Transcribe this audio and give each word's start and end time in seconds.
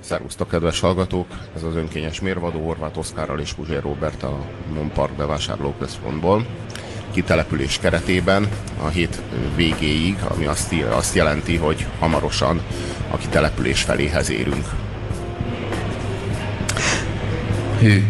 Szervusztok, 0.00 0.48
kedves 0.48 0.80
hallgatók! 0.80 1.26
Ez 1.56 1.62
az 1.62 1.76
önkényes 1.76 2.20
mérvadó 2.20 2.64
Horváth 2.64 2.98
Oszkárral 2.98 3.40
és 3.40 3.52
Puzsér 3.52 3.82
Robert 3.82 4.22
a 4.22 4.38
Monpark 4.74 5.12
bevásárlóközpontból. 5.12 6.46
Kitelepülés 7.10 7.78
keretében 7.78 8.48
a 8.82 8.88
hét 8.88 9.22
végéig, 9.56 10.16
ami 10.28 10.46
azt, 10.46 10.74
azt 10.90 11.14
jelenti, 11.14 11.56
hogy 11.56 11.86
hamarosan 11.98 12.60
a 13.10 13.16
kitelepülés 13.16 13.82
feléhez 13.82 14.30
érünk. 14.30 14.64
Hű, 17.80 18.02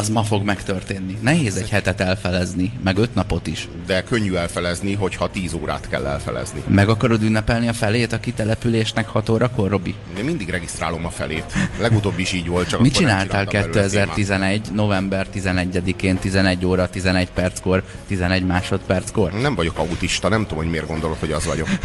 az 0.00 0.08
ma 0.08 0.22
fog 0.22 0.44
megtörténni. 0.44 1.16
Nehéz 1.20 1.56
egy 1.56 1.68
hetet 1.68 2.00
elfelezni, 2.00 2.72
meg 2.84 2.98
öt 2.98 3.14
napot 3.14 3.46
is. 3.46 3.68
De 3.86 4.02
könnyű 4.02 4.34
elfelezni, 4.34 4.94
hogyha 4.94 5.30
tíz 5.30 5.52
órát 5.52 5.88
kell 5.88 6.06
elfelezni. 6.06 6.62
Meg 6.66 6.88
akarod 6.88 7.22
ünnepelni 7.22 7.68
a 7.68 7.72
felét 7.72 8.12
a 8.12 8.20
kitelepülésnek 8.20 9.08
6 9.08 9.28
órakor, 9.28 9.70
Robi? 9.70 9.94
Én 10.18 10.24
mindig 10.24 10.48
regisztrálom 10.48 11.06
a 11.06 11.10
felét. 11.10 11.52
Legutóbb 11.80 12.18
is 12.18 12.32
így 12.32 12.46
volt, 12.48 12.68
csak 12.68 12.80
Mit 12.80 12.92
csináltál 12.92 13.46
csináltam 13.46 13.72
belőle 13.72 14.04
2011. 14.04 14.68
november 14.72 15.26
11-én 15.34 16.16
11 16.16 16.66
óra 16.66 16.88
11 16.88 17.30
perckor 17.30 17.82
11 18.06 18.46
másodperckor? 18.46 19.32
Nem 19.32 19.54
vagyok 19.54 19.78
autista, 19.78 20.28
nem 20.28 20.42
tudom, 20.42 20.58
hogy 20.58 20.70
miért 20.70 20.86
gondolod, 20.86 21.16
hogy 21.18 21.32
az 21.32 21.44
vagyok. 21.44 21.68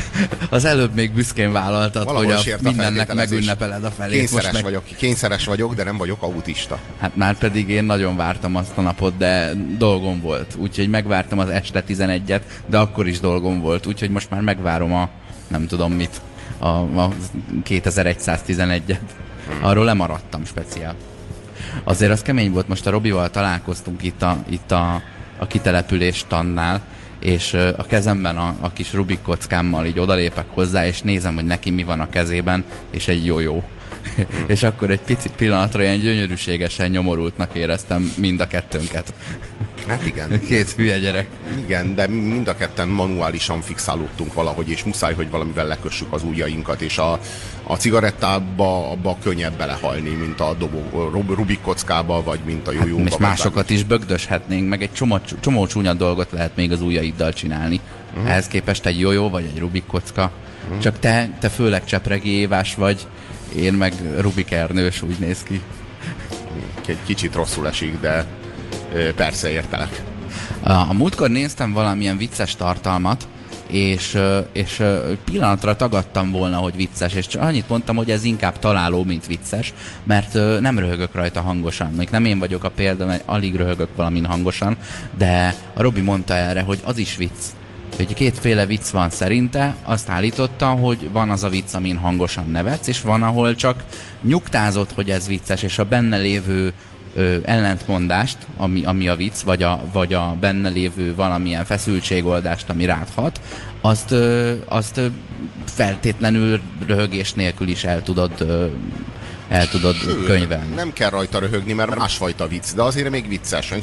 Az 0.50 0.66
előbb 0.66 0.94
még 0.94 1.12
büszkén 1.12 1.52
vállaltad, 1.52 2.06
Valahol 2.06 2.34
hogy 2.34 2.52
a 2.52 2.58
mindennek 2.62 3.14
megünnepeled 3.14 3.84
a 3.84 3.92
felét. 3.92 4.18
Kényszeres 4.18 4.44
Most 4.44 4.54
meg... 4.54 4.64
vagyok, 4.64 4.84
kényszeres 4.98 5.46
vagyok, 5.46 5.74
de 5.74 5.84
nem 5.84 5.98
vagyok 5.98 6.22
autista. 6.22 6.80
Hát 7.00 7.16
már 7.16 7.38
pedig 7.38 7.70
én 7.70 7.84
nagyon 7.84 8.05
vártam 8.14 8.56
azt 8.56 8.78
a 8.78 8.82
napot, 8.82 9.18
de 9.18 9.52
dolgom 9.78 10.22
volt. 10.22 10.56
Úgyhogy 10.58 10.90
megvártam 10.90 11.40
az 11.40 11.50
este 11.50 11.84
11-et, 11.88 12.42
de 12.66 12.78
akkor 12.78 13.08
is 13.08 13.20
dolgom 13.20 13.62
volt. 13.62 13.86
Úgyhogy 13.86 14.10
most 14.10 14.30
már 14.30 14.42
megvárom 14.42 14.94
a 14.94 15.10
nem 15.48 15.68
tudom 15.68 15.92
mit, 15.92 16.22
a, 16.58 16.68
a 16.68 17.10
2111-et. 17.64 19.00
Arról 19.62 19.86
lemaradtam 19.86 20.46
speciál. 20.46 20.96
Azért 21.84 22.12
az 22.12 22.22
kemény 22.22 22.52
volt, 22.52 22.68
most 22.68 22.88
a 22.88 22.90
Robival 22.90 23.30
találkoztunk 23.30 24.04
itt 24.04 24.22
a, 24.22 24.38
itt 24.50 24.72
a, 24.72 25.02
a 25.38 25.48
kitelepülés 25.48 26.26
tannál, 26.28 26.82
és 27.20 27.54
a 27.54 27.84
kezemben 27.84 28.38
a, 28.38 28.56
a 28.60 28.74
kis 28.74 28.94
Rubik 28.94 29.22
kockámmal 29.22 29.86
így 29.86 30.00
odalépek 30.00 30.46
hozzá, 30.50 30.86
és 30.86 31.02
nézem, 31.02 31.36
hogy 31.36 31.46
neki 31.46 31.70
mi 31.70 31.84
van 31.84 32.00
a 32.00 32.10
kezében, 32.10 32.64
és 32.92 33.08
egy 33.08 33.26
jó-jó. 33.26 33.64
és 34.48 34.64
akkor 34.64 34.92
egy 34.92 35.02
picit 35.02 35.32
pillanatra 35.32 35.82
ilyen 35.82 36.00
gyönyörűségesen 36.00 36.90
nyomorultnak 36.90 37.56
éreztem 37.56 38.14
mind 38.18 38.40
a 38.40 38.48
kettőnket. 38.48 39.14
Hát 39.88 40.06
igen. 40.06 40.40
Két 40.48 40.72
hülye 40.72 40.98
gyerek. 40.98 41.28
Igen, 41.60 41.96
de 41.96 42.08
mind 42.08 42.48
a 42.48 42.56
ketten 42.56 42.88
manuálisan 42.88 43.62
fixálódtunk 43.62 44.34
valahogy, 44.34 44.70
és 44.70 44.84
muszáj, 44.84 45.14
hogy 45.14 45.30
valamivel 45.30 45.68
lekössük 45.68 46.14
az 46.14 46.24
ujjainkat, 46.24 46.82
és 46.82 46.98
a, 46.98 47.20
a 47.64 47.76
cigarettába 47.76 48.92
abba 48.92 49.18
könnyebb 49.24 49.58
belehalni, 49.58 50.10
mint 50.10 50.40
a 50.40 50.54
dobó, 50.54 51.10
Rub- 51.12 51.36
Rubik 51.36 51.62
kockába, 51.62 52.24
vagy 52.24 52.40
mint 52.46 52.68
a 52.68 52.72
jójóba. 52.72 53.04
és 53.04 53.10
vagy 53.10 53.20
másokat 53.20 53.70
is 53.70 53.84
bögdöshetnénk, 53.84 54.70
meg 54.70 54.82
egy 54.82 54.92
csomó, 54.92 55.20
csomó 55.40 55.68
csúnya 55.68 55.94
dolgot 55.94 56.32
lehet 56.32 56.56
még 56.56 56.72
az 56.72 56.82
ujjaiddal 56.82 57.34
csinálni. 57.34 57.80
Uh-huh. 58.14 58.30
Ehhez 58.30 58.48
képest 58.48 58.86
egy 58.86 59.00
jó 59.00 59.30
vagy 59.30 59.46
egy 59.54 59.60
Rubik 59.60 59.86
kocka. 59.86 60.32
Uh-huh. 60.64 60.80
Csak 60.80 61.00
te, 61.00 61.30
te 61.40 61.50
főleg 61.50 61.86
csepregi 61.86 62.30
évás 62.30 62.76
vagy, 62.76 63.08
én 63.56 63.74
meg 63.74 63.94
Rubik 64.20 64.52
Ernős, 64.52 65.02
úgy 65.02 65.20
néz 65.20 65.44
ki. 65.44 65.62
Egy 66.88 66.98
kicsit 67.06 67.36
rosszul 67.36 67.68
esik, 67.68 68.00
de 68.00 68.26
persze 69.16 69.50
értelek. 69.50 70.04
A, 70.64 70.94
múltkor 70.94 71.30
néztem 71.30 71.74
valamilyen 71.74 72.18
vicces 72.18 72.56
tartalmat, 72.56 73.28
és, 73.68 74.18
és 74.52 74.84
pillanatra 75.24 75.76
tagadtam 75.76 76.32
volna, 76.32 76.58
hogy 76.58 76.76
vicces, 76.76 77.14
és 77.14 77.28
csak 77.28 77.42
annyit 77.42 77.70
mondtam, 77.70 77.96
hogy 77.96 78.12
ez 78.12 78.24
inkább 78.24 78.60
találó, 78.60 79.04
mint 79.04 79.28
vicces, 79.28 79.74
mert 80.04 80.34
nem 80.60 80.80
röhögök 80.80 81.14
rajta 81.14 81.42
hangosan. 81.42 81.92
Még 81.92 82.08
nem 82.12 82.26
én 82.26 82.40
vagyok 82.40 82.64
a 82.64 82.70
példa, 82.70 83.06
mert 83.06 83.24
alig 83.26 83.56
röhögök 83.56 83.96
valamin 83.96 84.26
hangosan, 84.26 84.78
de 85.18 85.56
a 85.74 85.82
Robi 85.82 86.02
mondta 86.02 86.34
erre, 86.34 86.62
hogy 86.62 86.80
az 86.84 86.98
is 86.98 87.16
vicc. 87.16 87.40
Hogy 87.96 88.14
kétféle 88.14 88.66
vicc 88.66 88.90
van 88.90 89.10
szerinte, 89.10 89.76
azt 89.84 90.10
állította, 90.10 90.68
hogy 90.68 91.10
van 91.12 91.30
az 91.30 91.44
a 91.44 91.50
vicc, 91.50 91.74
amin 91.74 91.98
hangosan 91.98 92.50
nevetsz, 92.50 92.88
és 92.88 93.02
van, 93.02 93.24
ahol 93.24 93.56
csak 93.56 93.84
nyugtázott, 94.22 94.92
hogy 94.92 95.10
ez 95.10 95.28
vicces, 95.28 95.64
és 95.64 95.80
a 95.80 95.86
benne 95.86 96.18
lévő 96.18 96.74
ö, 97.16 97.38
ellentmondást, 97.44 98.38
ami, 98.58 98.86
ami 98.86 99.08
a 99.08 99.16
vicc, 99.16 99.40
vagy 99.42 99.64
a, 99.64 99.82
vagy 99.94 100.14
a 100.14 100.36
benne 100.40 100.70
lévő 100.70 101.16
valamilyen 101.16 101.66
feszültségoldást, 101.66 102.70
ami 102.70 102.86
rád 102.86 103.08
hat, 103.16 103.40
azt, 103.82 104.12
ö, 104.12 104.54
azt 104.66 104.98
ö, 104.98 105.06
feltétlenül 105.66 106.62
röhögés 106.86 107.34
nélkül 107.34 107.68
is 107.68 107.84
el 107.84 108.04
tudod, 108.04 108.32
ö, 108.38 108.66
el 109.50 109.70
tudod 109.70 109.96
könyvelni. 110.26 110.76
Nem 110.76 110.94
kell 110.94 111.10
rajta 111.10 111.40
röhögni, 111.40 111.74
mert 111.74 111.96
másfajta 111.96 112.48
vicc, 112.48 112.74
de 112.76 112.82
azért 112.82 113.10
még 113.10 113.28
vicces. 113.28 113.74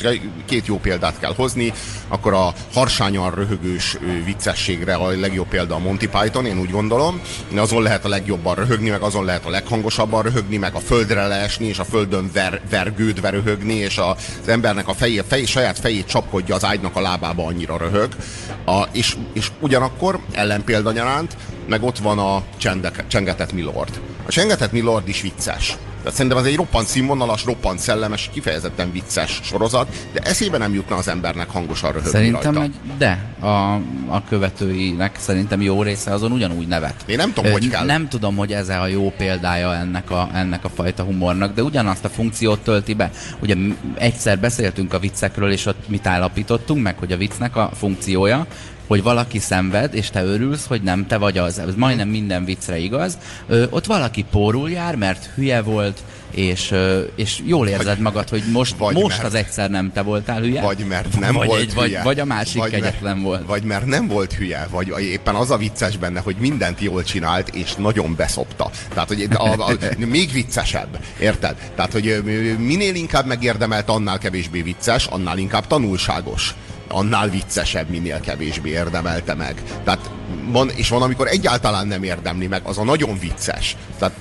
Két 0.44 0.66
jó 0.66 0.78
példát 0.78 1.18
kell 1.18 1.34
hozni, 1.34 1.72
akkor 2.08 2.32
a 2.32 2.52
harsányan 2.74 3.34
röhögős 3.34 3.96
viccességre 4.24 4.94
a 4.94 5.08
legjobb 5.08 5.48
példa 5.48 5.74
a 5.74 5.78
Monty 5.78 6.06
Python, 6.06 6.46
én 6.46 6.58
úgy 6.58 6.70
gondolom. 6.70 7.20
Azon 7.56 7.82
lehet 7.82 8.04
a 8.04 8.08
legjobban 8.08 8.54
röhögni, 8.54 8.90
meg 8.90 9.02
azon 9.02 9.24
lehet 9.24 9.46
a 9.46 9.50
leghangosabban 9.50 10.22
röhögni, 10.22 10.56
meg 10.56 10.74
a 10.74 10.80
földre 10.80 11.26
leesni, 11.26 11.66
és 11.66 11.78
a 11.78 11.84
földön 11.84 12.30
ver, 12.32 12.60
vergődve 12.70 13.30
röhögni, 13.30 13.74
és 13.74 13.98
a, 13.98 14.10
az 14.10 14.48
embernek 14.48 14.88
a 14.88 14.94
fejé, 14.94 15.22
fej, 15.28 15.44
saját 15.44 15.78
fejét 15.78 16.06
csapkodja 16.06 16.54
az 16.54 16.64
ágynak 16.64 16.96
a 16.96 17.00
lábába, 17.00 17.46
annyira 17.46 17.76
röhög. 17.76 18.16
A, 18.64 18.82
és, 18.92 19.16
és 19.32 19.50
ugyanakkor 19.60 20.18
ellenpélda 20.32 20.92
nyaránt, 20.92 21.36
meg 21.68 21.82
ott 21.82 21.98
van 21.98 22.18
a 22.18 22.42
csendek, 22.56 23.06
Csengetett 23.06 23.52
Milord. 23.52 24.00
A 24.27 24.31
Csengetett 24.31 24.72
Milord 24.72 25.09
is 25.09 25.21
vicces. 25.21 25.77
Tehát 26.03 26.16
szerintem 26.16 26.41
ez 26.41 26.44
egy 26.44 26.56
roppant 26.56 26.87
színvonalas, 26.87 27.44
roppant 27.44 27.78
szellemes, 27.78 28.31
kifejezetten 28.33 28.93
vicces 28.93 29.41
sorozat, 29.43 29.88
de 30.12 30.21
eszébe 30.21 30.59
nem 30.59 30.75
jutna 30.75 30.97
az 30.97 31.09
embernek 31.09 31.50
hangosan 31.50 31.93
röhögni 31.93 32.10
Szerintem 32.10 32.55
rajta. 32.55 32.62
egy, 32.62 32.97
de 32.99 33.34
a, 33.41 33.75
a 34.09 34.22
követőinek 34.28 35.16
szerintem 35.19 35.60
jó 35.60 35.83
része 35.83 36.12
azon 36.12 36.33
ugyanúgy 36.33 36.66
nevet. 36.66 36.94
Én 37.06 37.16
nem 37.16 37.33
tudom, 37.33 37.50
Ö, 37.50 37.53
hogy 37.53 37.69
kell. 37.69 37.84
Nem 37.84 38.09
tudom, 38.09 38.37
hogy 38.37 38.53
ez 38.53 38.69
a 38.69 38.87
jó 38.87 39.12
példája 39.16 39.75
ennek 39.75 40.10
a, 40.10 40.28
ennek 40.34 40.65
a 40.65 40.69
fajta 40.69 41.03
humornak, 41.03 41.54
de 41.54 41.62
ugyanazt 41.62 42.04
a 42.04 42.09
funkciót 42.09 42.60
tölti 42.60 42.94
be. 42.94 43.10
Ugye 43.41 43.56
egyszer 43.94 44.39
beszéltünk 44.39 44.94
a 44.94 44.99
viccekről, 44.99 45.53
és 45.53 45.66
ott 45.66 45.89
mit 45.89 46.06
állapítottunk 46.06 46.83
meg, 46.83 46.99
hogy 46.99 47.12
a 47.12 47.16
viccnek 47.16 47.56
a 47.56 47.71
funkciója, 47.75 48.47
hogy 48.92 49.03
valaki 49.03 49.38
szenved, 49.38 49.94
és 49.94 50.10
te 50.10 50.25
örülsz, 50.25 50.66
hogy 50.66 50.82
nem 50.82 51.06
te 51.06 51.16
vagy 51.16 51.38
az. 51.38 51.58
Ez 51.58 51.75
majdnem 51.76 52.08
minden 52.08 52.44
viccre 52.44 52.78
igaz. 52.78 53.19
Ö, 53.47 53.64
ott 53.70 53.86
valaki 53.86 54.25
pórul 54.30 54.70
jár, 54.70 54.97
mert 54.97 55.30
hülye 55.34 55.62
volt, 55.62 56.03
és, 56.30 56.70
ö, 56.70 57.00
és 57.14 57.41
jól 57.44 57.69
érzed 57.69 57.86
Vagy- 57.86 57.98
magad, 57.98 58.28
hogy 58.28 58.42
most, 58.53 58.76
vagy 58.76 58.94
most 58.94 59.08
mert- 59.08 59.25
az 59.25 59.34
egyszer 59.34 59.70
nem 59.70 59.92
te 59.92 60.03
voltál 60.03 60.41
hülye. 60.41 60.62
Vagy 60.62 60.78
mert 60.88 61.20
nem 61.20 61.34
vagy 61.34 61.47
volt 61.47 61.60
egy, 61.60 61.75
vagy, 61.75 61.86
hülye. 61.86 62.03
vagy 62.03 62.20
a 62.20 62.25
másik 62.25 62.60
vagy 62.60 62.70
kegyetlen 62.70 63.12
mert, 63.12 63.26
volt. 63.26 63.47
Vagy 63.47 63.62
mert 63.62 63.86
nem 63.86 64.08
volt 64.08 64.32
hülye, 64.32 64.66
vagy 64.70 64.92
éppen 65.00 65.34
az 65.34 65.50
a 65.50 65.56
vicces 65.56 65.97
benne, 65.97 66.20
hogy 66.20 66.36
mindent 66.38 66.80
jól 66.80 67.03
csinált, 67.03 67.48
és 67.48 67.74
nagyon 67.74 68.14
beszopta. 68.16 68.70
Tehát, 68.94 69.09
hogy 69.09 69.28
a, 69.34 69.42
a, 69.44 69.66
a, 69.66 69.76
még 69.97 70.32
viccesebb, 70.32 70.98
érted? 71.20 71.70
Tehát, 71.74 71.92
hogy 71.92 72.22
minél 72.59 72.94
inkább 72.94 73.26
megérdemelt, 73.26 73.88
annál 73.88 74.19
kevésbé 74.19 74.62
vicces, 74.62 75.06
annál 75.06 75.38
inkább 75.38 75.66
tanulságos. 75.66 76.54
Annál 76.92 77.28
viccesebb, 77.28 77.88
minél 77.88 78.20
kevésbé 78.20 78.70
érdemelte 78.70 79.34
meg. 79.34 79.62
Tehát 79.84 80.10
van, 80.48 80.70
és 80.70 80.88
van, 80.88 81.03
amikor 81.03 81.26
egyáltalán 81.26 81.86
nem 81.86 82.03
érdemli 82.03 82.47
meg, 82.47 82.60
az 82.64 82.78
a 82.78 82.84
nagyon 82.84 83.19
vicces. 83.19 83.76
Tehát, 83.98 84.12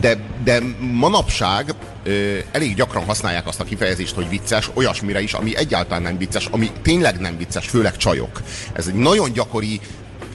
de, 0.00 0.16
de 0.44 0.60
manapság 0.80 1.74
elég 2.52 2.74
gyakran 2.74 3.04
használják 3.04 3.46
azt 3.46 3.60
a 3.60 3.64
kifejezést, 3.64 4.14
hogy 4.14 4.28
vicces, 4.28 4.70
olyasmire 4.74 5.20
is, 5.20 5.32
ami 5.32 5.56
egyáltalán 5.56 6.02
nem 6.02 6.18
vicces, 6.18 6.46
ami 6.50 6.70
tényleg 6.82 7.18
nem 7.18 7.36
vicces, 7.36 7.66
főleg 7.66 7.96
csajok. 7.96 8.42
Ez 8.72 8.86
egy 8.86 8.94
nagyon 8.94 9.32
gyakori 9.32 9.80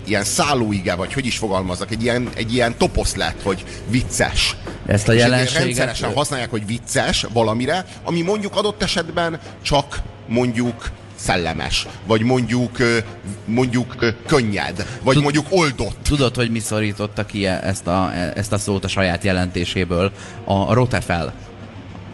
ilyen 0.05 0.23
szállóige, 0.23 0.95
vagy 0.95 1.13
hogy 1.13 1.25
is 1.25 1.37
fogalmazzak, 1.37 1.91
egy 1.91 2.03
ilyen, 2.03 2.29
egy 2.35 2.53
ilyen 2.53 2.77
toposz 2.77 3.15
lett, 3.15 3.41
hogy 3.43 3.65
vicces. 3.89 4.55
Ezt 4.85 5.07
a 5.07 5.11
jelenséget- 5.11 5.63
rendszeresen 5.63 6.13
használják, 6.13 6.49
hogy 6.49 6.65
vicces 6.65 7.25
valamire, 7.33 7.85
ami 8.03 8.21
mondjuk 8.21 8.55
adott 8.55 8.83
esetben 8.83 9.39
csak 9.61 10.01
mondjuk 10.27 10.89
szellemes, 11.17 11.87
vagy 12.05 12.21
mondjuk 12.21 12.77
mondjuk 13.45 13.95
könnyed, 14.25 14.75
vagy 15.03 15.13
Tud- 15.13 15.23
mondjuk 15.23 15.45
oldott. 15.49 15.97
Tudod, 16.03 16.35
hogy 16.35 16.51
mi 16.51 16.59
szorította 16.59 17.25
ki 17.25 17.45
e- 17.45 17.59
ezt 17.63 17.87
a, 17.87 18.11
ezt 18.35 18.53
a 18.53 18.57
szót 18.57 18.83
a 18.83 18.87
saját 18.87 19.23
jelentéséből? 19.23 20.11
A 20.43 20.73
rotefel. 20.73 21.33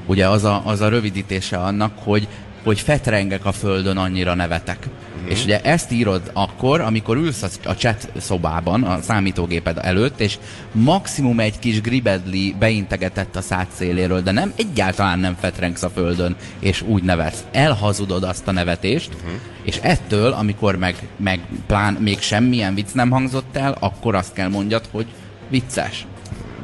Ugye 0.06 0.30
az 0.30 0.44
a, 0.44 0.62
az 0.66 0.82
a 0.82 0.90
rövidítése 0.90 1.58
annak, 1.58 1.92
hogy, 2.04 2.28
hogy 2.64 2.80
fetrengek 2.80 3.46
a 3.46 3.52
földön, 3.52 3.98
annyira 3.98 4.34
nevetek. 4.34 4.88
Mm. 5.24 5.28
És 5.28 5.44
ugye 5.44 5.62
ezt 5.62 5.92
írod 5.92 6.22
akkor, 6.34 6.82
amikor 6.82 7.18
ülsz 7.18 7.44
a, 7.44 7.48
a 7.64 7.74
chat 7.74 8.12
szobában, 8.18 8.84
a 8.84 9.02
számítógéped 9.02 9.78
előtt, 9.82 10.20
és 10.20 10.38
maximum 10.72 11.40
egy 11.40 11.60
kis 11.60 11.82
gribedli 11.82 12.56
beintegetett 12.60 13.36
a 13.36 13.42
szád 13.42 13.68
széléről, 13.76 14.22
de 14.22 14.32
nem 14.32 14.54
egyáltalán 14.56 15.20
nem 15.20 15.36
fetrengsz 15.40 15.84
a 15.84 15.90
földön, 15.90 16.36
és 16.60 16.82
úgy 16.82 17.04
nevetsz. 17.04 17.44
Elhazudod 17.52 18.24
azt 18.24 18.48
a 18.48 18.52
nevetést, 18.52 19.10
mm. 19.16 19.36
és 19.64 19.80
ettől, 19.82 20.32
amikor 20.32 20.76
meg, 20.76 20.96
meg 21.18 21.40
plán 21.68 21.94
még 21.94 22.20
semmilyen 22.20 22.74
vicc 22.74 22.94
nem 22.94 23.10
hangzott 23.10 23.56
el, 23.56 23.76
akkor 23.80 24.16
azt 24.16 24.34
kell 24.34 24.50
mondjad, 24.50 24.84
hogy 24.92 25.06
vicces. 25.50 26.06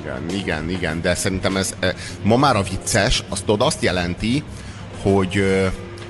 Igen, 0.01 0.39
igen, 0.41 0.69
igen, 0.69 1.01
de 1.01 1.15
szerintem 1.15 1.57
ez 1.57 1.75
ma 2.23 2.37
már 2.37 2.55
a 2.55 2.63
vicces, 2.63 3.23
azt 3.29 3.45
tudod, 3.45 3.67
azt 3.67 3.83
jelenti, 3.83 4.43
hogy 5.01 5.43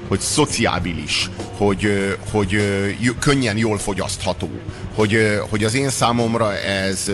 hogy 0.10 0.20
szociábilis, 0.20 1.30
hogy, 1.58 2.16
hogy 2.32 2.62
könnyen 3.20 3.58
jól 3.58 3.78
fogyasztható, 3.78 4.50
hogy, 4.96 5.40
hogy 5.50 5.64
az 5.64 5.74
én 5.74 5.90
számomra 5.90 6.58
ez, 6.58 7.12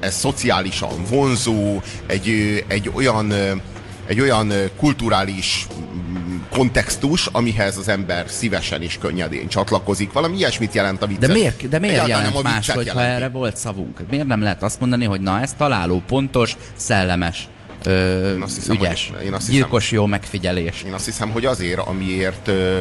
ez 0.00 0.14
szociálisan 0.14 1.04
vonzó, 1.10 1.80
egy, 2.06 2.64
egy 2.68 2.90
olyan 2.94 3.32
egy 4.06 4.20
olyan 4.20 4.52
kulturális 4.76 5.66
kontextus, 6.50 7.26
amihez 7.26 7.76
az 7.76 7.88
ember 7.88 8.24
szívesen 8.28 8.82
és 8.82 8.98
könnyedén 8.98 9.48
csatlakozik. 9.48 10.12
Valami 10.12 10.36
ilyesmit 10.36 10.74
jelent 10.74 11.02
a 11.02 11.06
vicc. 11.06 11.18
De 11.18 11.26
miért, 11.26 11.68
de 11.68 11.78
miért 11.78 12.06
jelent 12.06 12.42
más, 12.42 12.70
hogyha 12.70 13.02
erre 13.02 13.28
volt 13.28 13.56
szavunk? 13.56 14.00
Miért 14.10 14.26
nem 14.26 14.42
lehet 14.42 14.62
azt 14.62 14.80
mondani, 14.80 15.04
hogy 15.04 15.20
na 15.20 15.40
ez 15.40 15.54
találó, 15.54 16.02
pontos, 16.06 16.56
szellemes? 16.76 17.48
Ö, 17.84 18.34
én 18.34 18.42
azt 18.42 18.54
hiszem, 18.54 18.76
ügyes, 18.76 19.12
hogy, 19.16 19.24
én 19.24 19.32
azt 19.32 19.46
hiszem, 19.46 19.60
gyilkos 19.60 19.90
jó 19.90 20.06
megfigyelés. 20.06 20.82
Én 20.86 20.92
azt 20.92 21.04
hiszem, 21.04 21.30
hogy 21.30 21.44
azért, 21.44 21.78
amiért 21.78 22.48
ö, 22.48 22.80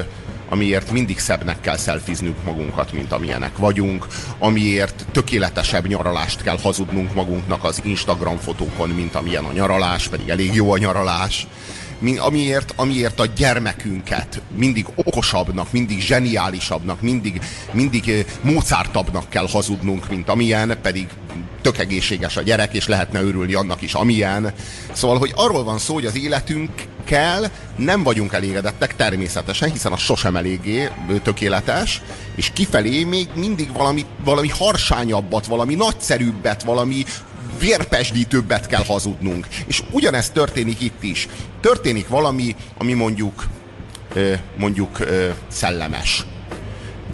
amiért 0.49 0.91
mindig 0.91 1.19
szebbnek 1.19 1.61
kell 1.61 1.77
szelfiznünk 1.77 2.43
magunkat, 2.43 2.93
mint 2.93 3.11
amilyenek 3.11 3.57
vagyunk, 3.57 4.07
amiért 4.39 5.05
tökéletesebb 5.11 5.87
nyaralást 5.87 6.41
kell 6.41 6.57
hazudnunk 6.61 7.13
magunknak 7.13 7.63
az 7.63 7.81
Instagram 7.83 8.37
fotókon, 8.37 8.89
mint 8.89 9.15
amilyen 9.15 9.43
a 9.43 9.51
nyaralás, 9.51 10.07
pedig 10.07 10.29
elég 10.29 10.53
jó 10.53 10.71
a 10.71 10.77
nyaralás 10.77 11.47
amiért, 12.17 12.73
amiért 12.75 13.19
a 13.19 13.25
gyermekünket 13.25 14.41
mindig 14.55 14.85
okosabbnak, 14.95 15.71
mindig 15.71 16.01
zseniálisabbnak, 16.01 17.01
mindig, 17.01 17.41
mindig 17.71 18.25
Mozartabbnak 18.41 19.29
kell 19.29 19.47
hazudnunk, 19.47 20.09
mint 20.09 20.29
amilyen, 20.29 20.77
pedig 20.81 21.07
tök 21.61 21.77
egészséges 21.77 22.37
a 22.37 22.41
gyerek, 22.41 22.73
és 22.73 22.87
lehetne 22.87 23.21
örülni 23.21 23.53
annak 23.53 23.81
is, 23.81 23.93
amilyen. 23.93 24.53
Szóval, 24.91 25.17
hogy 25.17 25.31
arról 25.35 25.63
van 25.63 25.77
szó, 25.77 25.93
hogy 25.93 26.05
az 26.05 26.17
életünkkel 26.17 27.51
nem 27.75 28.03
vagyunk 28.03 28.33
elégedettek 28.33 28.95
természetesen, 28.95 29.71
hiszen 29.71 29.91
az 29.91 29.99
sosem 29.99 30.35
eléggé 30.35 30.89
tökéletes, 31.23 32.01
és 32.35 32.51
kifelé 32.53 33.03
még 33.03 33.27
mindig 33.35 33.73
valami, 33.73 34.05
valami 34.23 34.49
harsányabbat, 34.49 35.45
valami 35.45 35.75
nagyszerűbbet, 35.75 36.63
valami 36.63 37.05
vérpesdítőbbet 37.59 38.67
kell 38.67 38.83
hazudnunk. 38.83 39.47
És 39.65 39.83
ugyanezt 39.91 40.33
történik 40.33 40.81
itt 40.81 41.03
is. 41.03 41.27
Történik 41.61 42.07
valami, 42.07 42.55
ami 42.77 42.93
mondjuk 42.93 43.47
mondjuk 44.57 44.97
szellemes. 45.47 46.25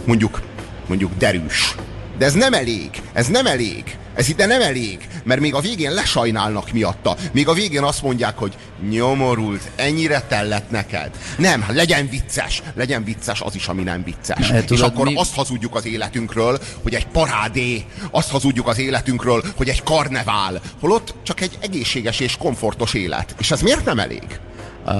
Mondjuk, 0.04 0.42
mondjuk 0.88 1.12
derűs. 1.18 1.74
De 2.18 2.24
ez 2.24 2.32
nem 2.32 2.52
elég. 2.52 2.90
Ez 3.12 3.26
nem 3.26 3.46
elég. 3.46 3.96
Ez 4.16 4.28
ide 4.28 4.46
nem 4.46 4.60
elég, 4.60 5.08
mert 5.24 5.40
még 5.40 5.54
a 5.54 5.60
végén 5.60 5.92
lesajnálnak 5.92 6.72
miatta. 6.72 7.16
Még 7.32 7.48
a 7.48 7.52
végén 7.52 7.82
azt 7.82 8.02
mondják, 8.02 8.38
hogy 8.38 8.54
nyomorult, 8.88 9.70
ennyire 9.76 10.20
tellett 10.20 10.70
neked. 10.70 11.10
Nem, 11.38 11.64
legyen 11.68 12.08
vicces, 12.08 12.62
legyen 12.74 13.04
vicces 13.04 13.40
az 13.40 13.54
is, 13.54 13.68
ami 13.68 13.82
nem 13.82 14.02
vicces. 14.04 14.48
Ne, 14.48 14.60
tudod, 14.64 14.78
És 14.78 14.80
akkor 14.80 15.06
mi... 15.06 15.14
azt 15.14 15.34
hazudjuk 15.34 15.74
az 15.74 15.86
életünkről, 15.86 16.58
hogy 16.82 16.94
egy 16.94 17.06
parádé, 17.06 17.84
azt 18.10 18.30
hazudjuk 18.30 18.68
az 18.68 18.78
életünkről, 18.78 19.44
hogy 19.56 19.68
egy 19.68 19.82
karnevál, 19.82 20.60
holott 20.80 21.14
csak 21.22 21.40
egy 21.40 21.58
egészséges 21.60 22.20
és 22.20 22.36
komfortos 22.36 22.94
élet. 22.94 23.34
És 23.38 23.50
ez 23.50 23.60
miért 23.60 23.84
nem 23.84 23.98
elég? 23.98 24.38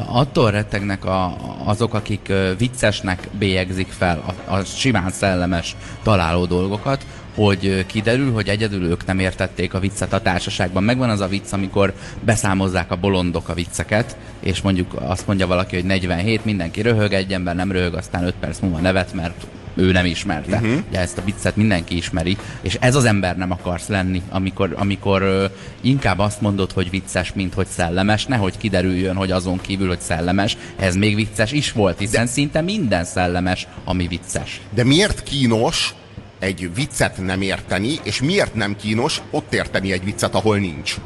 attól 0.06 0.50
rettegnek 0.50 1.04
a, 1.04 1.36
azok, 1.64 1.94
akik 1.94 2.32
viccesnek 2.58 3.28
bélyegzik 3.38 3.88
fel 3.98 4.34
a, 4.46 4.52
a 4.54 4.64
simán 4.64 5.10
szellemes 5.10 5.76
találó 6.02 6.44
dolgokat, 6.44 7.06
hogy 7.36 7.86
kiderül, 7.86 8.32
hogy 8.32 8.48
egyedül 8.48 8.84
ők 8.84 9.06
nem 9.06 9.18
értették 9.18 9.74
a 9.74 9.80
viccet 9.80 10.12
a 10.12 10.20
társaságban. 10.20 10.82
Megvan 10.82 11.10
az 11.10 11.20
a 11.20 11.28
vicc, 11.28 11.52
amikor 11.52 11.92
beszámozzák 12.24 12.90
a 12.90 12.96
bolondok 12.96 13.48
a 13.48 13.54
vicceket, 13.54 14.16
és 14.40 14.60
mondjuk 14.60 14.94
azt 15.00 15.26
mondja 15.26 15.46
valaki, 15.46 15.74
hogy 15.74 15.84
47, 15.84 16.44
mindenki 16.44 16.82
röhög, 16.82 17.12
egy 17.12 17.32
ember 17.32 17.54
nem 17.54 17.72
röhög, 17.72 17.94
aztán 17.94 18.24
5 18.24 18.34
perc 18.40 18.58
múlva 18.58 18.78
nevet, 18.78 19.14
mert 19.14 19.46
ő 19.74 19.92
nem 19.92 20.04
ismerte. 20.04 20.56
Uh-huh. 20.56 20.82
Ugye 20.88 21.00
ezt 21.00 21.18
a 21.18 21.24
viccet 21.24 21.56
mindenki 21.56 21.96
ismeri, 21.96 22.36
és 22.60 22.76
ez 22.80 22.94
az 22.94 23.04
ember 23.04 23.36
nem 23.36 23.50
akarsz 23.50 23.88
lenni, 23.88 24.22
amikor, 24.30 24.74
amikor 24.78 25.22
ö, 25.22 25.44
inkább 25.80 26.18
azt 26.18 26.40
mondod, 26.40 26.72
hogy 26.72 26.90
vicces, 26.90 27.32
mint 27.32 27.54
hogy 27.54 27.66
szellemes, 27.66 28.26
nehogy 28.26 28.58
kiderüljön, 28.58 29.16
hogy 29.16 29.30
azon 29.30 29.60
kívül, 29.60 29.88
hogy 29.88 30.00
szellemes, 30.00 30.56
ez 30.76 30.94
még 30.94 31.14
vicces 31.14 31.52
is 31.52 31.72
volt, 31.72 31.98
hiszen 31.98 32.24
De... 32.24 32.30
szinte 32.30 32.60
minden 32.60 33.04
szellemes, 33.04 33.66
ami 33.84 34.06
vicces. 34.06 34.60
De 34.74 34.84
miért 34.84 35.22
kínos 35.22 35.94
egy 36.38 36.74
viccet 36.74 37.18
nem 37.18 37.40
érteni, 37.40 37.98
és 38.02 38.20
miért 38.20 38.54
nem 38.54 38.76
kínos 38.76 39.22
ott 39.30 39.54
érteni 39.54 39.92
egy 39.92 40.04
viccet, 40.04 40.34
ahol 40.34 40.58
nincs? 40.58 40.96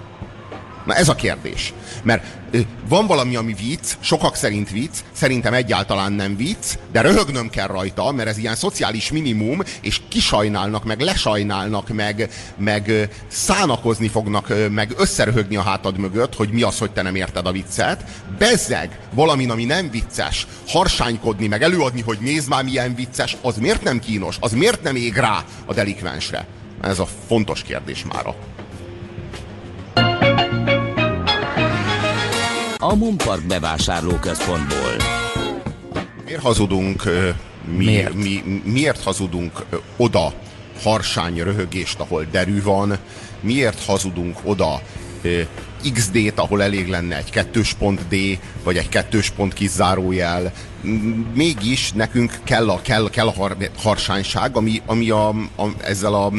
Na 0.86 0.94
ez 0.94 1.08
a 1.08 1.14
kérdés. 1.14 1.72
Mert 2.02 2.24
van 2.88 3.06
valami, 3.06 3.36
ami 3.36 3.54
vicc, 3.54 3.92
sokak 4.00 4.36
szerint 4.36 4.70
vicc, 4.70 4.98
szerintem 5.12 5.54
egyáltalán 5.54 6.12
nem 6.12 6.36
vicc, 6.36 6.74
de 6.92 7.00
röhögnöm 7.00 7.50
kell 7.50 7.66
rajta, 7.66 8.12
mert 8.12 8.28
ez 8.28 8.38
ilyen 8.38 8.54
szociális 8.54 9.10
minimum, 9.10 9.60
és 9.80 10.00
kisajnálnak, 10.08 10.84
meg 10.84 11.00
lesajnálnak, 11.00 11.88
meg, 11.88 12.30
meg 12.56 13.08
szánakozni 13.28 14.08
fognak, 14.08 14.52
meg 14.70 14.94
összeröhögni 14.96 15.56
a 15.56 15.62
hátad 15.62 15.98
mögött, 15.98 16.34
hogy 16.34 16.50
mi 16.50 16.62
az, 16.62 16.78
hogy 16.78 16.90
te 16.90 17.02
nem 17.02 17.14
érted 17.14 17.46
a 17.46 17.52
viccet. 17.52 18.04
Bezzeg 18.38 18.98
valamin, 19.12 19.50
ami 19.50 19.64
nem 19.64 19.90
vicces, 19.90 20.46
harsánykodni, 20.68 21.46
meg 21.46 21.62
előadni, 21.62 22.00
hogy 22.00 22.18
nézd 22.20 22.48
már 22.48 22.64
milyen 22.64 22.94
vicces, 22.94 23.36
az 23.42 23.56
miért 23.56 23.82
nem 23.82 23.98
kínos, 23.98 24.36
az 24.40 24.52
miért 24.52 24.82
nem 24.82 24.96
ég 24.96 25.14
rá 25.16 25.44
a 25.64 25.74
delikvensre? 25.74 26.46
Ez 26.82 26.98
a 26.98 27.08
fontos 27.26 27.62
kérdés 27.62 28.04
mára. 28.12 28.34
A 32.80 32.94
Monpark 32.94 33.46
bevásárlóközpontból. 33.46 34.96
Miért 36.24 36.42
hazudunk, 36.42 37.02
mi, 37.76 37.84
miért? 37.84 38.14
Mi, 38.14 38.62
miért 38.64 39.02
hazudunk 39.02 39.64
oda 39.96 40.32
harsány 40.82 41.42
röhögést, 41.42 42.00
ahol 42.00 42.26
derű 42.30 42.62
van, 42.62 42.98
miért 43.40 43.84
hazudunk 43.84 44.38
oda 44.42 44.80
XD-t, 45.92 46.38
ahol 46.38 46.62
elég 46.62 46.88
lenne 46.88 47.16
egy 47.16 47.30
kettős 47.30 47.74
pont 47.74 48.00
D, 48.08 48.38
vagy 48.64 48.76
egy 48.76 48.88
kettős 48.88 49.30
pont 49.30 49.52
kizárójel. 49.52 50.52
Mégis 51.34 51.92
nekünk 51.92 52.38
kell 52.44 52.70
a, 52.70 52.80
kell, 52.82 53.10
kell 53.10 53.26
a 53.26 53.32
har, 53.32 53.56
harsányság, 53.82 54.56
ami, 54.56 54.82
ami 54.86 55.10
a, 55.10 55.28
a, 55.28 55.66
ezzel 55.82 56.14
a 56.14 56.32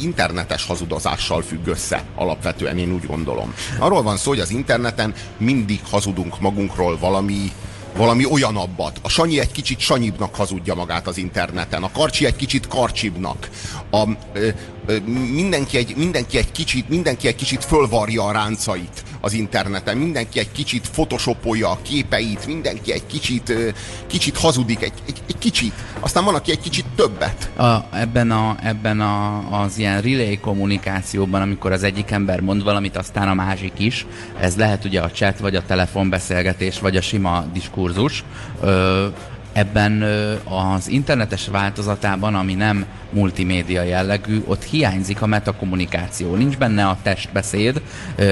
internetes 0.00 0.66
hazudozással 0.66 1.42
függ 1.42 1.66
össze 1.66 2.04
alapvetően, 2.14 2.78
én 2.78 2.92
úgy 2.92 3.06
gondolom. 3.06 3.54
Arról 3.78 4.02
van 4.02 4.16
szó, 4.16 4.30
hogy 4.30 4.40
az 4.40 4.50
interneten 4.50 5.14
mindig 5.36 5.80
hazudunk 5.90 6.40
magunkról 6.40 6.98
valami, 6.98 7.52
valami 7.96 8.24
olyanabbat. 8.24 8.98
A 9.02 9.08
Sanyi 9.08 9.40
egy 9.40 9.52
kicsit 9.52 9.78
Sanyibnak 9.78 10.34
hazudja 10.34 10.74
magát 10.74 11.06
az 11.06 11.16
interneten, 11.16 11.82
a 11.82 11.90
Karcsi 11.92 12.26
egy 12.26 12.36
kicsit 12.36 12.68
Karcsibnak. 12.68 13.48
A, 13.90 14.02
ö, 14.32 14.48
ö, 14.86 14.96
mindenki, 15.32 15.76
egy, 15.76 15.96
mindenki, 15.96 16.38
egy 16.38 16.52
kicsit, 16.52 16.88
mindenki 16.88 17.26
egy 17.26 17.36
kicsit 17.36 17.64
fölvarja 17.64 18.24
a 18.24 18.32
ráncait 18.32 19.02
az 19.20 19.32
interneten, 19.32 19.96
mindenki 19.96 20.38
egy 20.38 20.52
kicsit 20.52 20.90
photoshopolja 20.90 21.70
a 21.70 21.78
képeit, 21.82 22.46
mindenki 22.46 22.92
egy 22.92 23.06
kicsit, 23.06 23.48
ö, 23.48 23.68
kicsit 24.06 24.36
hazudik, 24.36 24.82
egy, 24.82 24.92
egy, 25.06 25.22
egy 25.28 25.38
kicsit. 25.38 25.72
Aztán 26.00 26.24
van, 26.24 26.34
aki 26.34 26.50
egy 26.50 26.60
kicsit 26.60 26.84
többet. 26.96 27.50
A, 27.56 27.96
ebben 27.96 28.30
a, 28.30 28.56
ebben 28.62 29.00
a, 29.00 29.44
az 29.62 29.78
ilyen 29.78 30.00
relay 30.00 30.38
kommunikációban, 30.38 31.42
amikor 31.42 31.72
az 31.72 31.82
egyik 31.82 32.10
ember 32.10 32.40
mond 32.40 32.62
valamit, 32.62 32.96
aztán 32.96 33.28
a 33.28 33.34
másik 33.34 33.72
is, 33.76 34.06
ez 34.40 34.56
lehet 34.56 34.84
ugye 34.84 35.00
a 35.00 35.10
chat, 35.10 35.38
vagy 35.38 35.56
a 35.56 35.62
telefonbeszélgetés, 35.62 36.80
vagy 36.80 36.96
a 36.96 37.00
sima 37.00 37.44
diskurzus, 37.52 38.24
ebben 39.58 40.02
az 40.44 40.88
internetes 40.88 41.48
változatában, 41.48 42.34
ami 42.34 42.54
nem 42.54 42.84
multimédia 43.10 43.82
jellegű, 43.82 44.42
ott 44.46 44.64
hiányzik 44.64 45.22
a 45.22 45.26
metakommunikáció. 45.26 46.34
Nincs 46.34 46.58
benne 46.58 46.86
a 46.86 46.98
testbeszéd, 47.02 47.82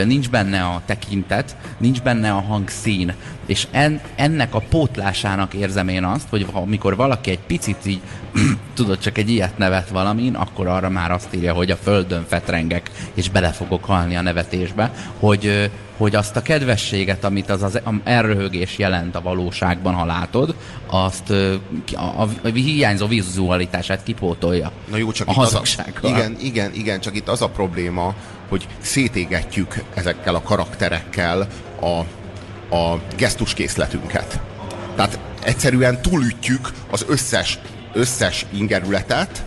nincs 0.04 0.30
benne 0.30 0.62
a 0.62 0.82
tekintet, 0.86 1.56
nincs 1.78 2.02
benne 2.02 2.30
a 2.32 2.40
hangszín. 2.40 3.14
És 3.46 3.66
en, 3.70 4.00
ennek 4.14 4.54
a 4.54 4.62
pótlásának 4.68 5.54
érzem 5.54 5.88
én 5.88 6.04
azt, 6.04 6.28
hogy 6.28 6.46
amikor 6.52 6.96
valaki 6.96 7.30
egy 7.30 7.40
picit 7.46 7.86
így, 7.86 8.00
tudod, 8.74 8.98
csak 8.98 9.18
egy 9.18 9.30
ilyet 9.30 9.58
nevet 9.58 9.88
valamin, 9.88 10.34
akkor 10.34 10.66
arra 10.66 10.88
már 10.88 11.10
azt 11.10 11.34
írja, 11.34 11.52
hogy 11.54 11.70
a 11.70 11.76
földön 11.76 12.24
fetrengek, 12.28 12.90
és 13.14 13.30
bele 13.30 13.50
fogok 13.50 13.84
halni 13.84 14.16
a 14.16 14.22
nevetésbe, 14.22 14.92
hogy, 15.18 15.70
hogy 15.96 16.14
azt 16.14 16.36
a 16.36 16.42
kedvességet, 16.42 17.24
amit 17.24 17.50
az, 17.50 17.62
az 17.62 17.80
elröhögés 18.04 18.78
jelent 18.78 19.14
a 19.14 19.20
valóságban, 19.20 19.94
ha 19.94 20.04
látod, 20.04 20.54
azt 20.86 21.30
a, 21.30 22.22
a, 22.22 22.28
a 22.42 22.48
hiányzó 22.48 23.06
vizualitását 23.06 24.02
kipótolja. 24.02 24.72
Na 24.90 24.96
jó, 24.96 25.12
csak 25.12 25.28
a 25.28 25.30
itt 25.30 25.36
az 25.36 25.54
a, 25.54 25.62
igen, 26.02 26.36
igen, 26.40 26.74
igen, 26.74 27.00
csak 27.00 27.16
itt 27.16 27.28
az 27.28 27.42
a 27.42 27.48
probléma, 27.48 28.14
hogy 28.48 28.66
szétégetjük 28.80 29.82
ezekkel 29.94 30.34
a 30.34 30.42
karakterekkel 30.42 31.48
a, 31.80 32.00
a 32.70 32.96
gesztuskészletünket. 33.16 34.40
Tehát 34.96 35.18
egyszerűen 35.42 36.02
túlütjük 36.02 36.72
az 36.90 37.04
összes, 37.08 37.58
összes 37.92 38.46
ingerületet, 38.52 39.44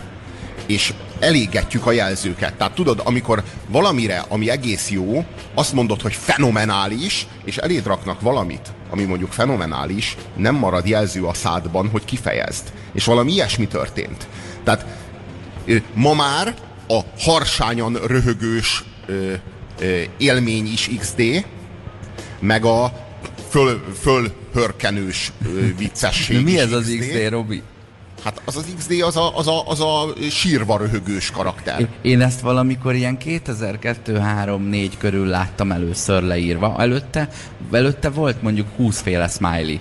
és 0.66 0.94
elégetjük 1.20 1.86
a 1.86 1.92
jelzőket. 1.92 2.54
Tehát 2.54 2.74
tudod, 2.74 3.02
amikor 3.04 3.44
valamire, 3.68 4.26
ami 4.28 4.50
egész 4.50 4.90
jó, 4.90 5.26
azt 5.54 5.74
mondod, 5.74 6.02
hogy 6.02 6.14
fenomenális, 6.14 7.28
és 7.44 7.58
eléd 7.58 7.86
raknak 7.86 8.22
valamit, 8.22 8.72
ami 8.90 9.04
mondjuk 9.04 9.32
fenomenális, 9.32 10.18
nem 10.36 10.56
marad 10.56 10.88
jelző 10.88 11.24
a 11.24 11.34
szádban, 11.34 11.90
hogy 11.90 12.06
kifejezd. 12.06 12.72
És 12.94 13.06
valami 13.06 13.32
ilyesmi 13.32 13.68
történt. 13.68 14.28
Tehát 14.64 14.86
ma 15.94 16.14
már 16.14 16.56
a 16.88 17.00
harsányan 17.20 17.94
röhögős 17.94 18.84
ö, 19.06 19.34
ö, 19.80 20.02
élmény 20.18 20.72
is 20.72 20.90
XD, 21.00 21.46
meg 22.40 22.66
a 22.66 22.92
föl, 23.50 23.82
fölhörkenős 24.02 25.32
viccesség 25.78 26.44
Mi 26.44 26.60
ez 26.60 26.72
az 26.72 26.96
XD, 27.00 27.30
Robi? 27.30 27.62
Hát 28.24 28.42
az 28.46 28.56
az 28.56 28.66
XD 28.78 29.02
az 29.02 29.18
a, 29.18 29.38
az 29.38 29.48
a, 29.48 29.68
az 29.68 29.80
a 29.80 30.14
sírva 30.30 30.78
röhögős 30.78 31.32
karakter. 31.32 31.88
Én 32.02 32.22
ezt 32.22 32.40
valamikor 32.40 32.96
ilyen 32.96 33.18
2002-3-4 33.26 34.92
körül 34.98 35.28
láttam 35.28 35.72
először 35.72 36.24
leírva. 36.24 36.76
Előtte, 36.80 37.30
előtte 37.72 38.10
volt 38.10 38.42
mondjuk 38.42 38.68
20 38.76 39.02
féle 39.02 39.28
smiley. 39.28 39.78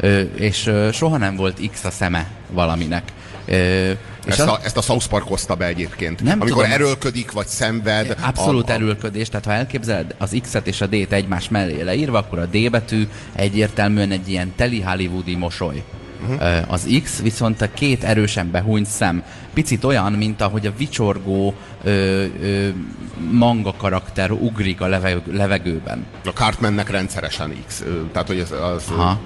Ö, 0.00 0.20
és 0.20 0.66
ö, 0.66 0.88
soha 0.92 1.16
nem 1.16 1.36
volt 1.36 1.60
X 1.72 1.84
a 1.84 1.90
szeme 1.90 2.30
valaminek. 2.50 3.12
Ö, 3.44 3.92
és 4.26 4.32
Ezt, 4.32 4.40
az, 4.40 4.48
a, 4.48 4.58
ezt 4.62 4.76
a 4.76 4.80
South 4.80 5.06
Park 5.06 5.28
hozta 5.28 5.54
be 5.54 5.66
egyébként. 5.66 6.22
Nem 6.22 6.40
Amikor 6.40 6.62
tudom. 6.62 6.72
erőlködik, 6.72 7.32
vagy 7.32 7.46
szenved. 7.46 8.16
Abszolút 8.20 8.68
a, 8.68 8.72
a, 8.72 8.74
erőlködés, 8.74 9.28
tehát 9.28 9.44
ha 9.44 9.52
elképzeled 9.52 10.14
az 10.18 10.36
X-et 10.42 10.66
és 10.66 10.80
a 10.80 10.86
D-t 10.86 11.12
egymás 11.12 11.48
mellé 11.48 11.82
leírva, 11.82 12.18
akkor 12.18 12.38
a 12.38 12.46
D 12.46 12.70
betű 12.70 13.08
egyértelműen 13.32 14.10
egy 14.10 14.28
ilyen 14.28 14.52
teli 14.56 14.80
hollywoodi 14.80 15.34
mosoly. 15.36 15.82
Uh-huh. 16.28 16.72
Az 16.72 17.00
X 17.02 17.20
viszont 17.22 17.60
a 17.60 17.72
két 17.74 18.04
erősen 18.04 18.50
behúnyt 18.50 18.86
szem. 18.86 19.22
Picit 19.54 19.84
olyan, 19.84 20.12
mint 20.12 20.40
ahogy 20.40 20.66
a 20.66 20.72
vicsorgó 20.76 21.54
ö, 21.82 22.24
ö, 22.40 22.68
manga 23.30 23.74
karakter 23.76 24.30
ugrik 24.30 24.80
a 24.80 24.86
levegő, 24.86 25.22
levegőben. 25.32 26.06
A 26.24 26.28
Cartmannek 26.28 26.90
rendszeresen 26.90 27.64
X. 27.66 27.84
Tehát, 28.12 28.28
hogy 28.28 28.40
az, 28.40 28.50
az 28.50 28.84
Ha. 28.96 29.20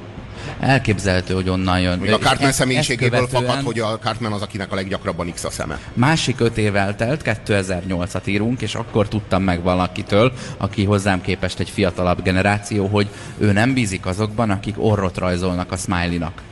Elképzelhető, 0.60 1.34
hogy 1.34 1.48
onnan 1.48 1.80
jön. 1.80 1.98
Még 1.98 2.12
a 2.12 2.18
Cartman 2.18 2.48
Ezt- 2.48 2.58
személyiségéből 2.58 3.18
követően- 3.18 3.44
fakad, 3.44 3.64
hogy 3.64 3.78
a 3.78 3.98
Cartman 3.98 4.32
az, 4.32 4.42
akinek 4.42 4.72
a 4.72 4.74
leggyakrabban 4.74 5.32
X 5.32 5.44
a 5.44 5.50
szeme. 5.50 5.78
Másik 5.94 6.40
öt 6.40 6.58
év 6.58 6.76
eltelt, 6.76 7.22
2008-at 7.22 8.26
írunk, 8.26 8.60
és 8.62 8.74
akkor 8.74 9.08
tudtam 9.08 9.42
meg 9.42 9.62
valakitől, 9.62 10.32
aki 10.56 10.84
hozzám 10.84 11.20
képest 11.20 11.58
egy 11.60 11.70
fiatalabb 11.70 12.22
generáció, 12.22 12.86
hogy 12.86 13.08
ő 13.38 13.52
nem 13.52 13.74
bízik 13.74 14.06
azokban, 14.06 14.50
akik 14.50 14.74
orrot 14.78 15.18
rajzolnak 15.18 15.72
a 15.72 15.76
smiley-nak. 15.76 16.42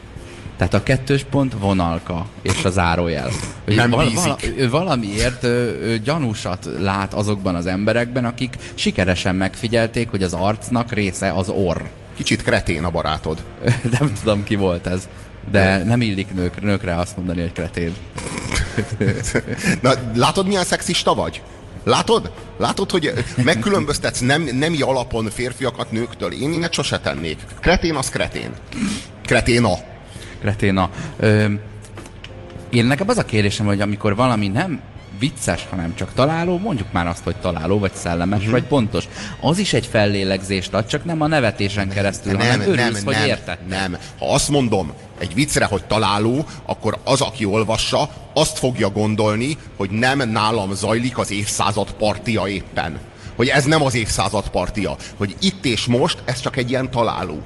Tehát 0.57 0.75
a 0.75 0.83
kettős 0.83 1.25
pont 1.31 1.53
vonalka 1.59 2.27
és 2.43 2.65
a 2.65 2.71
zárójel. 2.71 3.29
Hogy 3.65 3.75
Nem 3.75 3.91
bízik. 3.91 4.55
ő 4.57 4.71
valamiért 4.71 5.45
ő, 5.45 5.79
ő 5.83 5.99
gyanúsat 5.99 6.69
lát 6.79 7.15
azokban 7.15 7.55
az 7.55 7.67
emberekben, 7.67 8.25
akik 8.25 8.57
sikeresen 8.75 9.35
megfigyelték, 9.35 10.11
hogy 10.11 10.23
az 10.23 10.33
arcnak 10.33 10.93
része 10.93 11.33
az 11.33 11.49
orr. 11.49 11.81
Kicsit 12.19 12.43
kretén 12.43 12.85
a 12.85 12.91
barátod. 12.91 13.43
Nem 13.99 14.13
tudom, 14.21 14.45
ki 14.45 14.57
volt 14.57 14.87
ez. 14.87 15.09
De 15.51 15.85
nem 15.85 16.01
illik 16.01 16.35
nők, 16.35 16.61
nőkre 16.63 16.97
azt 16.97 17.17
mondani, 17.17 17.41
hogy 17.41 17.53
kretén. 17.53 17.93
Na, 19.83 19.93
látod, 20.15 20.47
milyen 20.47 20.65
szexista 20.65 21.15
vagy? 21.15 21.43
Látod? 21.85 22.33
Látod, 22.57 22.91
hogy 22.91 23.13
megkülönböztetsz 23.45 24.21
nem, 24.21 24.43
nemi 24.43 24.81
alapon 24.81 25.31
férfiakat 25.31 25.93
nőktől? 25.93 26.33
Én 26.33 26.53
ilyet 26.53 26.73
sose 26.73 26.99
tennék. 26.99 27.39
Kretén 27.61 27.95
az 27.95 28.09
kretén. 28.09 28.51
Kreténa. 29.27 29.75
Kreténa. 30.41 30.91
Ö, 31.17 31.53
én 32.71 32.85
nekem 32.85 33.09
az 33.09 33.19
a 33.19 33.25
kérdésem, 33.25 33.67
hogy 33.67 33.81
amikor 33.81 34.17
valami 34.17 34.49
nem 34.49 34.81
vicces, 35.19 35.67
hanem 35.71 35.95
csak 35.95 36.15
találó, 36.15 36.59
mondjuk 36.59 36.93
már 36.93 37.07
azt, 37.07 37.23
hogy 37.23 37.37
találó, 37.37 37.79
vagy 37.79 37.95
szellemes, 37.95 38.39
uh-huh. 38.39 38.53
vagy 38.53 38.65
pontos. 38.65 39.09
Az 39.41 39.59
is 39.59 39.73
egy 39.73 39.87
fellélegzést 39.87 40.75
ad, 40.75 40.87
csak 40.87 41.05
nem 41.05 41.21
a 41.21 41.27
nevetésen 41.27 41.89
keresztül, 41.89 42.37
hanem 42.37 42.61
örülsz, 42.61 43.05
hogy 43.05 43.17
érted. 43.27 43.59
nem. 43.69 43.97
Ha 44.19 44.33
azt 44.35 44.49
mondom 44.49 44.93
egy 45.19 45.35
viccre, 45.35 45.65
hogy 45.65 45.85
találó, 45.85 46.45
akkor 46.67 46.99
az, 47.05 47.21
aki 47.21 47.45
olvassa, 47.45 48.11
azt 48.35 48.59
fogja 48.59 48.91
gondolni, 48.91 49.57
hogy 49.77 49.91
nem 49.91 50.31
nálam 50.31 50.75
zajlik 50.75 51.19
az 51.19 51.31
évszázad 51.31 51.93
partia 51.93 52.47
éppen. 52.47 52.99
Hogy 53.37 53.49
ez 53.49 53.65
nem 53.65 53.83
az 53.83 53.95
évszázad 53.95 54.49
partia. 54.49 54.97
Hogy 55.17 55.37
itt 55.41 55.65
és 55.65 55.87
most 55.87 56.19
ez 56.25 56.41
csak 56.41 56.57
egy 56.57 56.71
ilyen 56.71 56.91
találó. 56.91 57.43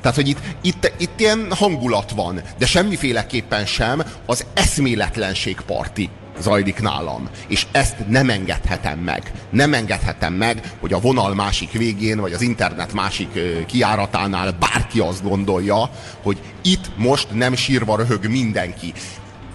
Tehát, 0.00 0.16
hogy 0.16 0.28
itt, 0.28 0.38
itt, 0.60 0.92
itt 0.98 1.20
ilyen 1.20 1.46
hangulat 1.50 2.10
van, 2.10 2.40
de 2.58 2.66
semmiféleképpen 2.66 3.66
sem 3.66 4.02
az 4.26 4.44
eszméletlenség 4.54 5.60
parti 5.66 6.10
zajlik 6.40 6.80
nálam. 6.80 7.28
És 7.48 7.66
ezt 7.72 7.96
nem 8.08 8.30
engedhetem 8.30 8.98
meg. 8.98 9.32
Nem 9.50 9.74
engedhetem 9.74 10.32
meg, 10.32 10.72
hogy 10.80 10.92
a 10.92 11.00
vonal 11.00 11.34
másik 11.34 11.72
végén, 11.72 12.20
vagy 12.20 12.32
az 12.32 12.40
internet 12.40 12.92
másik 12.92 13.38
kiáratánál 13.66 14.56
bárki 14.58 15.00
azt 15.00 15.22
gondolja, 15.22 15.90
hogy 16.22 16.38
itt 16.62 16.90
most 16.96 17.28
nem 17.32 17.54
sírva 17.54 17.96
röhög 17.96 18.26
mindenki. 18.26 18.92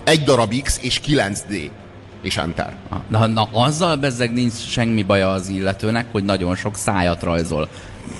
Egy 0.03 0.23
darab 0.23 0.61
X 0.61 0.79
és 0.81 1.01
9D. 1.07 1.69
És 2.21 2.37
enter. 2.37 2.75
Na, 3.07 3.27
na 3.27 3.49
azzal 3.51 3.95
bezzeg 3.95 4.33
nincs 4.33 4.53
semmi 4.53 5.03
baja 5.03 5.31
az 5.31 5.49
illetőnek, 5.49 6.05
hogy 6.11 6.23
nagyon 6.23 6.55
sok 6.55 6.75
szájat 6.75 7.23
rajzol 7.23 7.69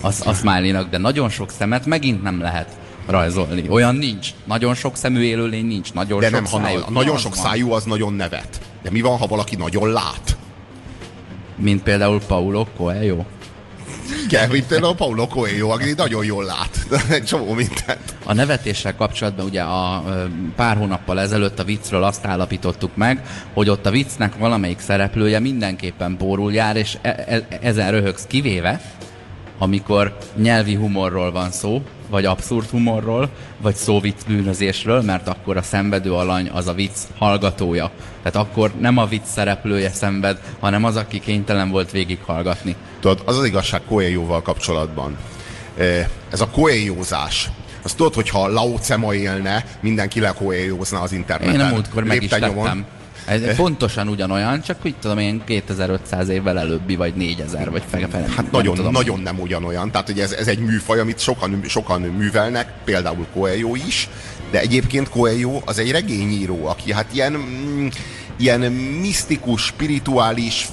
az, 0.01 0.21
a 0.25 0.33
smiley 0.33 0.89
de 0.89 0.97
nagyon 0.97 1.29
sok 1.29 1.51
szemet 1.51 1.85
megint 1.85 2.23
nem 2.23 2.41
lehet 2.41 2.80
rajzolni. 3.11 3.63
Olyan 3.69 3.95
nincs. 3.95 4.29
Nagyon 4.45 4.73
sok 4.75 4.95
szemű 4.95 5.21
élőlény 5.21 5.65
nincs. 5.65 5.93
Nagyon 5.93 6.19
De 6.19 6.25
sok 6.25 6.33
nem, 6.33 6.45
ha 6.45 6.59
szájú. 6.67 6.79
na, 6.79 6.85
nagyon 6.89 7.17
sok 7.17 7.35
van. 7.35 7.45
szájú 7.45 7.71
az 7.71 7.83
nagyon 7.83 8.13
nevet. 8.13 8.61
De 8.83 8.89
mi 8.91 9.01
van, 9.01 9.17
ha 9.17 9.27
valaki 9.27 9.55
nagyon 9.55 9.89
lát? 9.91 10.37
Mint 11.55 11.83
például 11.83 12.21
Paulo 12.27 12.65
Coelho. 12.77 13.23
Igen, 14.25 14.49
mint 14.49 14.65
például 14.67 14.95
Paulo 14.95 15.27
Coelho, 15.27 15.69
aki 15.69 15.93
nagyon 15.97 16.25
jól 16.25 16.43
lát. 16.43 16.87
Egy 17.09 17.23
csomó 17.23 17.53
mindent. 17.53 18.15
A 18.23 18.33
nevetéssel 18.33 18.95
kapcsolatban 18.95 19.45
ugye 19.45 19.61
a 19.61 20.03
pár 20.55 20.77
hónappal 20.77 21.19
ezelőtt 21.19 21.59
a 21.59 21.63
viccről 21.63 22.03
azt 22.03 22.25
állapítottuk 22.25 22.95
meg, 22.95 23.21
hogy 23.53 23.69
ott 23.69 23.85
a 23.85 23.89
viccnek 23.91 24.37
valamelyik 24.37 24.79
szereplője 24.79 25.39
mindenképpen 25.39 26.17
pórul 26.17 26.53
jár, 26.53 26.75
és 26.75 26.97
e- 27.01 27.23
e- 27.27 27.47
ezen 27.61 27.91
röhögsz 27.91 28.25
kivéve, 28.27 28.81
amikor 29.57 30.17
nyelvi 30.35 30.75
humorról 30.75 31.31
van 31.31 31.51
szó, 31.51 31.81
vagy 32.11 32.25
abszurd 32.25 32.69
humorról, 32.69 33.29
vagy 33.61 33.75
szóvic 33.75 34.23
bűnözésről, 34.27 35.01
mert 35.01 35.27
akkor 35.27 35.57
a 35.57 35.61
szenvedő 35.61 36.13
alany 36.13 36.49
az 36.49 36.67
a 36.67 36.73
vicc 36.73 36.97
hallgatója. 37.17 37.91
Tehát 38.23 38.47
akkor 38.47 38.71
nem 38.79 38.97
a 38.97 39.05
vicc 39.05 39.25
szereplője 39.25 39.89
szenved, 39.89 40.39
hanem 40.59 40.83
az, 40.83 40.95
aki 40.95 41.19
kénytelen 41.19 41.69
volt 41.69 41.91
végighallgatni. 41.91 42.75
Tudod, 42.99 43.21
az 43.25 43.37
az 43.37 43.45
igazság 43.45 43.81
Coelho-val 43.87 44.41
kapcsolatban. 44.41 45.17
Eh, 45.77 46.07
Ez 46.31 46.41
a 46.41 46.47
Coelhozás. 46.49 47.49
Azt 47.83 47.95
tudod, 47.97 48.13
hogyha 48.13 48.47
Lao 48.47 48.77
Tse 48.77 48.97
ma 48.97 49.13
élne, 49.13 49.65
mindenki 49.79 50.19
lekoelhozna 50.19 50.99
az 50.99 51.11
interneten. 51.11 51.53
Én 51.53 51.59
a 51.59 51.69
múltkor 51.69 52.03
meg 52.03 52.23
is 52.23 52.29
tettem. 52.29 52.85
Ez 53.31 53.55
pontosan 53.55 54.07
ugyanolyan, 54.07 54.61
csak 54.61 54.77
úgy 54.85 54.95
tudom 55.01 55.17
én 55.17 55.41
2500 55.45 56.29
évvel 56.29 56.59
előbbi, 56.59 56.95
vagy 56.95 57.13
4000, 57.13 57.71
vagy 57.71 57.83
fele, 57.89 58.07
fele 58.07 58.27
Hát 58.27 58.35
nem 58.35 58.47
nagyon, 58.51 58.75
tudom. 58.75 58.91
nagyon 58.91 59.19
nem 59.19 59.39
ugyanolyan. 59.39 59.91
Tehát, 59.91 60.07
hogy 60.07 60.19
ez, 60.19 60.31
ez 60.31 60.47
egy 60.47 60.59
műfaj, 60.59 60.99
amit 60.99 61.19
sokan, 61.19 61.61
sokan 61.67 62.01
művelnek, 62.01 62.73
például 62.83 63.25
Coelho 63.33 63.75
is, 63.75 64.09
de 64.51 64.59
egyébként 64.59 65.09
Coelho 65.09 65.61
az 65.65 65.79
egy 65.79 65.91
regényíró, 65.91 66.65
aki 66.67 66.93
hát 66.93 67.05
ilyen, 67.13 67.31
mm, 67.31 67.87
ilyen 68.41 68.59
misztikus, 69.01 69.61
spirituális, 69.65 70.67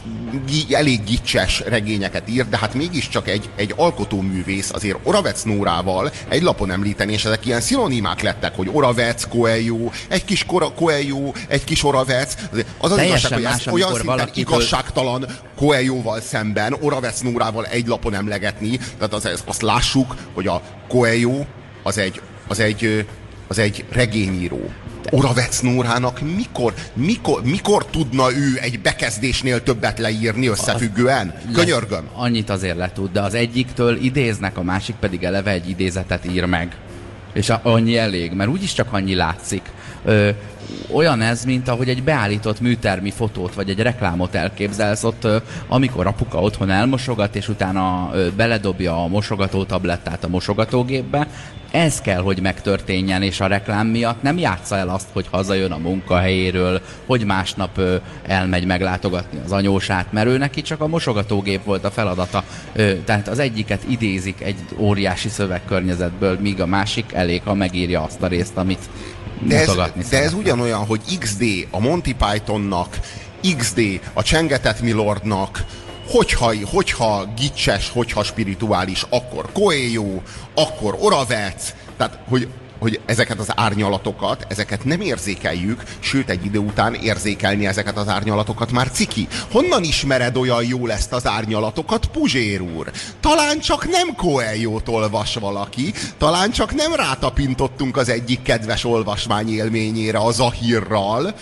elég 0.70 1.04
gicses 1.04 1.62
regényeket 1.66 2.28
ír, 2.30 2.48
de 2.48 2.58
hát 2.58 2.74
mégiscsak 2.74 3.28
egy, 3.28 3.48
egy 3.56 3.72
alkotóművész 3.76 4.70
azért 4.72 4.98
Oravec 5.02 5.42
Nórával 5.42 6.10
egy 6.28 6.42
lapon 6.42 6.70
említeni, 6.70 7.12
és 7.12 7.24
ezek 7.24 7.46
ilyen 7.46 7.60
szinonimák 7.60 8.22
lettek, 8.22 8.56
hogy 8.56 8.68
Oravec, 8.72 9.24
Coelho, 9.28 9.90
egy 10.08 10.24
kis 10.24 10.44
Cora- 10.44 10.74
Coelho, 10.74 11.32
egy 11.48 11.64
kis 11.64 11.84
Oravec. 11.84 12.34
Az 12.78 12.90
az 12.92 12.98
igazság, 13.06 13.32
hogy 13.32 13.42
ezt 13.42 13.66
olyan 13.66 13.88
szinten 13.88 14.06
valakitől- 14.16 14.54
igazságtalan 14.54 15.26
Coelho-val 15.56 16.20
szemben, 16.20 16.76
Oravec 16.80 17.20
Nórával 17.20 17.66
egy 17.66 17.86
lapon 17.86 18.14
emlegetni, 18.14 18.76
tehát 18.76 19.12
az, 19.14 19.24
az- 19.24 19.42
azt 19.46 19.62
lássuk, 19.62 20.14
hogy 20.34 20.46
a 20.46 20.62
Coelho 20.88 21.44
az 21.82 21.98
egy, 21.98 22.20
az 22.48 22.58
egy, 22.60 23.06
az 23.48 23.58
egy 23.58 23.84
regényíró. 23.90 24.70
Oravec 25.10 25.60
Nórának 25.60 26.20
mikor, 26.36 26.74
mikor, 26.94 27.42
mikor 27.44 27.86
tudna 27.86 28.32
ő 28.32 28.58
egy 28.60 28.80
bekezdésnél 28.80 29.62
többet 29.62 29.98
leírni 29.98 30.46
összefüggően? 30.46 31.34
Könyörgöm. 31.52 32.08
Annyit 32.14 32.50
azért 32.50 32.76
le 32.76 32.92
tud, 32.92 33.12
de 33.12 33.20
az 33.20 33.34
egyiktől 33.34 33.96
idéznek, 33.96 34.58
a 34.58 34.62
másik 34.62 34.94
pedig 35.00 35.22
eleve 35.22 35.50
egy 35.50 35.68
idézetet 35.68 36.24
ír 36.32 36.44
meg. 36.44 36.76
És 37.32 37.50
a- 37.50 37.60
annyi 37.62 37.96
elég, 37.96 38.32
mert 38.32 38.50
úgyis 38.50 38.72
csak 38.72 38.92
annyi 38.92 39.14
látszik. 39.14 39.62
Ö, 40.04 40.30
olyan 40.92 41.20
ez, 41.20 41.44
mint 41.44 41.68
ahogy 41.68 41.88
egy 41.88 42.02
beállított 42.02 42.60
műtermi 42.60 43.10
fotót, 43.10 43.54
vagy 43.54 43.70
egy 43.70 43.80
reklámot 43.80 44.34
elképzelsz 44.34 45.04
ott, 45.04 45.24
ö, 45.24 45.36
amikor 45.68 46.06
apuka 46.06 46.40
otthon 46.40 46.70
elmosogat, 46.70 47.36
és 47.36 47.48
utána 47.48 48.10
ö, 48.12 48.28
beledobja 48.36 49.02
a 49.02 49.06
mosogató 49.08 49.64
tablettát 49.64 50.24
a 50.24 50.28
mosogatógépbe, 50.28 51.26
Ez 51.70 52.00
kell, 52.00 52.20
hogy 52.20 52.40
megtörténjen, 52.40 53.22
és 53.22 53.40
a 53.40 53.46
reklám 53.46 53.86
miatt 53.86 54.22
nem 54.22 54.38
játsza 54.38 54.76
el 54.76 54.88
azt, 54.88 55.08
hogy 55.12 55.26
hazajön 55.30 55.72
a 55.72 55.78
munkahelyéről, 55.78 56.80
hogy 57.06 57.24
másnap 57.24 57.78
ö, 57.78 57.96
elmegy 58.26 58.64
meglátogatni 58.66 59.40
az 59.44 59.52
anyósát, 59.52 60.12
mert 60.12 60.26
ő 60.26 60.38
neki 60.38 60.62
csak 60.62 60.80
a 60.80 60.86
mosogatógép 60.86 61.64
volt 61.64 61.84
a 61.84 61.90
feladata. 61.90 62.44
Ö, 62.72 62.92
tehát 63.04 63.28
az 63.28 63.38
egyiket 63.38 63.82
idézik 63.88 64.40
egy 64.40 64.56
óriási 64.76 65.28
szövegkörnyezetből, 65.28 66.38
míg 66.40 66.60
a 66.60 66.66
másik 66.66 67.12
elég, 67.12 67.42
ha 67.44 67.54
megírja 67.54 68.02
azt 68.02 68.22
a 68.22 68.26
részt, 68.26 68.56
amit 68.56 68.88
De 69.40 69.58
ez, 69.58 69.74
de 70.10 70.22
ez 70.22 70.32
ugyanolyan, 70.32 70.86
hogy 70.86 71.18
XD 71.18 71.44
a 71.70 71.80
Monty 71.80 72.14
Pythonnak, 72.18 72.98
XD 73.56 74.00
a 74.12 74.22
Csengetett 74.22 74.80
Milordnak, 74.80 75.64
hogyha, 76.08 76.54
hogyha 76.64 77.32
gicses, 77.36 77.90
hogyha 77.90 78.22
spirituális, 78.22 79.04
akkor 79.08 79.52
Coelho, 79.52 80.20
akkor 80.54 80.96
Oravec, 81.00 81.74
tehát 81.96 82.18
hogy, 82.28 82.48
hogy 82.78 83.00
ezeket 83.06 83.38
az 83.38 83.48
árnyalatokat, 83.54 84.46
ezeket 84.48 84.84
nem 84.84 85.00
érzékeljük, 85.00 85.82
sőt 85.98 86.30
egy 86.30 86.44
idő 86.44 86.58
után 86.58 86.94
érzékelni 86.94 87.66
ezeket 87.66 87.96
az 87.96 88.08
árnyalatokat 88.08 88.72
már 88.72 88.90
ciki. 88.90 89.28
Honnan 89.50 89.82
ismered 89.82 90.36
olyan 90.36 90.64
jól 90.64 90.92
ezt 90.92 91.12
az 91.12 91.26
árnyalatokat, 91.26 92.06
Puzsér 92.06 92.60
úr? 92.60 92.90
Talán 93.20 93.60
csak 93.60 93.88
nem 93.88 94.14
Coelho-t 94.14 94.88
olvas 94.88 95.34
valaki, 95.34 95.92
talán 96.18 96.50
csak 96.50 96.74
nem 96.74 96.94
rátapintottunk 96.94 97.96
az 97.96 98.08
egyik 98.08 98.42
kedves 98.42 98.84
olvasmány 98.84 99.48
élményére, 99.48 100.18
a 100.18 100.30
Zahirral, 100.30 101.34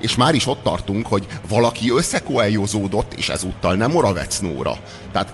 és 0.00 0.16
már 0.16 0.34
is 0.34 0.46
ott 0.46 0.62
tartunk, 0.62 1.06
hogy 1.06 1.26
valaki 1.48 1.90
összekoeljozódott, 1.90 3.12
és 3.12 3.28
ezúttal 3.28 3.74
nem 3.74 3.90
Moravec. 3.90 4.40
Tehát, 5.12 5.32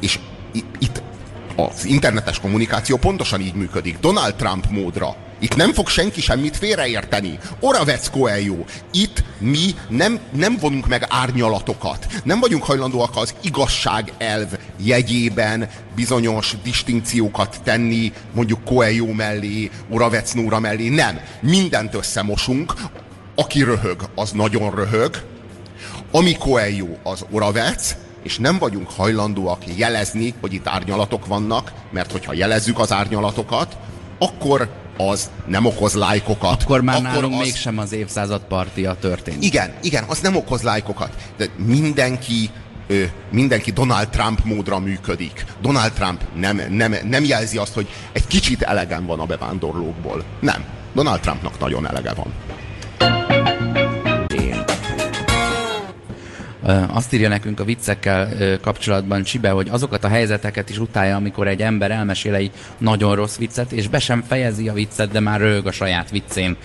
és 0.00 0.18
i- 0.52 0.64
itt 0.78 1.02
az 1.56 1.84
internetes 1.84 2.40
kommunikáció 2.40 2.96
pontosan 2.96 3.40
így 3.40 3.54
működik. 3.54 3.98
Donald 3.98 4.34
Trump 4.34 4.66
módra. 4.70 5.16
Itt 5.38 5.56
nem 5.56 5.72
fog 5.72 5.88
senki 5.88 6.20
semmit 6.20 6.56
félreérteni. 6.56 7.38
Oravec 7.60 8.10
Coelho. 8.10 8.64
Itt 8.92 9.24
mi 9.38 9.74
nem, 9.88 10.18
nem 10.32 10.56
vonunk 10.60 10.88
meg 10.88 11.06
árnyalatokat. 11.08 12.06
Nem 12.24 12.40
vagyunk 12.40 12.62
hajlandóak 12.62 13.16
az 13.16 13.34
igazság 13.42 14.12
elv 14.18 14.48
jegyében 14.76 15.68
bizonyos 15.94 16.56
distinkciókat 16.62 17.60
tenni, 17.64 18.12
mondjuk 18.32 18.64
Coelho 18.64 19.12
mellé, 19.12 19.70
Oravec 19.90 20.32
Nóra 20.32 20.58
mellé. 20.58 20.88
Nem. 20.88 21.20
Mindent 21.40 21.94
összemosunk. 21.94 22.74
Aki 23.34 23.62
röhög, 23.62 24.08
az 24.14 24.30
nagyon 24.30 24.74
röhög. 24.74 25.22
Ami 26.12 26.32
Coelho, 26.32 26.88
az 27.02 27.24
Oravec, 27.30 27.96
és 28.22 28.38
nem 28.38 28.58
vagyunk 28.58 28.90
hajlandóak 28.90 29.76
jelezni, 29.76 30.34
hogy 30.40 30.52
itt 30.52 30.66
árnyalatok 30.66 31.26
vannak, 31.26 31.72
mert 31.90 32.12
hogyha 32.12 32.32
jelezzük 32.32 32.78
az 32.78 32.92
árnyalatokat, 32.92 33.76
akkor 34.18 34.68
az 34.96 35.30
nem 35.46 35.64
okoz 35.64 35.94
lájkokat. 35.94 36.62
Akkor 36.62 36.80
már 36.82 37.02
nálunk 37.02 37.34
az... 37.34 37.40
mégsem 37.40 37.78
az 37.78 37.92
évszázad 37.92 38.40
partia 38.40 38.94
történik. 38.94 39.44
Igen, 39.44 39.72
igen, 39.82 40.04
az 40.08 40.20
nem 40.20 40.36
okoz 40.36 40.62
lájkokat. 40.62 41.14
De 41.36 41.46
mindenki, 41.56 42.50
ö, 42.86 43.02
mindenki 43.30 43.70
Donald 43.70 44.08
Trump 44.08 44.44
módra 44.44 44.78
működik. 44.78 45.44
Donald 45.60 45.92
Trump 45.92 46.22
nem, 46.34 46.60
nem, 46.70 46.94
nem 47.04 47.24
jelzi 47.24 47.56
azt, 47.56 47.74
hogy 47.74 47.88
egy 48.12 48.26
kicsit 48.26 48.62
elegem 48.62 49.06
van 49.06 49.20
a 49.20 49.24
bevándorlókból. 49.24 50.24
Nem. 50.40 50.64
Donald 50.94 51.20
Trumpnak 51.20 51.58
nagyon 51.58 51.88
elege 51.88 52.12
van. 52.14 52.32
Azt 56.88 57.12
írja 57.12 57.28
nekünk 57.28 57.60
a 57.60 57.64
viccekkel 57.64 58.28
kapcsolatban 58.60 59.22
Csibe, 59.22 59.50
hogy 59.50 59.68
azokat 59.70 60.04
a 60.04 60.08
helyzeteket 60.08 60.70
is 60.70 60.78
utálja, 60.78 61.16
amikor 61.16 61.48
egy 61.48 61.62
ember 61.62 61.90
elmesél 61.90 62.34
egy 62.34 62.50
nagyon 62.78 63.14
rossz 63.14 63.36
viccet, 63.36 63.72
és 63.72 63.88
be 63.88 63.98
sem 63.98 64.22
fejezi 64.22 64.68
a 64.68 64.72
viccet, 64.72 65.10
de 65.10 65.20
már 65.20 65.40
röhög 65.40 65.66
a 65.66 65.72
saját 65.72 66.10
viccén. 66.10 66.56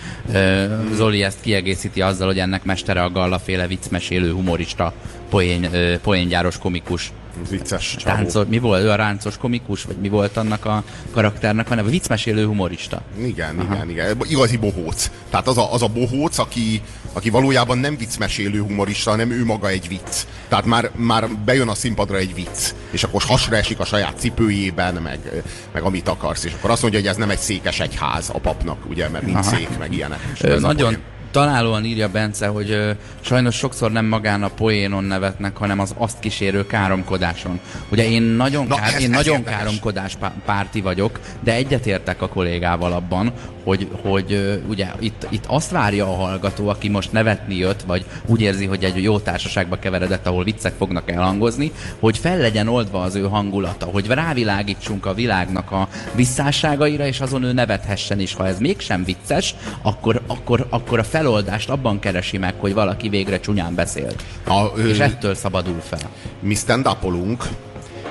Zoli 0.92 1.22
ezt 1.22 1.40
kiegészíti 1.40 2.00
azzal, 2.00 2.26
hogy 2.26 2.38
ennek 2.38 2.64
mestere 2.64 3.02
a 3.02 3.10
Gallaféle 3.10 3.66
viccmesélő 3.66 4.32
humorista, 4.32 4.92
poén, 5.30 5.68
poéngyáros 6.02 6.58
komikus. 6.58 7.12
Vicces 7.50 7.96
csávó. 7.98 8.16
Táncol, 8.16 8.44
mi 8.48 8.58
volt? 8.58 8.82
Ő 8.82 8.90
a 8.90 8.94
ráncos 8.94 9.36
komikus? 9.36 9.82
Vagy 9.82 9.96
mi 9.96 10.08
volt 10.08 10.36
annak 10.36 10.64
a 10.64 10.84
karakternek 11.12 11.70
a 11.70 11.74
neve? 11.74 11.90
Viccmesélő 11.90 12.46
humorista. 12.46 13.02
Igen, 13.24 13.58
Aha. 13.58 13.74
igen, 13.74 13.90
igen. 13.90 14.16
Igazi 14.28 14.56
bohóc. 14.56 15.10
Tehát 15.30 15.46
az 15.48 15.58
a, 15.58 15.72
az 15.72 15.82
a 15.82 15.88
bohóc, 15.88 16.38
aki, 16.38 16.82
aki 17.12 17.30
valójában 17.30 17.78
nem 17.78 17.96
viccmesélő 17.96 18.60
humorista, 18.60 19.10
hanem 19.10 19.30
ő 19.30 19.44
maga 19.44 19.68
egy 19.68 19.88
vicc. 19.88 20.26
Tehát 20.48 20.64
már, 20.64 20.90
már 20.94 21.28
bejön 21.44 21.68
a 21.68 21.74
színpadra 21.74 22.16
egy 22.16 22.34
vicc, 22.34 22.72
és 22.90 23.04
akkor 23.04 23.22
hasra 23.22 23.56
esik 23.56 23.78
a 23.78 23.84
saját 23.84 24.18
cipőjében, 24.18 24.94
meg, 24.94 25.42
meg 25.72 25.82
amit 25.82 26.08
akarsz, 26.08 26.44
és 26.44 26.52
akkor 26.58 26.70
azt 26.70 26.82
mondja, 26.82 27.00
hogy 27.00 27.08
ez 27.08 27.16
nem 27.16 27.30
egy 27.30 27.38
székes 27.38 27.80
egyház 27.80 28.30
a 28.32 28.38
papnak, 28.38 28.88
ugye, 28.88 29.08
mert 29.08 29.24
nincs 29.24 29.38
Aha. 29.38 29.56
szék, 29.56 29.78
meg 29.78 29.92
ilyenek. 29.92 30.20
Ö, 30.40 30.56
a 30.56 30.60
nagyon. 30.60 30.96
Találóan 31.40 31.84
írja 31.84 32.08
Bence, 32.08 32.46
hogy 32.46 32.70
ö, 32.70 32.90
sajnos 33.20 33.54
sokszor 33.56 33.92
nem 33.92 34.04
magán 34.04 34.42
a 34.42 34.48
poénon 34.48 35.04
nevetnek, 35.04 35.56
hanem 35.56 35.78
az 35.80 35.94
azt 35.98 36.18
kísérő 36.18 36.66
káromkodáson. 36.66 37.60
Ugye 37.88 38.08
én 38.10 38.22
nagyon, 38.22 38.66
Na, 38.66 38.74
kár, 38.74 38.94
ez- 38.94 39.00
én 39.00 39.10
ez 39.12 39.16
nagyon 39.16 39.36
érdekes. 39.38 39.58
káromkodás 39.58 40.16
pá- 40.16 40.32
párti 40.44 40.80
vagyok, 40.80 41.20
de 41.40 41.52
egyetértek 41.52 42.22
a 42.22 42.28
kollégával 42.28 42.92
abban, 42.92 43.32
hogy, 43.66 43.88
hogy 44.02 44.60
ugye 44.68 44.86
itt, 44.98 45.26
itt 45.30 45.44
azt 45.46 45.70
várja 45.70 46.06
a 46.06 46.14
hallgató, 46.14 46.68
aki 46.68 46.88
most 46.88 47.12
nevetni 47.12 47.56
jött, 47.56 47.82
vagy 47.82 48.04
úgy 48.26 48.40
érzi, 48.40 48.66
hogy 48.66 48.84
egy 48.84 49.02
jó 49.02 49.18
társaságba 49.18 49.78
keveredett, 49.78 50.26
ahol 50.26 50.44
viccek 50.44 50.74
fognak 50.78 51.10
elhangozni, 51.10 51.72
hogy 52.00 52.18
fel 52.18 52.38
legyen 52.38 52.68
oldva 52.68 53.02
az 53.02 53.14
ő 53.14 53.22
hangulata, 53.22 53.86
hogy 53.86 54.06
rávilágítsunk 54.06 55.06
a 55.06 55.14
világnak 55.14 55.70
a 55.70 55.88
visszásságaira, 56.14 57.06
és 57.06 57.20
azon 57.20 57.42
ő 57.42 57.52
nevethessen 57.52 58.20
is. 58.20 58.34
Ha 58.34 58.46
ez 58.46 58.58
mégsem 58.58 59.04
vicces, 59.04 59.54
akkor, 59.82 60.20
akkor, 60.26 60.66
akkor 60.70 60.98
a 60.98 61.04
feloldást 61.04 61.70
abban 61.70 61.98
keresi 61.98 62.38
meg, 62.38 62.54
hogy 62.58 62.74
valaki 62.74 63.08
végre 63.08 63.40
csúnyán 63.40 63.74
beszélt. 63.74 64.24
A, 64.44 64.66
ö, 64.76 64.88
És 64.88 64.98
ettől 64.98 65.34
szabadul 65.34 65.80
fel. 65.80 66.10
mi 66.40 66.54
stand 66.54 66.88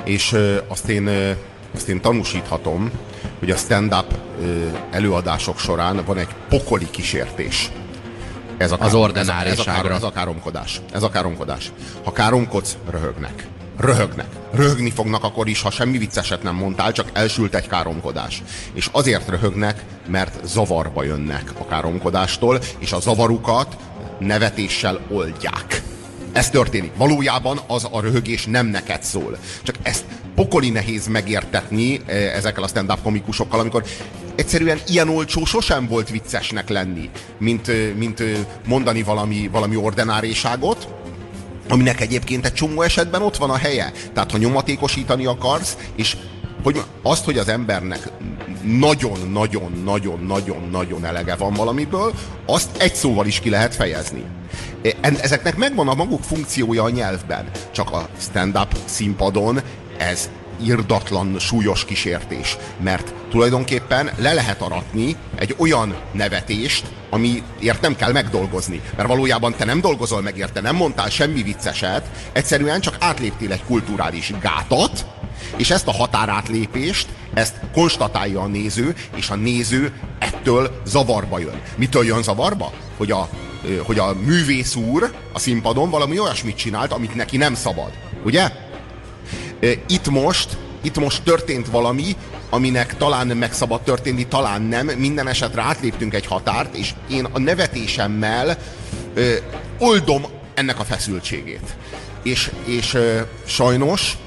és 0.03 0.31
ö, 0.33 0.55
azt 0.67 0.89
én, 0.89 1.07
ö, 1.07 1.31
azt 1.73 1.89
én 1.89 2.01
tanúsíthatom, 2.01 2.91
hogy 3.45 3.53
a 3.53 3.57
stand-up 3.57 4.13
előadások 4.91 5.59
során 5.59 6.03
van 6.05 6.17
egy 6.17 6.27
pokoli 6.49 6.89
kísértés. 6.89 7.71
Ez 8.57 8.71
a, 8.71 8.77
Az 8.79 8.87
ez, 8.87 8.93
ordináriságra. 8.93 9.93
ez 9.93 10.03
a 10.03 10.11
káromkodás. 10.11 10.81
Ez 10.91 11.03
a 11.03 11.09
káromkodás. 11.09 11.71
Ha 12.03 12.11
káromkodsz, 12.11 12.77
röhögnek. 12.89 13.47
Röhögnek. 13.77 14.27
Röhögni 14.51 14.89
fognak 14.89 15.23
akkor 15.23 15.47
is, 15.47 15.61
ha 15.61 15.69
semmi 15.71 15.97
vicceset 15.97 16.43
nem 16.43 16.55
mondtál, 16.55 16.91
csak 16.91 17.09
elsült 17.13 17.55
egy 17.55 17.67
káromkodás. 17.67 18.43
És 18.73 18.89
azért 18.91 19.29
röhögnek, 19.29 19.83
mert 20.07 20.45
zavarba 20.45 21.03
jönnek 21.03 21.51
a 21.59 21.65
káromkodástól, 21.65 22.59
és 22.79 22.91
a 22.91 22.99
zavarukat 22.99 23.77
nevetéssel 24.19 24.99
oldják. 25.09 25.81
Ez 26.35 26.49
történik. 26.49 26.91
Valójában 26.97 27.59
az 27.67 27.87
a 27.91 28.01
röhögés 28.01 28.45
nem 28.45 28.67
neked 28.67 29.03
szól. 29.03 29.37
Csak 29.63 29.75
ezt 29.81 30.03
pokoli 30.35 30.69
nehéz 30.69 31.07
megértetni 31.07 32.01
eh, 32.05 32.35
ezekkel 32.35 32.63
a 32.63 32.67
stand-up 32.67 33.01
komikusokkal, 33.01 33.59
amikor 33.59 33.83
egyszerűen 34.35 34.79
ilyen 34.87 35.09
olcsó 35.09 35.45
sosem 35.45 35.87
volt 35.87 36.09
viccesnek 36.09 36.69
lenni, 36.69 37.09
mint, 37.37 37.67
eh, 37.67 37.93
mint 37.95 38.19
eh, 38.19 38.37
mondani 38.65 39.03
valami, 39.03 39.49
valami 39.51 39.75
ordináriságot, 39.75 40.87
aminek 41.69 42.01
egyébként 42.01 42.45
egy 42.45 42.53
csomó 42.53 42.81
esetben 42.81 43.21
ott 43.21 43.37
van 43.37 43.49
a 43.49 43.57
helye. 43.57 43.91
Tehát 44.13 44.31
ha 44.31 44.37
nyomatékosítani 44.37 45.25
akarsz, 45.25 45.77
és 45.95 46.17
hogy 46.65 46.83
azt, 47.01 47.25
hogy 47.25 47.37
az 47.37 47.47
embernek 47.47 48.09
nagyon-nagyon-nagyon-nagyon-nagyon 48.63 51.05
elege 51.05 51.35
van 51.35 51.53
valamiből, 51.53 52.13
azt 52.45 52.69
egy 52.77 52.95
szóval 52.95 53.25
is 53.25 53.39
ki 53.39 53.49
lehet 53.49 53.75
fejezni. 53.75 54.23
En- 55.01 55.19
Ezeknek 55.19 55.57
megvan 55.57 55.87
a 55.87 55.93
maguk 55.93 56.23
funkciója 56.23 56.83
a 56.83 56.89
nyelvben, 56.89 57.49
csak 57.71 57.91
a 57.91 58.07
stand-up 58.19 58.75
színpadon 58.85 59.61
ez 59.97 60.29
irdatlan, 60.63 61.39
súlyos 61.39 61.85
kísértés, 61.85 62.57
mert 62.83 63.13
tulajdonképpen 63.29 64.09
le 64.17 64.33
lehet 64.33 64.61
aratni 64.61 65.15
egy 65.35 65.55
olyan 65.57 65.95
nevetést, 66.11 66.85
amiért 67.09 67.81
nem 67.81 67.95
kell 67.95 68.11
megdolgozni. 68.11 68.81
Mert 68.95 69.07
valójában 69.07 69.55
te 69.57 69.65
nem 69.65 69.81
dolgozol 69.81 70.21
meg 70.21 70.37
érte, 70.37 70.61
nem 70.61 70.75
mondtál 70.75 71.09
semmi 71.09 71.43
vicceset, 71.43 72.09
egyszerűen 72.31 72.79
csak 72.79 72.95
átléptél 72.99 73.51
egy 73.51 73.63
kulturális 73.63 74.33
gátat, 74.41 75.05
és 75.57 75.69
ezt 75.69 75.87
a 75.87 75.91
határátlépést, 75.91 77.07
ezt 77.33 77.55
konstatálja 77.73 78.41
a 78.41 78.47
néző, 78.47 78.95
és 79.15 79.29
a 79.29 79.35
néző 79.35 79.93
ettől 80.19 80.81
zavarba 80.85 81.39
jön. 81.39 81.61
Mitől 81.75 82.05
jön 82.05 82.23
zavarba? 82.23 82.71
Hogy 82.97 83.11
a, 83.11 83.29
hogy 83.83 83.99
a 83.99 84.13
művész 84.13 84.75
úr 84.75 85.13
a 85.33 85.39
színpadon 85.39 85.89
valami 85.89 86.19
olyasmit 86.19 86.57
csinált, 86.57 86.91
amit 86.91 87.15
neki 87.15 87.37
nem 87.37 87.55
szabad. 87.55 87.91
Ugye? 88.23 88.51
Itt 89.87 90.09
most, 90.09 90.57
itt 90.81 90.99
most 90.99 91.23
történt 91.23 91.67
valami, 91.67 92.15
aminek 92.49 92.97
talán 92.97 93.27
meg 93.27 93.53
szabad 93.53 93.81
történni, 93.81 94.27
talán 94.27 94.61
nem. 94.61 94.87
Minden 94.87 95.27
esetre 95.27 95.61
átléptünk 95.61 96.13
egy 96.13 96.25
határt, 96.25 96.75
és 96.75 96.93
én 97.09 97.27
a 97.31 97.39
nevetésemmel 97.39 98.57
ö, 99.13 99.33
oldom 99.79 100.25
ennek 100.53 100.79
a 100.79 100.83
feszültségét. 100.83 101.75
És, 102.23 102.51
és 102.65 102.93
ö, 102.93 103.19
sajnos 103.45 104.17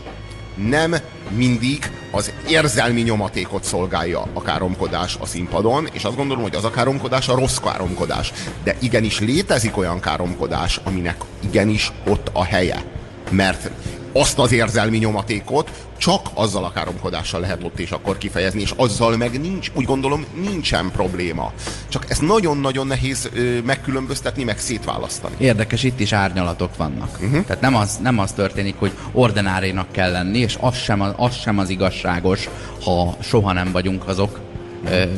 nem 0.67 0.95
mindig 1.31 1.91
az 2.11 2.33
érzelmi 2.49 3.01
nyomatékot 3.01 3.65
szolgálja 3.65 4.29
a 4.33 4.43
káromkodás 4.43 5.17
a 5.21 5.27
színpadon, 5.27 5.89
és 5.93 6.05
azt 6.05 6.17
gondolom, 6.17 6.43
hogy 6.43 6.55
az 6.55 6.65
a 6.65 6.71
káromkodás 6.71 7.29
a 7.29 7.35
rossz 7.35 7.57
káromkodás. 7.57 8.33
De 8.65 8.77
igenis 8.79 9.21
létezik 9.21 9.77
olyan 9.77 10.01
káromkodás, 10.01 10.81
aminek 10.85 11.17
igenis 11.41 11.93
ott 12.07 12.31
a 12.33 12.45
helye. 12.45 12.85
Mert 13.31 13.71
azt 14.13 14.39
az 14.39 14.53
érzelmi 14.53 14.99
nyomatékot 14.99 15.71
csak 15.99 16.29
azzal 16.35 16.65
a 16.65 16.73
káromkodással 16.73 17.41
lehet 17.41 17.65
ott 17.65 17.79
és 17.79 17.91
akkor 17.91 18.19
kifejezni, 18.19 18.61
és 18.61 18.73
azzal 18.77 19.17
meg 19.17 19.41
nincs, 19.41 19.71
úgy 19.75 19.85
gondolom, 19.85 20.25
nincsen 20.51 20.91
probléma. 20.91 21.53
Csak 21.89 22.05
ezt 22.09 22.23
nagyon-nagyon 22.23 22.87
nehéz 22.87 23.31
ö, 23.35 23.59
megkülönböztetni, 23.61 24.45
meg 24.45 24.59
szétválasztani. 24.59 25.35
Érdekes, 25.39 25.83
itt 25.83 26.01
is 26.01 26.13
árnyalatok 26.13 26.77
vannak. 26.77 27.19
Uh-huh. 27.21 27.45
Tehát 27.45 27.63
nem 27.63 27.75
az, 27.75 27.99
nem 28.03 28.19
az 28.19 28.33
történik, 28.33 28.75
hogy 28.79 28.93
ordinárénak 29.13 29.93
kell 29.93 30.11
lenni, 30.11 30.39
és 30.39 30.57
az 30.61 30.77
sem, 30.77 31.01
az, 31.01 31.13
az 31.17 31.35
sem 31.37 31.59
az 31.59 31.69
igazságos, 31.69 32.49
ha 32.85 33.17
soha 33.21 33.53
nem 33.53 33.73
vagyunk 33.73 34.09
azok, 34.09 34.48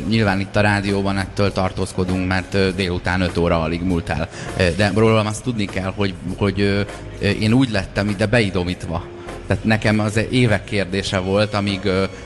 nyilván 0.08 0.40
itt 0.40 0.56
a 0.56 0.60
rádióban 0.60 1.18
ettől 1.18 1.52
tartózkodunk, 1.52 2.26
mert 2.26 2.74
délután 2.74 3.20
5 3.20 3.36
óra 3.36 3.62
alig 3.62 3.82
múlt 3.82 4.08
el. 4.08 4.28
De 4.76 4.92
rólam 4.94 5.26
azt 5.26 5.42
tudni 5.42 5.64
kell, 5.64 5.92
hogy, 5.96 6.14
hogy 6.36 6.86
én 7.40 7.52
úgy 7.52 7.70
lettem 7.70 8.08
ide 8.08 8.26
beidomítva 8.26 9.04
tehát 9.50 9.64
nekem 9.64 9.98
az 9.98 10.20
évek 10.30 10.64
kérdése 10.64 11.18
volt, 11.18 11.54
amíg 11.54 11.80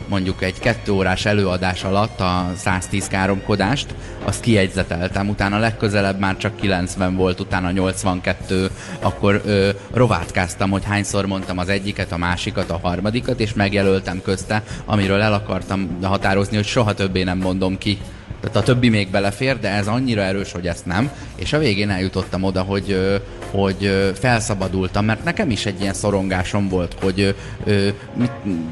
mondjuk 0.08 0.42
egy 0.42 0.58
kettő 0.58 0.92
órás 0.92 1.24
előadás 1.24 1.84
alatt 1.84 2.20
a 2.20 2.52
110 2.56 3.06
káromkodást, 3.06 3.94
azt 4.24 4.40
kiegyzeteltem, 4.40 5.28
utána 5.28 5.58
legközelebb 5.58 6.18
már 6.18 6.36
csak 6.36 6.56
90 6.56 7.16
volt, 7.16 7.40
utána 7.40 7.70
82, 7.70 8.70
akkor 9.00 9.40
ö, 9.44 9.70
rovátkáztam, 9.92 10.70
hogy 10.70 10.84
hányszor 10.84 11.26
mondtam 11.26 11.58
az 11.58 11.68
egyiket, 11.68 12.12
a 12.12 12.16
másikat, 12.16 12.70
a 12.70 12.78
harmadikat, 12.82 13.40
és 13.40 13.54
megjelöltem 13.54 14.22
közte, 14.22 14.62
amiről 14.84 15.20
el 15.20 15.32
akartam 15.32 15.98
határozni, 16.02 16.56
hogy 16.56 16.66
soha 16.66 16.94
többé 16.94 17.22
nem 17.22 17.38
mondom 17.38 17.78
ki 17.78 17.98
tehát 18.44 18.68
a 18.68 18.72
többi 18.72 18.88
még 18.88 19.10
belefér, 19.10 19.58
de 19.58 19.70
ez 19.70 19.86
annyira 19.86 20.22
erős, 20.22 20.52
hogy 20.52 20.66
ezt 20.66 20.86
nem. 20.86 21.10
És 21.34 21.52
a 21.52 21.58
végén 21.58 21.90
eljutottam 21.90 22.42
oda, 22.42 22.62
hogy, 22.62 23.20
hogy 23.50 24.12
felszabadultam, 24.18 25.04
mert 25.04 25.24
nekem 25.24 25.50
is 25.50 25.66
egy 25.66 25.80
ilyen 25.80 25.94
szorongásom 25.94 26.68
volt, 26.68 26.96
hogy 27.02 27.34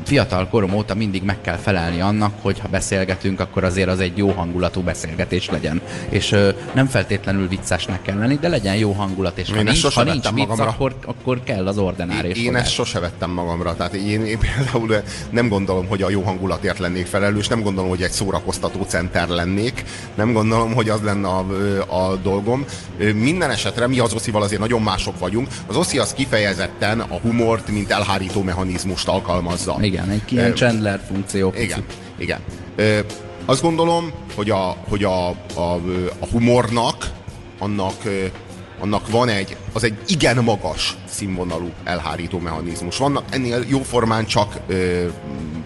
fiatal 0.05 0.49
korom 0.49 0.75
óta 0.75 0.95
mindig 0.95 1.23
meg 1.23 1.41
kell 1.41 1.57
felelni 1.57 2.01
annak, 2.01 2.33
hogy 2.41 2.59
ha 2.59 2.69
beszélgetünk, 2.69 3.41
akkor 3.41 3.65
azért 3.65 3.89
az 3.89 4.01
egy 4.01 4.17
jó 4.17 4.31
hangulatú 4.31 4.81
beszélgetés 4.81 5.51
legyen. 5.51 5.81
És 6.09 6.37
nem 6.73 6.87
feltétlenül 6.87 7.49
viccesnek 7.49 8.03
kell 8.03 8.19
lenni, 8.19 8.39
de 8.41 8.49
legyen 8.49 8.77
jó 8.77 8.93
hangulat, 8.93 9.39
és 9.39 9.51
ha 9.51 9.63
nincs, 9.63 9.95
ha 9.95 10.03
nincs 10.03 10.31
vicc, 10.31 10.59
akkor, 10.59 10.95
akkor 11.05 11.43
kell 11.45 11.67
az 11.67 11.79
ordenár. 11.79 12.25
Én, 12.25 12.35
én 12.35 12.57
ezt 12.57 12.73
sose 12.73 13.01
vettem 13.01 13.31
magamra. 13.31 13.77
Tehát 13.77 13.95
én, 13.95 14.25
én 14.25 14.39
például 14.39 15.03
nem 15.31 15.49
gondolom, 15.49 15.87
hogy 15.87 16.03
a 16.03 16.11
jó 16.11 16.23
hangulatért 16.23 16.79
lennék 16.79 17.07
felelős, 17.07 17.49
nem 17.49 17.63
gondolom, 17.63 17.91
hogy 17.91 18.03
egy 18.03 18.11
szórakoztató 18.11 18.83
center 18.83 19.29
lennék, 19.29 19.62
lennék. 19.63 19.85
Nem 20.15 20.33
gondolom, 20.33 20.75
hogy 20.75 20.89
az 20.89 21.01
lenne 21.01 21.29
a, 21.29 21.47
a 21.89 22.17
dolgom. 22.17 22.65
Minden 23.15 23.51
esetre 23.51 23.87
mi 23.87 23.99
az 23.99 24.15
oszival 24.15 24.43
azért 24.43 24.61
nagyon 24.61 24.83
mások 24.83 25.19
vagyunk. 25.19 25.49
Az 25.67 25.77
oszi 25.77 25.99
az 25.99 26.13
kifejezetten 26.13 27.01
a 27.01 27.19
humort, 27.19 27.69
mint 27.69 27.91
elhárító 27.91 28.43
mechanizmust 28.43 29.09
alkalmazza. 29.09 29.77
Igen, 29.81 30.09
egy 30.09 30.33
ilyen 30.33 30.55
Chandler 30.55 31.01
funkció. 31.07 31.53
Igen, 31.57 31.85
igen. 32.19 32.39
Azt 33.45 33.63
gondolom, 33.63 34.13
hogy 34.35 34.51
a, 34.51 34.77
hogy 34.89 35.05
a, 35.05 35.29
a, 35.55 35.75
a 36.19 36.27
humornak, 36.31 37.11
annak 37.59 37.95
annak 38.81 39.11
van 39.11 39.29
egy, 39.29 39.57
az 39.73 39.85
egy 39.85 39.95
igen 40.07 40.45
magas 40.45 40.97
színvonalú 41.09 41.71
elhárító 41.85 42.39
mechanizmus. 42.39 42.97
Vannak 42.97 43.25
ennél 43.31 43.65
jóformán 43.69 44.27
csak 44.27 44.61
ö, 44.67 45.07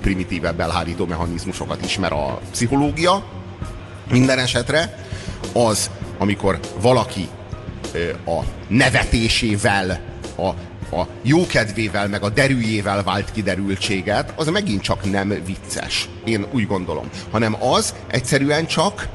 primitívebb 0.01 0.61
elhárító 0.61 1.07
mechanizmusokat 1.07 1.85
ismer 1.85 2.13
a 2.13 2.41
pszichológia, 2.51 3.25
minden 4.11 4.39
esetre 4.39 5.05
az, 5.53 5.91
amikor 6.19 6.61
valaki 6.81 7.29
a 8.27 8.41
nevetésével, 8.69 10.01
a, 10.37 10.47
a 10.97 11.07
jókedvével, 11.23 12.09
meg 12.09 12.23
a 12.23 12.29
derűjével 12.29 13.03
vált 13.03 13.33
kiderültséget, 13.33 14.33
az 14.37 14.49
megint 14.49 14.83
csak 14.83 15.11
nem 15.11 15.43
vicces. 15.45 16.09
Én 16.25 16.47
úgy 16.53 16.67
gondolom. 16.67 17.11
Hanem 17.31 17.63
az 17.63 17.95
egyszerűen 18.07 18.67
csak 18.67 19.09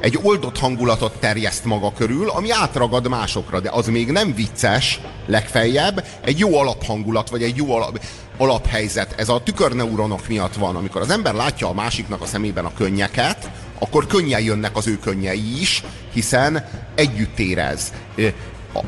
egy 0.00 0.18
oldott 0.22 0.58
hangulatot 0.58 1.12
terjeszt 1.20 1.64
maga 1.64 1.92
körül, 1.92 2.28
ami 2.28 2.50
átragad 2.50 3.08
másokra, 3.08 3.60
de 3.60 3.70
az 3.70 3.86
még 3.86 4.10
nem 4.10 4.34
vicces, 4.34 5.00
legfeljebb 5.26 6.04
egy 6.20 6.38
jó 6.38 6.58
alaphangulat, 6.58 7.30
vagy 7.30 7.42
egy 7.42 7.56
jó 7.56 7.72
alap, 7.72 8.00
alaphelyzet. 8.36 9.14
Ez 9.16 9.28
a 9.28 9.42
tükörneuronok 9.42 10.28
miatt 10.28 10.54
van, 10.54 10.76
amikor 10.76 11.00
az 11.00 11.10
ember 11.10 11.34
látja 11.34 11.68
a 11.68 11.72
másiknak 11.72 12.20
a 12.22 12.26
szemében 12.26 12.64
a 12.64 12.72
könnyeket, 12.76 13.50
akkor 13.78 14.06
könnyen 14.06 14.40
jönnek 14.40 14.76
az 14.76 14.86
ő 14.86 14.98
könnyei 14.98 15.60
is, 15.60 15.82
hiszen 16.12 16.64
együtt 16.94 17.38
érez. 17.38 17.92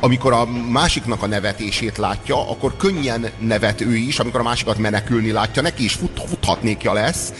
Amikor 0.00 0.32
a 0.32 0.46
másiknak 0.46 1.22
a 1.22 1.26
nevetését 1.26 1.98
látja, 1.98 2.50
akkor 2.50 2.76
könnyen 2.76 3.30
nevet 3.38 3.80
ő 3.80 3.96
is, 3.96 4.18
amikor 4.18 4.40
a 4.40 4.42
másikat 4.42 4.78
menekülni 4.78 5.30
látja, 5.30 5.62
neki 5.62 5.84
is 5.84 5.92
fut, 5.92 6.22
futhatnékja 6.28 6.92
lesz. 6.92 7.32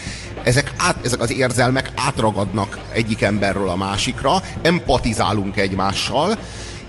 Ezek, 0.43 0.73
át, 0.77 1.05
ezek 1.05 1.21
az 1.21 1.31
érzelmek 1.31 1.91
átragadnak 1.95 2.79
egyik 2.93 3.21
emberről 3.21 3.69
a 3.69 3.75
másikra, 3.75 4.43
empatizálunk 4.61 5.57
egymással, 5.57 6.37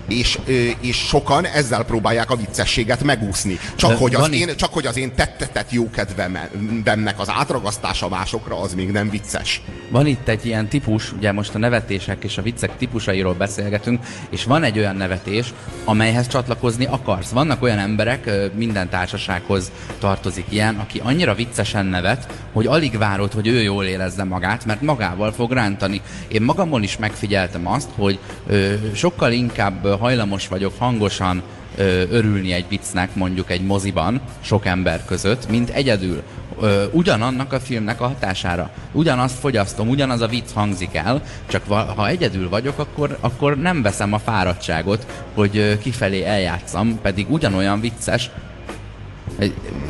és, 0.07 0.39
és 0.79 0.97
sokan 0.97 1.45
ezzel 1.45 1.83
próbálják 1.83 2.31
a 2.31 2.35
viccességet 2.35 3.03
megúszni. 3.03 3.59
Csak, 3.75 3.97
hogy 3.97 4.15
az, 4.15 4.31
én, 4.31 4.55
csak 4.55 4.73
hogy 4.73 4.85
az 4.85 4.97
én 4.97 5.15
tettetett 5.15 5.71
jókedvemnek 5.71 7.15
az 7.19 7.29
átragasztása 7.29 8.09
másokra, 8.09 8.59
az 8.59 8.73
még 8.73 8.91
nem 8.91 9.09
vicces. 9.09 9.61
Van 9.89 10.05
itt 10.05 10.27
egy 10.27 10.45
ilyen 10.45 10.67
típus, 10.67 11.11
ugye 11.11 11.31
most 11.31 11.55
a 11.55 11.57
nevetések 11.57 12.23
és 12.23 12.37
a 12.37 12.41
viccek 12.41 12.77
típusairól 12.77 13.33
beszélgetünk, 13.33 14.05
és 14.29 14.43
van 14.43 14.63
egy 14.63 14.77
olyan 14.77 14.95
nevetés, 14.95 15.53
amelyhez 15.85 16.27
csatlakozni 16.27 16.85
akarsz. 16.85 17.29
Vannak 17.29 17.61
olyan 17.61 17.79
emberek, 17.79 18.29
minden 18.55 18.89
társasághoz 18.89 19.71
tartozik 19.99 20.45
ilyen, 20.49 20.75
aki 20.75 21.01
annyira 21.03 21.33
viccesen 21.35 21.85
nevet, 21.85 22.27
hogy 22.53 22.65
alig 22.65 22.97
várod, 22.97 23.33
hogy 23.33 23.47
ő 23.47 23.61
jól 23.61 23.85
érezze 23.85 24.23
magát, 24.23 24.65
mert 24.65 24.81
magával 24.81 25.31
fog 25.31 25.51
rántani. 25.51 26.01
Én 26.27 26.41
magamon 26.41 26.83
is 26.83 26.97
megfigyeltem 26.97 27.67
azt, 27.67 27.89
hogy 27.95 28.19
ö, 28.47 28.73
sokkal 28.93 29.31
inkább 29.31 29.85
hajlamos 29.97 30.47
vagyok 30.47 30.73
hangosan 30.77 31.41
ö, 31.75 32.03
örülni 32.09 32.51
egy 32.51 32.65
viccnek, 32.69 33.15
mondjuk 33.15 33.51
egy 33.51 33.61
moziban, 33.61 34.21
sok 34.41 34.65
ember 34.65 35.05
között, 35.05 35.49
mint 35.49 35.69
egyedül. 35.69 36.21
Ö, 36.59 36.83
ugyanannak 36.91 37.53
a 37.53 37.59
filmnek 37.59 38.01
a 38.01 38.07
hatására. 38.07 38.69
Ugyanazt 38.91 39.39
fogyasztom, 39.39 39.89
ugyanaz 39.89 40.21
a 40.21 40.27
vicc 40.27 40.51
hangzik 40.53 40.95
el, 40.95 41.21
csak 41.47 41.67
ha 41.67 42.07
egyedül 42.07 42.49
vagyok, 42.49 42.79
akkor, 42.79 43.17
akkor 43.19 43.57
nem 43.57 43.81
veszem 43.81 44.13
a 44.13 44.19
fáradtságot, 44.19 45.05
hogy 45.33 45.77
kifelé 45.77 46.23
eljátszam, 46.23 46.99
pedig 47.01 47.31
ugyanolyan 47.31 47.79
vicces, 47.79 48.29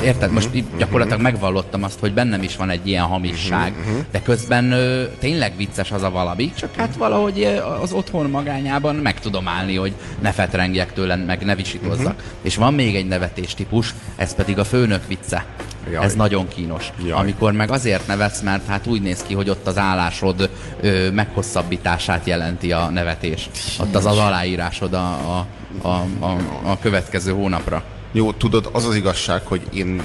Érted? 0.02 0.32
Most 0.32 0.48
itt 0.52 0.78
gyakorlatilag 0.78 1.20
megvallottam 1.20 1.82
azt, 1.82 1.98
hogy 1.98 2.12
bennem 2.14 2.42
is 2.42 2.56
van 2.56 2.70
egy 2.70 2.86
ilyen 2.86 3.04
hamisság, 3.04 3.72
uh-huh, 3.78 4.04
de 4.10 4.22
közben 4.22 4.72
ö, 4.72 5.04
tényleg 5.18 5.56
vicces 5.56 5.90
az 5.90 6.02
a 6.02 6.10
valami, 6.10 6.52
csak 6.54 6.74
hát 6.74 6.96
valahogy 6.96 7.60
az 7.80 7.92
otthon 7.92 8.30
magányában 8.30 8.94
meg 8.94 9.20
tudom 9.20 9.48
állni, 9.48 9.76
hogy 9.76 9.92
ne 10.20 10.32
fetrengjek 10.32 10.92
tőle, 10.92 11.16
meg 11.16 11.44
ne 11.44 11.54
visítozzak. 11.54 12.06
Uh-huh. 12.06 12.22
És 12.42 12.56
van 12.56 12.74
még 12.74 12.96
egy 12.96 13.06
nevetés 13.06 13.54
típus, 13.54 13.94
ez 14.16 14.34
pedig 14.34 14.58
a 14.58 14.64
főnök 14.64 15.06
vicce. 15.06 15.44
Jaj. 15.92 16.04
Ez 16.04 16.14
nagyon 16.14 16.48
kínos. 16.48 16.92
Jaj. 17.06 17.18
Amikor 17.18 17.52
meg 17.52 17.70
azért 17.70 18.06
nevetsz, 18.06 18.40
mert 18.40 18.66
hát 18.66 18.86
úgy 18.86 19.02
néz 19.02 19.22
ki, 19.22 19.34
hogy 19.34 19.50
ott 19.50 19.66
az 19.66 19.78
állásod 19.78 20.50
ö, 20.80 21.10
meghosszabbítását 21.10 22.26
jelenti 22.26 22.72
a 22.72 22.90
nevetés. 22.90 23.48
Ott 23.80 23.94
az 23.94 24.06
az 24.06 24.18
aláírásod 24.18 24.92
a, 24.94 25.06
a, 25.08 25.46
a, 25.88 26.04
a, 26.18 26.36
a 26.62 26.78
következő 26.78 27.32
hónapra. 27.32 27.82
Jó, 28.16 28.32
tudod, 28.32 28.68
az 28.72 28.84
az 28.84 28.94
igazság, 28.94 29.46
hogy 29.46 29.62
én, 29.72 30.02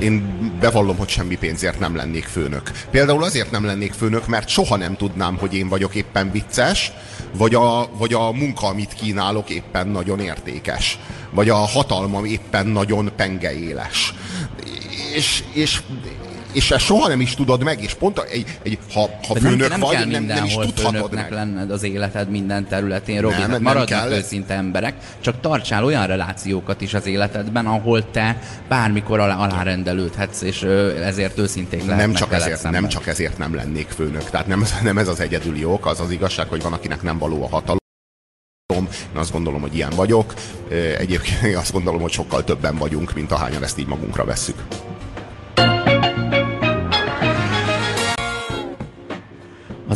én 0.00 0.38
bevallom, 0.60 0.96
hogy 0.96 1.08
semmi 1.08 1.36
pénzért 1.36 1.78
nem 1.78 1.96
lennék 1.96 2.24
főnök. 2.24 2.70
Például 2.90 3.24
azért 3.24 3.50
nem 3.50 3.64
lennék 3.64 3.92
főnök, 3.92 4.26
mert 4.26 4.48
soha 4.48 4.76
nem 4.76 4.96
tudnám, 4.96 5.36
hogy 5.36 5.54
én 5.54 5.68
vagyok 5.68 5.94
éppen 5.94 6.30
vicces, 6.30 6.92
vagy 7.32 7.54
a, 7.54 7.88
vagy 7.98 8.12
a 8.12 8.32
munka, 8.32 8.66
amit 8.66 8.94
kínálok, 8.94 9.50
éppen 9.50 9.88
nagyon 9.88 10.20
értékes. 10.20 10.98
Vagy 11.30 11.48
a 11.48 11.54
hatalmam 11.54 12.24
éppen 12.24 12.66
nagyon 12.66 13.10
pengeéles. 13.16 14.14
És, 15.14 15.44
és 15.52 15.82
és 16.56 16.70
ezt 16.70 16.84
soha 16.84 17.08
nem 17.08 17.20
is 17.20 17.34
tudod 17.34 17.62
meg, 17.62 17.82
és 17.82 17.94
pont 17.94 18.18
egy, 18.18 18.58
egy 18.62 18.78
ha, 18.92 19.10
ha 19.28 19.34
főnök 19.34 19.58
nem, 19.58 19.68
nem 19.68 19.80
vagy, 19.80 19.96
kell 19.96 20.04
nem, 20.04 20.24
nem 20.24 20.44
is 20.44 20.54
tudhatod 20.54 21.12
meg. 21.12 21.32
lenned 21.32 21.70
az 21.70 21.82
életed 21.82 22.30
minden 22.30 22.68
területén, 22.68 23.20
Robi, 23.20 23.34
nem, 23.34 23.50
hát 23.50 23.60
maradnak 23.60 23.86
kell. 23.86 24.12
őszinte 24.12 24.54
emberek, 24.54 24.94
csak 25.20 25.40
tartsál 25.40 25.84
olyan 25.84 26.06
relációkat 26.06 26.80
is 26.80 26.94
az 26.94 27.06
életedben, 27.06 27.66
ahol 27.66 28.10
te 28.10 28.38
bármikor 28.68 29.20
alá, 29.20 29.36
alárendelődhetsz, 29.36 30.42
és 30.42 30.62
ezért 31.02 31.38
őszintén 31.38 31.84
nem 31.84 32.12
csak 32.12 32.32
ezért, 32.32 32.60
szemben. 32.60 32.80
nem 32.80 32.90
csak 32.90 33.06
ezért 33.06 33.38
nem 33.38 33.54
lennék 33.54 33.88
főnök. 33.88 34.30
Tehát 34.30 34.46
nem, 34.46 34.64
nem 34.82 34.98
ez 34.98 35.08
az 35.08 35.20
egyedüli 35.20 35.64
ok, 35.64 35.86
az 35.86 36.00
az 36.00 36.10
igazság, 36.10 36.48
hogy 36.48 36.62
van, 36.62 36.72
akinek 36.72 37.02
nem 37.02 37.18
való 37.18 37.42
a 37.42 37.48
hatalom. 37.48 37.78
Én 38.74 38.88
azt 39.14 39.32
gondolom, 39.32 39.60
hogy 39.60 39.74
ilyen 39.74 39.92
vagyok. 39.96 40.34
Egyébként 40.98 41.56
azt 41.56 41.72
gondolom, 41.72 42.00
hogy 42.00 42.12
sokkal 42.12 42.44
többen 42.44 42.76
vagyunk, 42.76 43.14
mint 43.14 43.32
ahányan 43.32 43.62
ezt 43.62 43.78
így 43.78 43.86
magunkra 43.86 44.24
vesszük. 44.24 44.62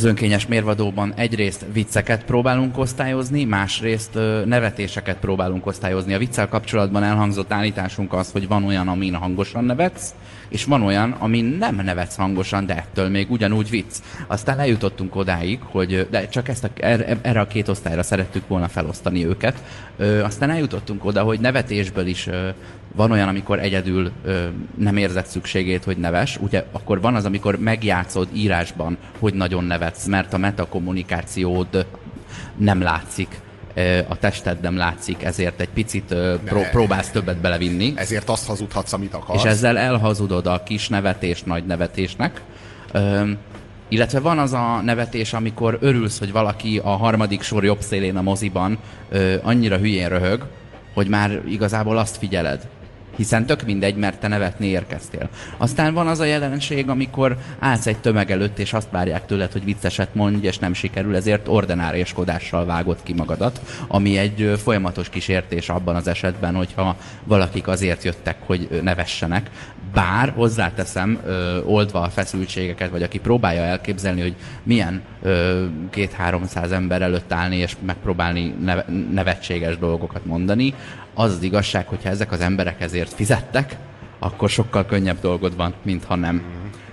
Az 0.01 0.07
önkényes 0.07 0.47
mérvadóban 0.47 1.13
egyrészt 1.17 1.65
vicceket 1.73 2.25
próbálunk 2.25 2.79
osztályozni, 2.79 3.45
másrészt 3.45 4.15
nevetéseket 4.45 5.17
próbálunk 5.17 5.67
osztályozni. 5.67 6.15
A 6.15 6.19
viccel 6.19 6.49
kapcsolatban 6.49 7.03
elhangzott 7.03 7.53
állításunk 7.53 8.13
az, 8.13 8.33
hogy 8.33 8.49
van 8.49 8.65
olyan, 8.65 8.89
amin 8.89 9.15
hangosan 9.15 9.65
nevetsz, 9.65 10.15
és 10.51 10.65
van 10.65 10.83
olyan, 10.83 11.11
amin 11.11 11.45
nem 11.45 11.75
nevetsz 11.75 12.17
hangosan, 12.17 12.67
de 12.67 12.77
ettől 12.77 13.09
még 13.09 13.31
ugyanúgy 13.31 13.71
vicc. 13.71 13.97
Aztán 14.27 14.59
eljutottunk 14.59 15.17
odáig, 15.17 15.59
hogy 15.63 16.09
de 16.11 16.29
csak 16.29 16.49
ezt 16.49 16.65
a, 16.65 16.69
er, 16.77 17.19
erre 17.23 17.41
a 17.41 17.47
két 17.47 17.69
osztályra 17.69 18.03
szerettük 18.03 18.49
volna 18.49 18.69
felosztani 18.69 19.27
őket. 19.27 19.63
Ö, 19.97 20.23
aztán 20.23 20.51
eljutottunk 20.51 21.05
oda, 21.05 21.23
hogy 21.23 21.41
nevetésből 21.41 22.07
is 22.07 22.27
ö, 22.27 22.49
van 22.95 23.11
olyan, 23.11 23.29
amikor 23.29 23.59
egyedül 23.59 24.11
ö, 24.25 24.45
nem 24.75 24.97
érzed 24.97 25.27
szükségét, 25.27 25.85
hogy 25.85 25.97
neves, 25.97 26.37
ugye 26.37 26.65
akkor 26.73 27.01
van 27.01 27.15
az, 27.15 27.25
amikor 27.25 27.59
megjátszod 27.59 28.29
írásban, 28.33 28.97
hogy 29.19 29.35
nagyon 29.35 29.65
nevetsz, 29.65 30.07
mert 30.07 30.33
a 30.33 30.39
metakommunikációd 30.39 31.87
nem 32.57 32.83
látszik 32.83 33.41
a 34.09 34.17
tested 34.17 34.61
nem 34.61 34.77
látszik, 34.77 35.23
ezért 35.23 35.61
egy 35.61 35.69
picit 35.69 36.15
pró- 36.45 36.67
próbálsz 36.71 37.11
többet 37.11 37.37
belevinni. 37.37 37.93
Ezért 37.97 38.29
azt 38.29 38.47
hazudhatsz, 38.47 38.93
amit 38.93 39.15
akarsz. 39.15 39.45
És 39.45 39.51
ezzel 39.51 39.79
elhazudod 39.79 40.47
a 40.47 40.63
kis 40.63 40.89
nevetést 40.89 41.47
nagy 41.47 41.67
nevetésnek. 41.67 42.41
Illetve 43.89 44.21
van 44.21 44.39
az 44.39 44.53
a 44.53 44.81
nevetés, 44.85 45.33
amikor 45.33 45.79
örülsz, 45.81 46.19
hogy 46.19 46.33
valaki 46.33 46.81
a 46.85 46.89
harmadik 46.91 47.43
sor 47.43 47.65
jobb 47.65 47.81
szélén 47.81 48.17
a 48.17 48.23
moziban 48.23 48.79
ö, 49.09 49.35
annyira 49.43 49.77
hülyén 49.77 50.09
röhög, 50.09 50.47
hogy 50.95 51.09
már 51.09 51.41
igazából 51.49 51.99
azt 51.99 52.17
figyeled. 52.17 52.69
Hiszen 53.21 53.47
tök 53.47 53.63
mindegy, 53.63 53.97
mert 53.97 54.21
te 54.21 54.29
nevetni 54.29 54.67
érkeztél. 54.67 55.29
Aztán 55.57 55.95
van 55.95 56.07
az 56.07 56.19
a 56.19 56.25
jelenség, 56.25 56.89
amikor 56.89 57.37
állsz 57.59 57.87
egy 57.87 57.99
tömeg 57.99 58.31
előtt, 58.31 58.59
és 58.59 58.73
azt 58.73 58.91
várják 58.91 59.27
tőled, 59.27 59.53
hogy 59.53 59.65
vicceset 59.65 60.15
mondj, 60.15 60.47
és 60.47 60.59
nem 60.59 60.75
sikerül, 60.75 61.17
ezért 61.17 61.49
ordináriaskodással 61.49 62.65
vágod 62.65 62.99
ki 63.03 63.13
magadat, 63.13 63.61
ami 63.89 64.19
egy 64.19 64.53
folyamatos 64.63 65.09
kísértés 65.09 65.69
abban 65.69 65.97
az 65.97 66.07
esetben, 66.07 66.55
hogyha 66.55 66.97
valakik 67.25 67.69
azért 67.69 68.05
jöttek, 68.05 68.37
hogy 68.47 68.81
nevessenek. 68.83 69.51
Bár 69.93 70.33
hozzáteszem, 70.37 71.21
ö, 71.27 71.61
oldva 71.63 72.01
a 72.01 72.09
feszültségeket, 72.09 72.91
vagy 72.91 73.03
aki 73.03 73.19
próbálja 73.19 73.63
elképzelni, 73.63 74.21
hogy 74.21 74.35
milyen 74.63 75.03
két-háromszáz 75.91 76.73
ember 76.73 77.03
előtt 77.03 77.33
állni, 77.33 77.57
és 77.57 77.77
megpróbálni 77.81 78.55
neve, 78.61 78.85
nevetséges 79.13 79.79
dolgokat 79.79 80.25
mondani, 80.25 80.75
az 81.15 81.33
az 81.33 81.43
igazság, 81.43 81.87
hogyha 81.87 82.09
ezek 82.09 82.33
az 82.33 82.41
emberek 82.41 82.81
ezért 82.81 83.13
fizettek, 83.13 83.77
akkor 84.19 84.49
sokkal 84.49 84.87
könnyebb 84.87 85.21
dolgod 85.21 85.57
van, 85.57 85.75
mint 85.83 86.05
ha 86.05 86.15
nem. 86.15 86.43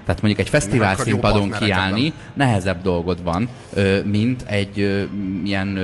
Tehát 0.07 0.21
mondjuk 0.21 0.45
egy 0.45 0.49
fesztivál 0.49 0.95
színpadon 0.95 1.51
kiállni 1.51 2.13
nehezebb 2.33 2.81
dolgod 2.81 3.23
van, 3.23 3.49
mint 4.03 4.43
egy 4.45 5.07
ilyen 5.43 5.79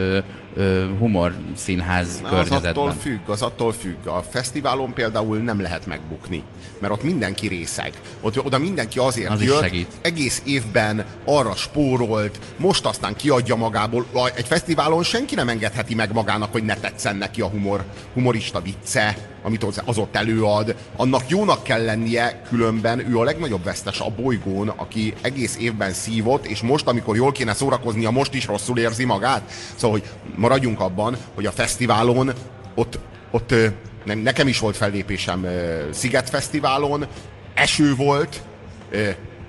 humor 0.99 1.35
színház 1.55 2.19
Na, 2.21 2.27
az 2.27 2.33
környezetben. 2.33 2.69
attól 2.71 2.91
függ, 2.91 3.19
az 3.29 3.41
attól 3.41 3.73
függ. 3.73 4.07
A 4.07 4.23
fesztiválon 4.29 4.93
például 4.93 5.37
nem 5.37 5.61
lehet 5.61 5.85
megbukni, 5.85 6.43
mert 6.79 6.93
ott 6.93 7.03
mindenki 7.03 7.47
részeg. 7.47 7.91
Ott, 8.21 8.45
oda 8.45 8.57
mindenki 8.57 8.99
azért 8.99 9.29
Az 9.29 9.43
jött, 9.43 9.87
egész 10.01 10.41
évben 10.45 11.05
arra 11.25 11.55
spórolt, 11.55 12.39
most 12.57 12.85
aztán 12.85 13.15
kiadja 13.15 13.55
magából. 13.55 14.05
Egy 14.35 14.47
fesztiválon 14.47 15.03
senki 15.03 15.35
nem 15.35 15.49
engedheti 15.49 15.95
meg 15.95 16.13
magának, 16.13 16.51
hogy 16.51 16.63
ne 16.63 16.75
tetszen 16.75 17.15
neki 17.15 17.41
a 17.41 17.47
humor, 17.47 17.83
humorista 18.13 18.61
vicce, 18.61 19.17
amit 19.43 19.63
az 19.63 19.97
ott 19.97 20.15
előad. 20.15 20.75
Annak 20.95 21.29
jónak 21.29 21.63
kell 21.63 21.83
lennie, 21.83 22.41
különben 22.49 23.09
ő 23.09 23.17
a 23.17 23.23
legnagyobb 23.23 23.63
vesztes 23.63 23.99
a 23.99 24.09
bolygón, 24.09 24.67
aki 24.67 25.13
egész 25.21 25.57
évben 25.59 25.93
szívott, 25.93 26.45
és 26.45 26.61
most, 26.61 26.87
amikor 26.87 27.15
jól 27.15 27.31
kéne 27.31 27.53
szórakoznia, 27.53 28.11
most 28.11 28.33
is 28.33 28.45
rosszul 28.45 28.77
érzi 28.79 29.05
magát. 29.05 29.51
Szóval, 29.75 29.99
hogy 29.99 30.09
maradjunk 30.35 30.79
abban, 30.79 31.17
hogy 31.35 31.45
a 31.45 31.51
fesztiválon 31.51 32.31
ott, 32.75 32.99
ott 33.31 33.51
ö, 33.51 33.67
ne- 34.03 34.13
nekem 34.13 34.47
is 34.47 34.59
volt 34.59 34.77
fellépésem 34.77 35.47
Sziget 35.91 36.29
Fesztiválon, 36.29 37.07
eső 37.53 37.95
volt, 37.95 38.41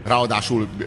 ráadásul 0.04 0.68
ö, 0.78 0.84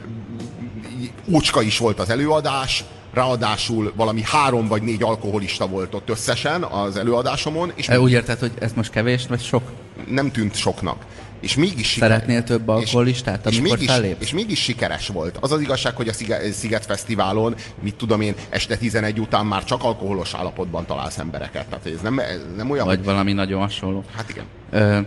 ócska 1.32 1.62
is 1.62 1.78
volt 1.78 2.00
az 2.00 2.10
előadás, 2.10 2.84
ráadásul 3.18 3.94
valami 3.96 4.22
három 4.24 4.68
vagy 4.68 4.82
négy 4.82 5.04
alkoholista 5.04 5.68
volt 5.68 5.94
ott 5.94 6.10
összesen 6.10 6.64
az 6.64 6.98
előadásomon, 6.98 7.72
és 7.76 7.90
Úgy 7.90 8.12
érted, 8.12 8.40
hogy 8.40 8.52
ez 8.60 8.72
most 8.76 8.92
kevés, 8.92 9.26
vagy 9.30 9.42
sok? 9.42 9.64
nem 10.10 10.32
tűnt 10.32 10.56
soknak. 10.56 11.06
És 11.40 11.56
mégis 11.56 11.88
sikeres. 11.92 12.16
Szeretnél 12.16 12.44
több 12.44 12.68
alkoholistát, 12.68 13.46
és, 13.46 13.52
és, 13.52 13.58
amikor 13.60 13.78
mégis, 13.78 13.94
fellépsz? 13.94 14.22
és 14.22 14.34
mégis 14.34 14.64
sikeres 14.64 15.08
volt. 15.08 15.38
Az 15.42 15.52
az 15.52 15.62
igazság, 15.62 15.96
hogy 15.96 16.08
a 16.08 16.14
Sziget, 16.14 16.52
Sziget 16.54 16.86
Fesztiválon, 16.86 17.56
mit 17.82 17.96
tudom 17.96 18.22
én, 18.22 18.36
este 18.50 18.78
11 18.78 19.20
után 19.20 19.46
már 19.46 19.64
csak 19.64 19.84
alkoholos 19.84 20.34
állapotban 20.34 20.86
találsz 20.86 21.18
embereket. 21.18 21.66
Tehát 21.66 21.86
ez 21.86 22.02
nem, 22.02 22.20
ez 22.20 22.40
nem 22.56 22.70
olyan, 22.70 22.86
Vagy 22.86 23.04
valami 23.04 23.34
nagyon 23.34 23.62
hasonló. 23.62 24.04
Hát 24.16 24.30
igen. 24.30 24.46
Ö, 24.70 25.00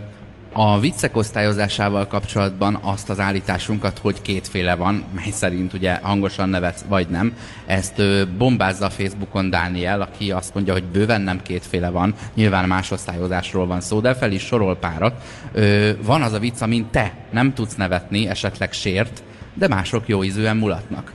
a 0.53 0.79
viccek 0.79 1.17
osztályozásával 1.17 2.07
kapcsolatban 2.07 2.79
azt 2.81 3.09
az 3.09 3.19
állításunkat, 3.19 3.97
hogy 3.97 4.21
kétféle 4.21 4.75
van, 4.75 5.03
mely 5.15 5.31
szerint 5.31 5.73
ugye 5.73 5.99
hangosan 6.01 6.49
nevetsz, 6.49 6.85
vagy 6.87 7.07
nem, 7.07 7.33
ezt 7.65 8.01
bombázza 8.37 8.85
a 8.85 8.89
Facebookon 8.89 9.49
Dániel, 9.49 10.01
aki 10.01 10.31
azt 10.31 10.53
mondja, 10.53 10.73
hogy 10.73 10.83
bőven 10.83 11.21
nem 11.21 11.41
kétféle 11.41 11.89
van, 11.89 12.13
nyilván 12.33 12.67
más 12.67 12.91
osztályozásról 12.91 13.67
van 13.67 13.81
szó, 13.81 13.99
de 13.99 14.13
fel 14.13 14.31
is 14.31 14.43
sorol 14.43 14.75
párat. 14.77 15.23
Ö, 15.51 15.91
van 16.03 16.21
az 16.21 16.33
a 16.33 16.39
vicc, 16.39 16.61
amin 16.61 16.87
te 16.91 17.13
nem 17.31 17.53
tudsz 17.53 17.75
nevetni, 17.75 18.27
esetleg 18.27 18.71
sért, 18.71 19.23
de 19.53 19.67
mások 19.67 20.07
jó 20.07 20.23
ízűen 20.23 20.57
mulatnak. 20.57 21.11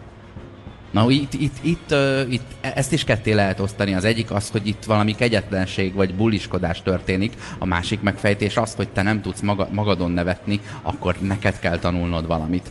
Na, 0.96 1.11
itt, 1.11 1.35
itt, 1.35 1.56
itt, 1.61 1.94
itt 2.28 2.54
e- 2.61 2.72
ezt 2.74 2.92
is 2.92 3.04
ketté 3.04 3.32
lehet 3.32 3.61
osztani. 3.61 3.94
Az 3.94 4.04
egyik 4.04 4.30
az, 4.30 4.50
hogy 4.50 4.66
itt 4.66 4.85
valami 4.85 5.14
kegyetlenség 5.14 5.94
vagy 5.94 6.14
buliskodás 6.14 6.82
történik, 6.82 7.32
a 7.59 7.64
másik 7.64 8.00
megfejtés 8.00 8.56
az, 8.56 8.74
hogy 8.74 8.88
te 8.88 9.02
nem 9.02 9.20
tudsz 9.20 9.40
maga, 9.40 9.68
magadon 9.72 10.11
nevetni, 10.11 10.61
akkor 10.82 11.16
neked 11.20 11.59
kell 11.59 11.78
tanulnod 11.78 12.26
valamit. 12.26 12.70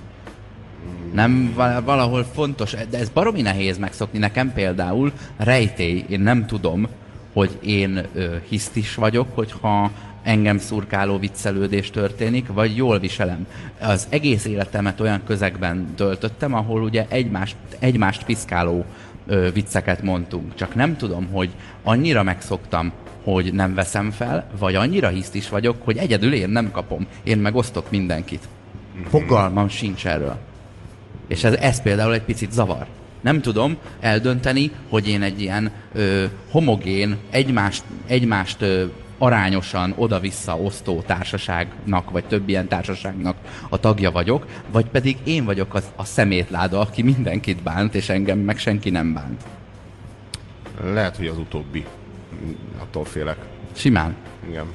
Nem, 1.14 1.54
val- 1.56 1.84
valahol 1.86 2.24
fontos, 2.34 2.76
de 2.90 2.98
ez 2.98 3.10
baromi 3.10 3.42
nehéz 3.42 3.78
megszokni. 3.78 4.20
Nekem 4.20 4.54
például 4.54 5.12
rejtély, 5.38 6.06
én 6.10 6.20
nem 6.20 6.46
tudom, 6.46 6.88
hogy 7.34 7.60
én 7.64 8.06
ö, 8.14 8.36
hisztis 8.50 8.96
vagyok, 8.96 9.28
hogyha 9.34 9.92
engem 10.26 10.58
szurkáló 10.58 11.18
viccelődés 11.18 11.90
történik, 11.90 12.48
vagy 12.48 12.76
jól 12.76 13.00
viselem. 13.00 13.48
Az 13.80 14.08
egész 14.10 14.46
életemet 14.46 15.00
olyan 15.00 15.22
közegben 15.26 15.94
töltöttem, 15.96 16.54
ahol 16.54 16.82
ugye 16.82 17.06
egymást, 17.10 17.56
egymást 17.80 18.24
piszkáló 18.24 18.86
ö, 19.28 19.52
vicceket 19.54 20.02
mondtunk. 20.02 20.56
Csak 20.56 20.76
nem 20.76 20.98
tudom, 20.98 21.28
hogy 21.32 21.50
annyira 21.84 22.24
megszoktam, 22.24 22.92
hogy 23.24 23.54
nem 23.54 23.74
veszem 23.74 24.12
fel, 24.12 24.48
vagy 24.60 24.76
annyira 24.76 25.08
hisztis 25.08 25.50
vagyok, 25.50 25.76
hogy 25.84 25.98
egyedül 25.98 26.34
én 26.34 26.50
nem 26.50 26.72
kapom. 26.72 27.08
Én 27.24 27.38
megosztok 27.38 27.92
mindenkit. 27.92 28.48
Fogalmam 29.10 29.70
sincs 29.70 30.08
erről. 30.08 30.38
És 31.28 31.44
ez, 31.44 31.54
ez 31.54 31.82
például 31.82 32.14
egy 32.14 32.22
picit 32.22 32.52
zavar. 32.52 32.86
Nem 33.22 33.42
tudom 33.42 33.78
eldönteni, 34.00 34.72
hogy 34.90 35.08
én 35.08 35.22
egy 35.22 35.42
ilyen 35.42 35.72
ö, 35.94 36.24
homogén, 36.52 37.18
egymást, 37.30 37.84
egymást 38.08 38.62
ö, 38.62 38.86
arányosan 39.18 39.94
oda-vissza 39.98 40.58
osztó 40.58 41.02
társaságnak, 41.06 42.12
vagy 42.12 42.26
több 42.26 42.50
ilyen 42.50 42.68
társaságnak 42.68 43.36
a 43.70 43.80
tagja 43.80 44.12
vagyok, 44.12 44.46
vagy 44.72 44.86
pedig 44.86 45.18
én 45.24 45.46
vagyok 45.46 45.74
az, 45.74 45.84
a 45.96 46.06
szemétláda, 46.06 46.80
aki 46.80 47.02
mindenkit 47.02 47.64
bánt, 47.64 47.96
és 47.96 48.10
engem 48.10 48.40
meg 48.40 48.58
senki 48.58 48.90
nem 48.90 49.14
bánt. 49.14 49.44
Lehet, 50.84 51.18
hogy 51.18 51.28
az 51.28 51.38
utóbbi. 51.38 51.86
Attól 52.82 53.06
félek. 53.06 53.38
Simán. 53.74 54.16
Igen. 54.50 54.66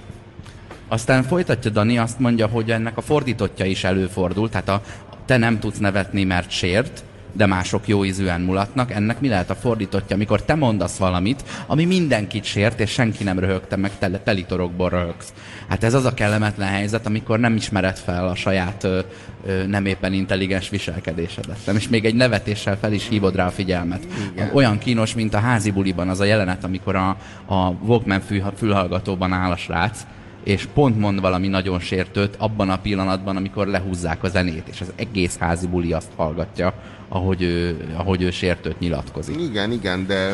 Aztán 0.88 1.22
folytatja 1.22 1.70
Dani, 1.70 1.98
azt 1.98 2.18
mondja, 2.18 2.46
hogy 2.46 2.70
ennek 2.70 2.96
a 2.96 3.00
fordítottja 3.00 3.64
is 3.64 3.84
előfordul, 3.84 4.48
tehát 4.48 4.68
a, 4.68 4.82
te 5.24 5.36
nem 5.36 5.58
tudsz 5.58 5.78
nevetni, 5.78 6.24
mert 6.24 6.50
sért, 6.50 7.04
de 7.32 7.46
mások 7.46 7.88
jó 7.88 8.04
ízűen 8.04 8.40
mulatnak. 8.40 8.92
Ennek 8.92 9.20
mi 9.20 9.28
lehet 9.28 9.50
a 9.50 9.54
fordítottja, 9.54 10.16
amikor 10.16 10.42
te 10.42 10.54
mondasz 10.54 10.96
valamit, 10.96 11.44
ami 11.66 11.84
mindenkit 11.84 12.44
sért, 12.44 12.80
és 12.80 12.90
senki 12.90 13.24
nem 13.24 13.38
röhögte 13.38 13.76
meg, 13.76 13.90
tele, 13.98 14.18
telitorokból 14.18 14.88
röhögsz. 14.88 15.32
Hát 15.68 15.84
ez 15.84 15.94
az 15.94 16.04
a 16.04 16.14
kellemetlen 16.14 16.68
helyzet, 16.68 17.06
amikor 17.06 17.38
nem 17.38 17.56
ismered 17.56 17.96
fel 17.96 18.28
a 18.28 18.34
saját 18.34 18.84
ö, 18.84 19.00
ö, 19.46 19.66
nem 19.66 19.86
éppen 19.86 20.12
intelligens 20.12 20.68
viselkedésedet. 20.68 21.58
Nem, 21.66 21.76
És 21.76 21.88
még 21.88 22.04
egy 22.04 22.14
nevetéssel 22.14 22.78
fel 22.78 22.92
is 22.92 23.08
hívod 23.08 23.36
rá 23.36 23.46
a 23.46 23.50
figyelmet. 23.50 24.06
Igen. 24.32 24.50
Olyan 24.52 24.78
kínos, 24.78 25.14
mint 25.14 25.34
a 25.34 25.38
házi 25.38 25.70
buliban 25.70 26.08
az 26.08 26.20
a 26.20 26.24
jelenet, 26.24 26.64
amikor 26.64 26.96
a, 26.96 27.16
a 27.46 27.68
Walkman 27.68 28.20
fül, 28.20 28.52
fülhallgatóban 28.56 29.32
áll 29.32 29.50
a 29.50 29.56
srác, 29.56 30.06
és 30.44 30.68
pont 30.74 30.98
mond 30.98 31.20
valami 31.20 31.48
nagyon 31.48 31.80
sértőt 31.80 32.36
abban 32.38 32.70
a 32.70 32.78
pillanatban, 32.78 33.36
amikor 33.36 33.66
lehúzzák 33.66 34.22
a 34.22 34.28
zenét, 34.28 34.68
és 34.68 34.80
az 34.80 34.92
egész 34.96 35.38
házi 35.38 35.66
buli 35.66 35.92
azt 35.92 36.10
hallgatja, 36.16 36.74
ahogy 37.12 37.42
ő, 37.42 37.76
ahogy 37.96 38.22
ő 38.22 38.30
sértőt 38.30 38.78
nyilatkozik. 38.78 39.40
Igen, 39.40 39.72
igen, 39.72 40.06
de 40.06 40.32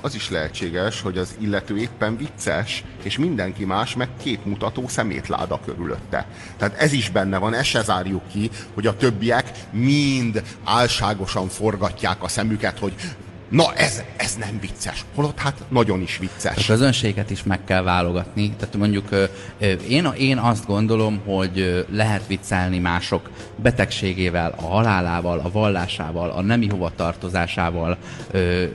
az 0.00 0.14
is 0.14 0.30
lehetséges, 0.30 1.00
hogy 1.00 1.18
az 1.18 1.36
illető 1.38 1.78
éppen 1.78 2.16
vicces, 2.16 2.84
és 3.02 3.18
mindenki 3.18 3.64
más 3.64 3.96
meg 3.96 4.08
képmutató 4.22 4.88
szemétláda 4.88 5.60
körülötte. 5.64 6.26
Tehát 6.56 6.80
ez 6.80 6.92
is 6.92 7.10
benne 7.10 7.38
van, 7.38 7.54
ezt 7.54 7.68
se 7.68 7.82
zárjuk 7.82 8.22
ki, 8.32 8.50
hogy 8.74 8.86
a 8.86 8.96
többiek 8.96 9.52
mind 9.72 10.42
álságosan 10.64 11.48
forgatják 11.48 12.22
a 12.22 12.28
szemüket, 12.28 12.78
hogy 12.78 12.92
Na, 13.50 13.74
ez, 13.74 14.02
ez 14.16 14.36
nem 14.36 14.58
vicces. 14.60 15.04
Holott 15.14 15.38
hát 15.38 15.62
nagyon 15.68 16.00
is 16.00 16.18
vicces. 16.18 16.56
A 16.56 16.72
közönséget 16.72 17.30
is 17.30 17.42
meg 17.42 17.64
kell 17.64 17.82
válogatni. 17.82 18.50
Tehát 18.58 18.76
mondjuk 18.76 19.08
én, 19.88 20.08
én 20.18 20.38
azt 20.38 20.66
gondolom, 20.66 21.20
hogy 21.24 21.86
lehet 21.90 22.26
viccelni 22.26 22.78
mások 22.78 23.30
betegségével, 23.56 24.54
a 24.56 24.66
halálával, 24.66 25.38
a 25.38 25.50
vallásával, 25.50 26.30
a 26.30 26.40
nemi 26.40 26.68
hovatartozásával, 26.68 27.96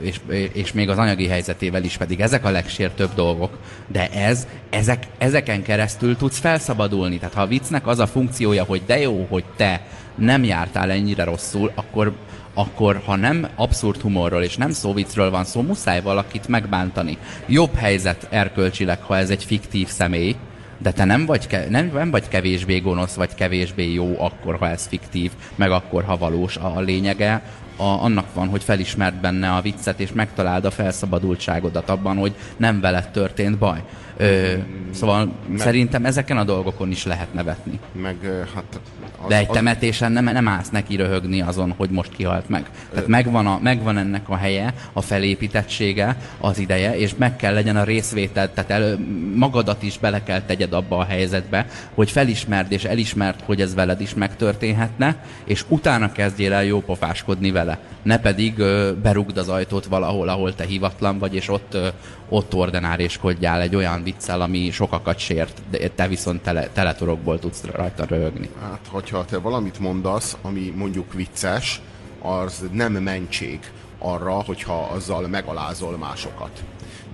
és, 0.01 0.19
és 0.53 0.73
még 0.73 0.89
az 0.89 0.97
anyagi 0.97 1.27
helyzetével 1.27 1.83
is 1.83 1.97
pedig 1.97 2.19
ezek 2.19 2.45
a 2.45 2.49
legsértőbb 2.49 3.13
dolgok. 3.13 3.57
De 3.87 4.09
ez, 4.09 4.47
ezek, 4.69 5.07
ezeken 5.17 5.63
keresztül 5.63 6.17
tudsz 6.17 6.39
felszabadulni. 6.39 7.17
Tehát 7.17 7.33
ha 7.33 7.41
a 7.41 7.47
viccnek 7.47 7.87
az 7.87 7.99
a 7.99 8.07
funkciója, 8.07 8.63
hogy 8.63 8.81
de 8.85 8.99
jó, 8.99 9.25
hogy 9.29 9.43
te 9.55 9.87
nem 10.15 10.43
jártál 10.43 10.91
ennyire 10.91 11.23
rosszul, 11.23 11.71
akkor 11.75 12.13
akkor 12.57 13.01
ha 13.05 13.15
nem 13.15 13.47
abszurd 13.55 14.01
humorról 14.01 14.43
és 14.43 14.57
nem 14.57 14.71
szóvicről 14.71 15.29
van 15.29 15.43
szó, 15.43 15.61
muszáj 15.61 16.01
valakit 16.01 16.47
megbántani. 16.47 17.17
Jobb 17.45 17.75
helyzet 17.75 18.27
erkölcsileg, 18.29 19.01
ha 19.01 19.17
ez 19.17 19.29
egy 19.29 19.43
fiktív 19.43 19.87
személy, 19.87 20.35
de 20.77 20.91
te 20.91 21.03
nem 21.03 21.25
vagy, 21.25 21.47
nem, 21.69 21.91
nem 21.93 22.11
vagy 22.11 22.27
kevésbé 22.27 22.79
gonosz, 22.79 23.13
vagy 23.13 23.35
kevésbé 23.35 23.93
jó 23.93 24.15
akkor, 24.19 24.57
ha 24.57 24.69
ez 24.69 24.87
fiktív, 24.87 25.31
meg 25.55 25.71
akkor, 25.71 26.03
ha 26.03 26.17
valós. 26.17 26.57
A, 26.57 26.77
a 26.77 26.79
lényege 26.79 27.41
a, 27.75 27.83
annak 27.83 28.33
van, 28.33 28.47
hogy 28.47 28.63
felismert 28.63 29.15
benne 29.15 29.51
a 29.51 29.61
viccet, 29.61 29.99
és 29.99 30.11
megtaláld 30.13 30.65
a 30.65 30.71
felszabadultságodat 30.71 31.89
abban, 31.89 32.17
hogy 32.17 32.35
nem 32.57 32.79
veled 32.81 33.09
történt 33.09 33.57
baj. 33.57 33.83
Ö, 34.17 34.53
szóval 34.93 35.31
meg, 35.47 35.59
szerintem 35.59 36.05
ezeken 36.05 36.37
a 36.37 36.43
dolgokon 36.43 36.91
is 36.91 37.05
lehet 37.05 37.33
nevetni. 37.33 37.79
Meg 38.01 38.17
hát... 38.53 38.79
Az, 39.21 39.27
De 39.27 39.37
egy 39.37 39.47
temetésen 39.47 40.11
nem, 40.11 40.23
nem 40.23 40.47
állsz 40.47 40.69
neki 40.69 40.95
röhögni 40.95 41.41
azon, 41.41 41.73
hogy 41.77 41.89
most 41.89 42.11
kihalt 42.11 42.49
meg. 42.49 42.69
Tehát 42.91 43.07
megvan, 43.07 43.47
a, 43.47 43.59
megvan 43.63 43.97
ennek 43.97 44.29
a 44.29 44.35
helye, 44.35 44.73
a 44.93 45.01
felépítettsége, 45.01 46.17
az 46.39 46.59
ideje, 46.59 46.97
és 46.97 47.15
meg 47.17 47.35
kell 47.35 47.53
legyen 47.53 47.75
a 47.75 47.83
részvétel, 47.83 48.53
tehát 48.53 48.69
el, 48.69 48.99
magadat 49.35 49.83
is 49.83 49.97
bele 49.97 50.23
kell 50.23 50.41
tegyed 50.41 50.73
abba 50.73 50.97
a 50.97 51.03
helyzetbe, 51.03 51.67
hogy 51.93 52.11
felismerd 52.11 52.71
és 52.71 52.83
elismerd, 52.83 53.39
hogy 53.45 53.61
ez 53.61 53.75
veled 53.75 54.01
is 54.01 54.13
megtörténhetne, 54.13 55.23
és 55.45 55.63
utána 55.67 56.11
kezdjél 56.11 56.53
el 56.53 56.63
jópofáskodni 56.63 57.51
vele. 57.51 57.79
Ne 58.01 58.19
pedig 58.19 58.57
ö, 58.57 58.91
berugd 59.01 59.37
az 59.37 59.49
ajtót 59.49 59.85
valahol, 59.85 60.29
ahol 60.29 60.55
te 60.55 60.65
hivatlan 60.65 61.17
vagy, 61.17 61.35
és 61.35 61.49
ott, 61.49 61.73
ö, 61.73 61.87
ott 62.29 62.53
ordenáréskodjál 62.53 63.61
egy 63.61 63.75
olyan 63.75 64.03
viccel, 64.03 64.41
ami 64.41 64.71
sokakat 64.71 65.17
sért, 65.17 65.61
de 65.69 65.87
te 65.87 66.07
viszont 66.07 66.41
tele, 66.41 66.69
teletorokból 66.73 67.39
tudsz 67.39 67.63
rajta 67.63 68.05
röhögni. 68.05 68.49
Hát, 68.61 68.87
hogyha 68.89 69.25
te 69.25 69.37
valamit 69.37 69.79
mondasz, 69.79 70.37
ami 70.41 70.73
mondjuk 70.75 71.13
vicces, 71.13 71.81
az 72.21 72.63
nem 72.71 72.91
mentség 72.91 73.59
arra, 73.99 74.31
hogyha 74.31 74.89
azzal 74.93 75.27
megalázol 75.27 75.97
másokat. 75.97 76.63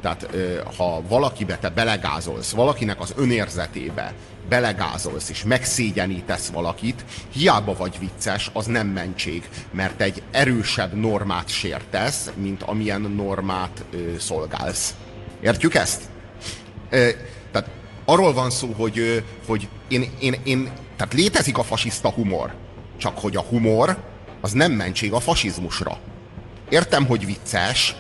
Tehát 0.01 0.27
ha 0.77 1.01
valakibe 1.07 1.57
te 1.57 1.69
belegázolsz, 1.69 2.51
valakinek 2.51 2.99
az 2.99 3.13
önérzetébe 3.17 4.13
belegázolsz 4.49 5.29
és 5.29 5.43
megszégyenítesz 5.43 6.47
valakit, 6.47 7.05
hiába 7.31 7.75
vagy 7.75 7.99
vicces, 7.99 8.49
az 8.53 8.65
nem 8.65 8.87
mentség, 8.87 9.49
mert 9.71 10.01
egy 10.01 10.21
erősebb 10.31 10.93
normát 10.93 11.49
sértesz, 11.49 12.31
mint 12.35 12.63
amilyen 12.63 13.01
normát 13.01 13.83
ö, 13.91 14.17
szolgálsz. 14.19 14.95
Értjük 15.41 15.73
ezt? 15.73 16.01
Ö, 16.89 17.09
tehát 17.51 17.69
arról 18.05 18.33
van 18.33 18.49
szó, 18.49 18.71
hogy, 18.77 19.23
hogy 19.47 19.67
én, 19.87 20.11
én, 20.19 20.35
én, 20.43 20.71
tehát 20.97 21.13
létezik 21.13 21.57
a 21.57 21.63
fasiszta 21.63 22.09
humor, 22.09 22.53
csak 22.97 23.19
hogy 23.19 23.35
a 23.35 23.41
humor 23.41 23.97
az 24.41 24.51
nem 24.51 24.71
mentség 24.71 25.13
a 25.13 25.19
fasizmusra. 25.19 25.97
Értem, 26.69 27.05
hogy 27.05 27.25
vicces, 27.25 27.95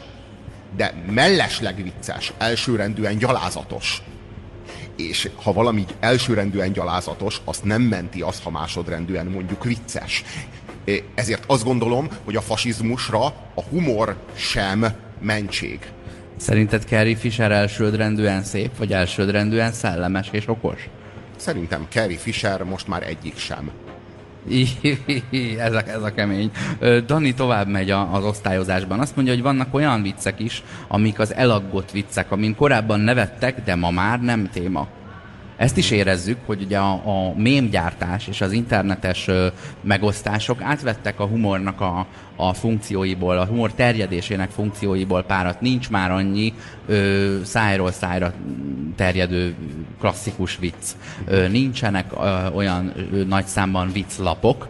de 0.75 0.93
mellesleg 1.09 1.83
vicces, 1.83 2.33
elsőrendűen 2.37 3.17
gyalázatos. 3.17 4.01
És 4.95 5.29
ha 5.43 5.53
valami 5.53 5.85
elsőrendűen 5.99 6.71
gyalázatos, 6.71 7.41
azt 7.43 7.63
nem 7.63 7.81
menti 7.81 8.21
az, 8.21 8.41
ha 8.41 8.49
másodrendűen 8.49 9.25
mondjuk 9.25 9.63
vicces. 9.63 10.23
Ezért 11.15 11.43
azt 11.47 11.63
gondolom, 11.63 12.07
hogy 12.23 12.35
a 12.35 12.41
fasizmusra 12.41 13.25
a 13.55 13.61
humor 13.69 14.17
sem 14.35 14.85
mentség. 15.19 15.79
Szerinted 16.37 16.83
Carrie 16.83 17.15
Fisher 17.15 17.51
elsődrendűen 17.51 18.43
szép, 18.43 18.77
vagy 18.77 18.93
elsődrendűen 18.93 19.71
szellemes 19.71 20.27
és 20.31 20.47
okos? 20.47 20.89
Szerintem 21.35 21.87
Carrie 21.89 22.17
Fisher 22.17 22.63
most 22.63 22.87
már 22.87 23.03
egyik 23.03 23.37
sem. 23.37 23.71
ez, 25.57 25.73
a, 25.73 25.83
ez 25.87 26.03
a 26.03 26.13
kemény. 26.13 26.51
Dani 27.05 27.33
tovább 27.33 27.67
megy 27.67 27.89
a, 27.89 28.13
az 28.13 28.23
osztályozásban. 28.23 28.99
Azt 28.99 29.15
mondja, 29.15 29.33
hogy 29.33 29.43
vannak 29.43 29.73
olyan 29.73 30.01
viccek 30.01 30.39
is, 30.39 30.63
amik 30.87 31.19
az 31.19 31.33
elaggott 31.33 31.91
viccek, 31.91 32.31
amin 32.31 32.55
korábban 32.55 32.99
nevettek, 32.99 33.63
de 33.63 33.75
ma 33.75 33.91
már 33.91 34.21
nem 34.21 34.49
téma. 34.53 34.87
Ezt 35.61 35.77
is 35.77 35.91
érezzük, 35.91 36.37
hogy 36.45 36.61
ugye 36.61 36.77
a, 36.77 36.91
a 36.91 37.33
mémgyártás 37.37 38.27
és 38.27 38.41
az 38.41 38.51
internetes 38.51 39.27
ö, 39.27 39.47
megosztások 39.81 40.61
átvettek 40.61 41.19
a 41.19 41.25
humornak 41.25 41.81
a, 41.81 42.07
a 42.35 42.53
funkcióiból, 42.53 43.37
a 43.37 43.45
humor 43.45 43.73
terjedésének 43.73 44.49
funkcióiból 44.49 45.23
párat. 45.23 45.61
Nincs 45.61 45.89
már 45.89 46.11
annyi 46.11 46.53
ö, 46.87 47.37
szájról 47.43 47.91
szájra 47.91 48.33
terjedő 48.95 49.55
klasszikus 49.99 50.57
vicc. 50.57 50.95
Ö, 51.25 51.47
nincsenek 51.47 52.11
ö, 52.11 52.47
olyan 52.53 52.93
ö, 53.13 53.23
nagy 53.23 53.45
számban 53.45 53.91
vicclapok, 53.91 54.67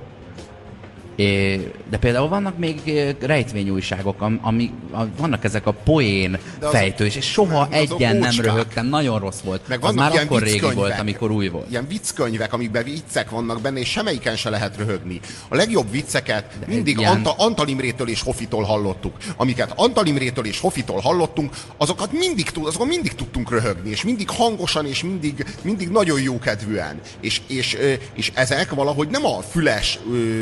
de 1.90 1.98
például 2.00 2.28
vannak 2.28 2.58
még 2.58 2.82
rejtvényújságok, 3.20 4.22
ami, 4.42 4.72
vannak 5.18 5.44
ezek 5.44 5.66
a 5.66 5.72
poén 5.72 6.38
fejtős, 6.72 7.16
és 7.16 7.26
soha 7.26 7.68
egyen 7.72 8.18
nem 8.18 8.36
röhögtem, 8.42 8.86
nagyon 8.86 9.20
rossz 9.20 9.40
volt. 9.40 9.68
Meg 9.68 9.84
az 9.84 9.96
már 9.96 10.12
akkor 10.16 10.42
régi 10.42 10.74
volt, 10.74 11.00
amikor 11.00 11.32
új 11.32 11.48
volt. 11.48 11.70
Ilyen 11.70 11.88
vicckönyvek, 11.88 12.54
amikben 12.54 12.84
viccek 12.84 13.30
vannak 13.30 13.62
benne, 13.62 13.80
és 13.80 13.90
semmelyiken 13.90 14.36
se 14.36 14.50
lehet 14.50 14.78
röhögni. 14.78 15.20
A 15.48 15.56
legjobb 15.56 15.92
vicceket 15.92 16.46
de 16.60 16.66
mindig 16.68 16.98
ilyen... 16.98 17.12
Anta, 17.12 17.34
Antal 17.38 17.68
Imrétől 17.68 18.08
és 18.08 18.22
Hofitól 18.22 18.64
hallottuk. 18.64 19.18
Amiket 19.38 19.74
Antal 19.76 20.06
Imrétől 20.06 20.46
és 20.46 20.60
Hofitól 20.60 21.00
hallottunk, 21.00 21.56
azokat 21.78 22.12
mindig, 22.12 22.52
azokon 22.64 22.88
mindig 22.88 23.16
tudtunk 23.16 23.52
röhögni, 23.52 23.90
és 23.90 24.04
mindig 24.04 24.30
hangosan, 24.30 24.86
és 24.86 25.04
mindig, 25.04 25.46
mindig 25.62 25.90
nagyon 25.90 26.22
jókedvűen. 26.22 27.00
És, 27.20 27.42
és, 27.48 27.78
és 28.14 28.32
ezek 28.36 28.74
valahogy 28.74 29.08
nem 29.08 29.26
a 29.26 29.42
füles, 29.42 30.00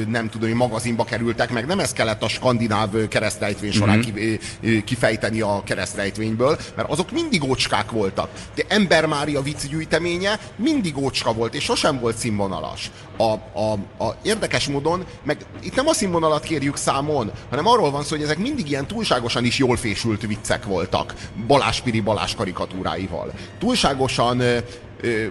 nem 0.08 0.30
tudom, 0.30 0.50
magazinba 0.70 1.04
kerültek 1.04 1.52
meg, 1.52 1.66
nem 1.66 1.80
ez 1.80 1.94
kellett 1.94 2.24
a 2.24 2.28
skandináv 2.28 3.08
keresztrejtvény 3.08 3.72
során 3.72 3.98
mm-hmm. 3.98 4.80
kifejteni 4.86 5.42
a 5.42 5.62
keresztrejtvényből, 5.66 6.60
mert 6.76 6.90
azok 6.90 7.12
mindig 7.12 7.44
ócskák 7.44 7.92
voltak. 7.92 8.30
De 8.56 8.64
Ember 8.68 9.06
Mária 9.06 9.42
viccgyűjteménye 9.42 10.40
mindig 10.56 10.98
ócska 10.98 11.34
volt, 11.34 11.54
és 11.54 11.64
sosem 11.64 12.00
volt 12.00 12.18
színvonalas. 12.18 12.92
A, 13.18 13.34
a, 13.60 13.72
a 14.04 14.16
érdekes 14.22 14.68
módon, 14.68 15.06
meg 15.24 15.46
itt 15.62 15.76
nem 15.76 15.88
a 15.88 15.94
színvonalat 15.94 16.44
kérjük 16.44 16.76
számon, 16.76 17.32
hanem 17.50 17.68
arról 17.68 17.92
van 17.92 18.04
szó, 18.04 18.16
hogy 18.16 18.24
ezek 18.24 18.38
mindig 18.38 18.70
ilyen 18.70 18.88
túlságosan 18.88 19.46
is 19.46 19.58
jól 19.58 19.78
fésült 19.78 20.28
viccek 20.28 20.66
voltak, 20.66 21.14
Balázs 21.48 21.80
Piri 21.80 22.00
Balázs 22.00 22.36
karikatúráival. 22.36 23.34
Túlságosan 23.60 24.40
ö, 24.40 24.58
ö, 25.02 25.26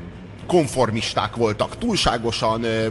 konformisták 0.47 1.37
voltak, 1.37 1.79
túlságosan 1.79 2.63
ö, 2.63 2.87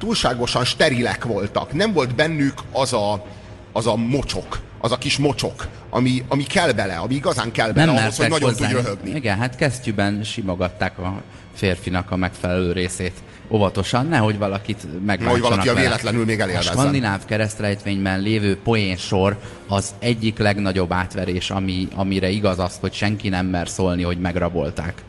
túlságosan 0.00 0.64
sterilek 0.64 1.24
voltak. 1.24 1.72
Nem 1.72 1.92
volt 1.92 2.14
bennük 2.14 2.54
az 2.72 2.92
a, 2.92 3.26
az 3.72 3.86
a 3.86 3.96
mocsok, 3.96 4.60
az 4.78 4.92
a 4.92 4.98
kis 4.98 5.18
mocsok, 5.18 5.66
ami, 5.90 6.24
ami 6.28 6.42
kell 6.42 6.72
bele, 6.72 6.94
ami 6.94 7.14
igazán 7.14 7.50
kell 7.52 7.72
bele 7.72 7.92
nem 7.92 8.02
ahhoz, 8.02 8.16
hogy 8.16 8.28
nagyon 8.28 8.54
tudj 8.54 8.72
röhögni. 8.72 9.10
Igen, 9.10 9.38
hát 9.38 9.56
kesztyűben 9.56 10.22
simogatták 10.24 10.98
a 10.98 11.22
férfinak 11.54 12.10
a 12.10 12.16
megfelelő 12.16 12.72
részét 12.72 13.12
óvatosan, 13.50 14.06
nehogy 14.06 14.38
valakit 14.38 14.86
megváltsanak 15.06 15.40
Nehogy 15.40 15.40
valaki 15.40 15.68
a 15.68 15.74
véletlenül 15.74 16.24
még 16.24 16.40
elélvezzen. 16.40 16.76
A 16.76 16.78
skandináv 16.80 17.24
keresztrejtvényben 17.24 18.20
lévő 18.20 18.56
poén 18.56 18.96
sor 18.96 19.38
az 19.68 19.94
egyik 19.98 20.38
legnagyobb 20.38 20.92
átverés, 20.92 21.50
ami, 21.50 21.88
amire 21.94 22.28
igaz 22.28 22.58
az, 22.58 22.76
hogy 22.80 22.92
senki 22.92 23.28
nem 23.28 23.46
mer 23.46 23.68
szólni, 23.68 24.02
hogy 24.02 24.18
megrabolták 24.18 25.02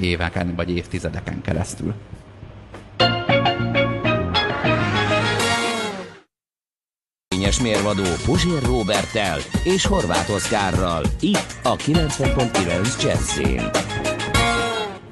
éveken 0.00 0.54
vagy 0.56 0.70
évtizedeken 0.76 1.40
keresztül. 1.42 1.94
Érvényes 7.48 7.72
mérvadó 7.72 8.02
Puzsér 8.24 8.62
Robertel 8.62 9.38
és 9.62 9.86
Horváth 9.86 10.30
Oszkárral. 10.30 11.04
Itt 11.20 11.56
a 11.62 11.76
90.9 11.76 13.02
Jazzin. 13.02 13.62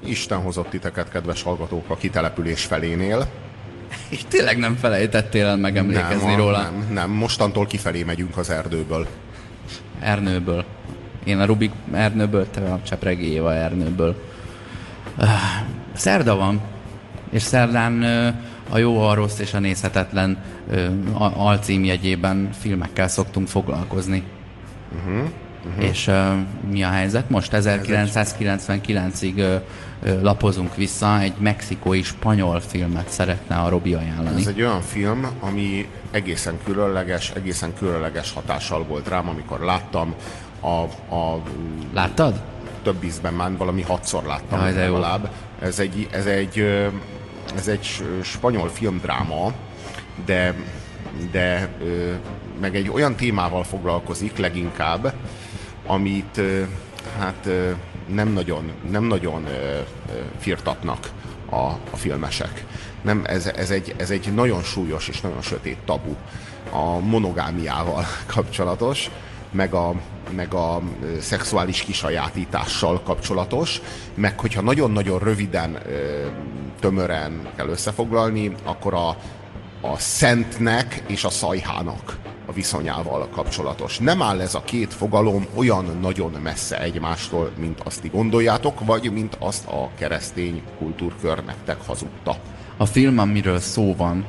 Isten 0.05 0.39
hozott 0.39 0.69
titeket, 0.69 1.11
kedves 1.11 1.43
hallgatók, 1.43 1.91
a 1.91 1.97
kitelepülés 1.97 2.65
felénél. 2.65 3.27
És 4.09 4.21
tényleg 4.29 4.59
nem 4.59 4.77
felejtettél 4.77 5.47
el 5.47 5.57
megemlékezni 5.57 6.27
nem, 6.27 6.37
róla. 6.37 6.63
Nem, 6.63 6.89
nem, 6.93 7.11
mostantól 7.11 7.67
kifelé 7.67 8.03
megyünk 8.03 8.37
az 8.37 8.51
erdőből. 8.51 9.07
Ernőből. 10.01 10.65
Én 11.25 11.39
a 11.39 11.45
Rubik 11.45 11.73
Ernőből, 11.93 12.51
te 12.51 12.61
a 12.61 12.81
Csepregi 12.83 13.33
Éva 13.33 13.55
Ernőből. 13.55 14.23
Uh, 15.19 15.29
szerda 15.93 16.37
van, 16.37 16.61
és 17.31 17.43
szerdán 17.43 17.93
uh, 18.03 18.35
a 18.71 18.79
jó, 18.79 19.01
a 19.01 19.15
rossz 19.15 19.39
és 19.39 19.55
a 19.55 19.59
nézhetetlen 19.59 20.39
uh, 20.71 21.47
alcímjegyében 21.47 22.51
filmekkel 22.59 23.09
szoktunk 23.09 23.49
foglalkozni. 23.49 24.23
Uh-huh, 24.97 25.29
uh-huh. 25.67 25.85
És 25.85 26.07
uh, 26.07 26.33
mi 26.71 26.83
a 26.83 26.89
helyzet? 26.89 27.31
Most 27.31 27.51
1999-ig 27.55 29.35
uh, 29.37 30.13
uh, 30.13 30.23
lapozunk 30.23 30.77
vissza, 30.77 31.21
egy 31.21 31.35
mexikói 31.39 32.03
spanyol 32.03 32.61
filmet 32.61 33.09
szeretne 33.09 33.57
a 33.57 33.69
Robi 33.69 33.95
ajánlani. 33.95 34.41
Ez 34.41 34.47
egy 34.47 34.61
olyan 34.61 34.81
film, 34.81 35.27
ami 35.41 35.89
egészen 36.11 36.59
különleges, 36.65 37.31
egészen 37.31 37.75
különleges 37.79 38.33
hatással 38.33 38.85
volt 38.85 39.09
rám, 39.09 39.29
amikor 39.29 39.61
láttam 39.61 40.15
a, 40.61 41.15
a 41.15 41.43
Láttad? 41.93 42.41
több 42.83 43.05
ízben 43.05 43.35
már 43.35 43.57
valami 43.57 43.83
hatszor 43.83 44.25
láttam 44.25 44.61
Jaj, 44.61 44.75
legalább. 44.75 45.31
Ez 45.61 45.79
egy, 45.79 46.09
ez 46.11 46.27
egy, 46.27 46.59
ö, 46.59 46.87
ez 47.57 47.69
egy 47.69 48.05
spanyol 48.23 48.69
filmdráma, 48.69 49.53
de, 50.25 50.55
de 51.31 51.69
meg 52.61 52.77
egy 52.77 52.91
olyan 52.91 53.15
témával 53.15 53.65
foglalkozik 53.65 54.37
leginkább, 54.37 55.15
amit 55.87 56.41
hát 57.19 57.49
nem 58.07 58.29
nagyon, 58.29 58.73
nem 58.91 59.05
nagyon 59.05 59.47
firtatnak 60.39 61.11
a, 61.51 61.57
a 61.91 61.97
filmesek. 61.97 62.65
Nem, 63.03 63.23
ez, 63.27 63.47
ez, 63.47 63.71
egy, 63.71 63.95
ez 63.97 64.11
egy 64.11 64.35
nagyon 64.35 64.63
súlyos 64.63 65.09
és 65.09 65.21
nagyon 65.21 65.43
sötét 65.43 65.79
tabu 65.85 66.15
a 66.71 66.99
monogámiával 66.99 68.05
kapcsolatos, 68.27 69.11
meg 69.57 69.75
a, 69.75 69.95
meg 70.35 70.55
a 70.55 70.81
szexuális 71.21 71.83
kisajátítással 71.83 73.01
kapcsolatos, 73.03 73.81
meg 74.15 74.41
hogyha 74.41 74.61
nagyon-nagyon 74.61 75.19
röviden, 75.19 75.79
tömören 76.81 77.49
kell 77.57 77.69
összefoglalni, 77.69 78.55
akkor 78.65 78.95
a, 78.95 79.09
a 79.81 79.99
szentnek 79.99 81.03
és 81.07 81.25
a 81.25 81.31
szajhának 81.31 82.19
a 82.47 82.53
viszonyával 82.53 83.29
kapcsolatos. 83.29 83.99
Nem 83.99 84.23
áll 84.23 84.41
ez 84.41 84.55
a 84.55 84.63
két 84.65 84.95
fogalom 84.95 85.47
olyan 85.55 85.99
nagyon 86.01 86.31
messze 86.43 86.81
egymástól, 86.81 87.51
mint 87.59 87.81
azt 87.85 88.01
ti 88.01 88.09
gondoljátok, 88.09 88.85
vagy 88.85 89.13
mint 89.13 89.37
azt 89.39 89.67
a 89.67 89.91
keresztény 89.99 90.63
kultúrkör 90.79 91.45
nektek 91.45 91.87
hazudta. 91.87 92.37
A 92.77 92.87
film, 92.87 93.19
amiről 93.19 93.59
szó 93.59 93.95
van, 93.97 94.27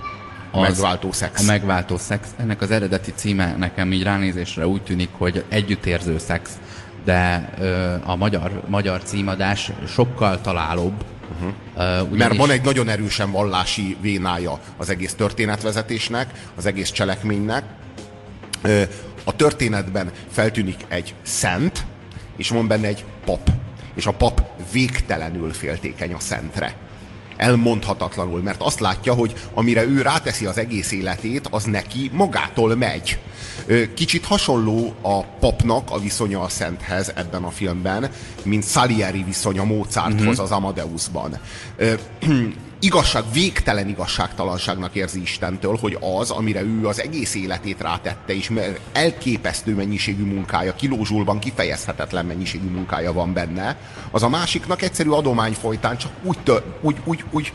A 0.52 0.60
megváltó 0.60 1.12
szex. 1.12 1.42
A 1.42 1.46
megváltó 1.46 1.98
szex. 1.98 2.28
Ennek 2.38 2.62
az 2.62 2.72
eredeti 2.72 3.12
címe 3.16 3.56
nekem 3.58 3.92
így 3.92 4.04
ránézésre 4.04 4.68
úgy 4.68 4.82
tűnik, 4.82 5.10
hogy 5.12 5.44
együttérző 5.50 6.18
szex, 6.18 6.52
de 7.06 7.50
ö, 7.60 7.96
a 8.04 8.16
magyar, 8.16 8.62
magyar 8.68 9.04
címadás 9.04 9.72
sokkal 9.88 10.42
találóbb. 10.42 11.06
Uh-huh. 11.32 12.10
Mert 12.18 12.36
van 12.36 12.50
egy 12.50 12.64
nagyon 12.64 12.90
erősen 12.90 13.32
vallási 13.32 13.98
vénája 14.02 14.60
az 14.78 14.90
egész 14.90 15.14
történetvezetésnek, 15.14 16.32
az 16.56 16.66
egész 16.66 16.92
cselekménynek. 16.92 17.64
Ö, 18.62 18.82
A 19.24 19.36
történetben 19.36 20.12
feltűnik 20.32 20.86
egy 20.88 21.14
szent, 21.22 21.86
és 22.38 22.50
van 22.50 22.68
benne 22.68 22.88
egy 22.88 23.06
pap. 23.26 23.50
És 23.96 24.06
a 24.06 24.12
pap 24.12 24.42
végtelenül 24.72 25.54
féltékeny 25.54 26.14
a 26.14 26.20
szentre. 26.20 26.76
Elmondhatatlanul, 27.38 28.42
mert 28.42 28.62
azt 28.62 28.80
látja, 28.80 29.14
hogy 29.14 29.34
amire 29.54 29.84
ő 29.84 30.02
ráteszi 30.02 30.46
az 30.46 30.58
egész 30.58 30.92
életét, 30.92 31.48
az 31.52 31.64
neki 31.64 32.10
magától 32.14 32.76
megy. 32.76 33.20
Kicsit 33.94 34.26
hasonló 34.26 34.94
a 35.02 35.24
papnak 35.24 35.92
a 35.92 36.00
viszonya 36.00 36.42
a 36.42 36.50
szenthez 36.50 37.12
ebben 37.16 37.44
a 37.44 37.50
filmben, 37.50 38.10
mint 38.44 38.66
Salieri 38.66 39.24
viszonya 39.24 39.64
Mozarthoz 39.64 40.40
az 40.40 40.52
Amadeusban. 40.52 41.40
Igazság, 42.80 43.24
végtelen 43.34 43.88
igazságtalanságnak 43.88 44.96
érzi 44.96 45.22
Istentől, 45.22 45.78
hogy 45.82 45.98
az, 46.20 46.32
amire 46.32 46.62
ő 46.62 46.88
az 46.88 47.02
egész 47.02 47.36
életét 47.36 47.82
rátette, 47.82 48.36
és 48.36 48.52
elképesztő 48.92 49.76
mennyiségű 49.76 50.24
munkája, 50.24 50.76
kilózsulban 50.76 51.40
kifejezhetetlen 51.40 52.26
mennyiségű 52.26 52.70
munkája 52.70 53.14
van 53.14 53.34
benne, 53.34 53.78
az 54.12 54.24
a 54.24 54.30
másiknak 54.30 54.82
egyszerű 54.82 55.10
adomány 55.10 55.54
folytán 55.54 55.98
csak 55.98 56.12
úgy, 56.24 56.38
tör, 56.44 56.64
úgy, 56.82 56.96
úgy, 57.04 57.24
úgy, 57.32 57.54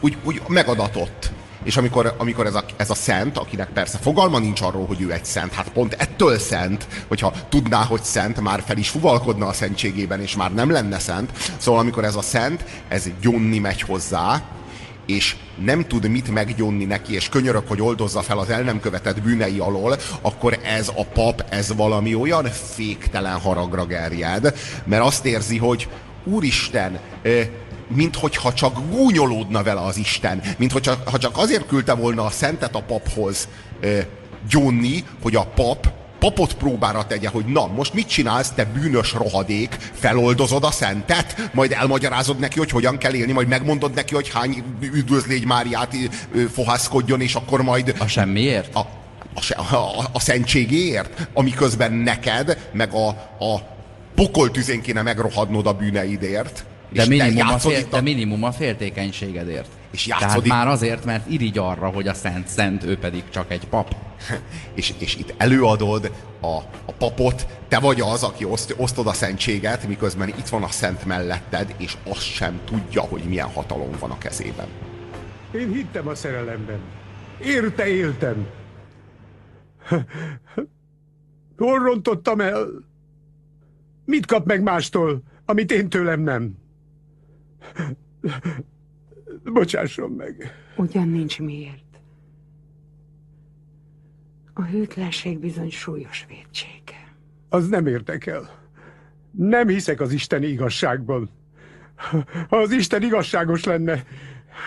úgy, 0.00 0.16
úgy 0.22 0.42
megadatott. 0.46 1.30
És 1.62 1.76
amikor, 1.76 2.14
amikor 2.18 2.46
ez, 2.46 2.54
a, 2.54 2.64
ez 2.76 2.90
a 2.90 2.94
szent, 2.94 3.38
akinek 3.38 3.68
persze 3.68 3.98
fogalma 3.98 4.38
nincs 4.38 4.60
arról, 4.60 4.86
hogy 4.86 5.00
ő 5.00 5.12
egy 5.12 5.24
szent, 5.24 5.52
hát 5.52 5.68
pont 5.68 5.92
ettől 5.92 6.38
szent, 6.38 6.86
hogyha 7.08 7.32
tudná, 7.48 7.84
hogy 7.84 8.02
szent, 8.02 8.40
már 8.40 8.62
fel 8.66 8.76
is 8.76 8.88
fuvalkodna 8.88 9.46
a 9.46 9.52
szentségében, 9.52 10.20
és 10.20 10.36
már 10.36 10.54
nem 10.54 10.70
lenne 10.70 10.98
szent. 10.98 11.30
Szóval 11.56 11.80
amikor 11.80 12.04
ez 12.04 12.16
a 12.16 12.22
szent, 12.22 12.64
ez 12.88 13.04
gyonni 13.20 13.58
megy 13.58 13.80
hozzá, 13.80 14.42
és 15.06 15.36
nem 15.64 15.86
tud 15.86 16.08
mit 16.08 16.30
meggyonni 16.30 16.84
neki, 16.84 17.14
és 17.14 17.28
könyörög, 17.28 17.66
hogy 17.66 17.80
oldozza 17.82 18.22
fel 18.22 18.38
az 18.38 18.50
el 18.50 18.62
nem 18.62 18.80
követett 18.80 19.22
bűnei 19.22 19.58
alól, 19.58 19.96
akkor 20.20 20.58
ez 20.62 20.88
a 20.88 21.04
pap, 21.04 21.44
ez 21.48 21.74
valami 21.74 22.14
olyan 22.14 22.44
féktelen 22.44 23.38
haragra 23.38 23.86
gerjed, 23.86 24.54
mert 24.84 25.02
azt 25.02 25.26
érzi, 25.26 25.58
hogy 25.58 25.88
Úristen, 26.24 26.98
mint 27.88 28.16
hogyha 28.16 28.52
csak 28.52 28.78
gúnyolódna 28.90 29.62
vele 29.62 29.80
az 29.80 29.96
Isten, 29.96 30.42
mint 30.58 30.72
hogyha 30.72 30.94
ha 31.04 31.18
csak 31.18 31.36
azért 31.36 31.66
küldte 31.66 31.92
volna 31.94 32.24
a 32.24 32.30
szentet 32.30 32.74
a 32.74 32.82
paphoz 32.82 33.48
gyónni, 34.48 35.04
hogy 35.22 35.36
a 35.36 35.46
pap 35.46 35.92
papot 36.22 36.54
próbára 36.54 37.06
tegye, 37.06 37.28
hogy 37.28 37.44
na, 37.44 37.66
most 37.66 37.94
mit 37.94 38.08
csinálsz, 38.08 38.50
te 38.50 38.64
bűnös 38.64 39.12
rohadék, 39.12 39.76
feloldozod 39.92 40.64
a 40.64 40.70
szentet, 40.70 41.50
majd 41.52 41.72
elmagyarázod 41.72 42.38
neki, 42.38 42.58
hogy 42.58 42.70
hogyan 42.70 42.98
kell 42.98 43.14
élni, 43.14 43.32
majd 43.32 43.48
megmondod 43.48 43.94
neki, 43.94 44.14
hogy 44.14 44.28
hány 44.28 44.62
üdvözlégy 44.80 45.44
Máriát 45.46 45.96
fohászkodjon, 46.52 47.20
és 47.20 47.34
akkor 47.34 47.62
majd 47.62 47.94
A 47.98 48.06
semmiért? 48.06 48.74
a, 48.74 48.86
a, 49.34 49.74
a, 49.74 50.08
a 50.12 50.20
szentségéért, 50.20 51.28
amiközben 51.34 51.92
neked, 51.92 52.68
meg 52.72 52.92
a, 52.92 53.08
a 53.44 53.60
pokoltüzén 54.14 54.80
kéne 54.80 55.02
megrohadnod 55.02 55.66
a 55.66 55.72
bűneidért. 55.72 56.64
De 56.92 57.06
minimum, 57.06 57.48
a 57.48 57.58
fél, 57.58 57.86
de 57.90 58.00
minimum 58.00 58.44
a 58.44 58.52
féltékenységedért. 58.52 59.68
És 59.90 60.04
Tehát 60.04 60.22
játszod 60.22 60.44
itt- 60.44 60.50
már 60.50 60.68
azért, 60.68 61.04
mert 61.04 61.30
irigy 61.30 61.58
arra, 61.58 61.88
hogy 61.88 62.08
a 62.08 62.14
szent 62.14 62.48
szent, 62.48 62.84
ő 62.84 62.98
pedig 62.98 63.22
csak 63.30 63.50
egy 63.50 63.68
pap. 63.68 63.96
és, 64.74 64.92
és 64.98 65.16
itt 65.16 65.34
előadod 65.36 66.12
a, 66.40 66.56
a 66.86 66.92
papot, 66.98 67.46
te 67.68 67.78
vagy 67.78 68.00
az, 68.00 68.22
aki 68.22 68.44
oszt, 68.44 68.74
osztod 68.76 69.06
a 69.06 69.12
szentséget, 69.12 69.88
miközben 69.88 70.28
itt 70.28 70.48
van 70.48 70.62
a 70.62 70.68
szent 70.68 71.04
melletted, 71.04 71.74
és 71.76 71.96
azt 72.08 72.32
sem 72.32 72.60
tudja, 72.64 73.00
hogy 73.00 73.22
milyen 73.22 73.48
hatalom 73.48 73.90
van 73.98 74.10
a 74.10 74.18
kezében. 74.18 74.66
Én 75.54 75.72
hittem 75.72 76.08
a 76.08 76.14
szerelemben. 76.14 76.78
Érte 77.44 77.86
éltem. 77.86 78.46
Hol 81.58 81.78
rontottam 81.78 82.40
el? 82.40 82.66
Mit 84.04 84.26
kap 84.26 84.46
meg 84.46 84.62
mástól, 84.62 85.22
amit 85.44 85.72
én 85.72 85.88
tőlem 85.88 86.20
nem? 86.20 86.61
Bocsásson 89.52 90.10
meg. 90.10 90.52
Ugyan 90.76 91.08
nincs 91.08 91.40
miért. 91.40 92.00
A 94.54 94.62
hűtlenség 94.62 95.38
bizony 95.38 95.70
súlyos 95.70 96.26
védsége. 96.28 97.14
Az 97.48 97.68
nem 97.68 97.86
érdekel. 97.86 98.60
Nem 99.30 99.68
hiszek 99.68 100.00
az 100.00 100.12
isteni 100.12 100.46
igazságban. 100.46 101.30
Ha 102.48 102.56
az 102.56 102.70
Isten 102.70 103.02
igazságos 103.02 103.64
lenne, 103.64 104.04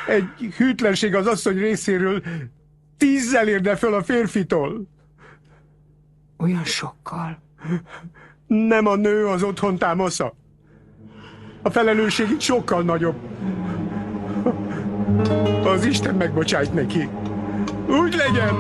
egy 0.08 0.54
hűtlenség 0.54 1.16
az 1.16 1.28
asszony 1.28 1.58
részéről 1.58 2.24
tízzel 2.98 3.48
érne 3.48 3.76
föl 3.76 3.94
a 3.94 4.04
férfitól. 4.04 4.88
Olyan 6.38 6.64
sokkal. 6.64 7.42
Nem 8.48 8.86
a 8.86 8.96
nő 8.96 9.28
az 9.28 9.44
otthon 9.44 9.78
támasza. 9.78 10.36
A 11.66 11.70
felelősség 11.70 12.30
itt 12.30 12.42
sokkal 12.42 12.82
nagyobb. 12.82 13.16
Az 15.64 15.86
Isten 15.86 16.16
megbocsájt 16.16 16.74
neki. 16.74 17.10
Úgy 17.88 18.16
legyen! 18.16 18.56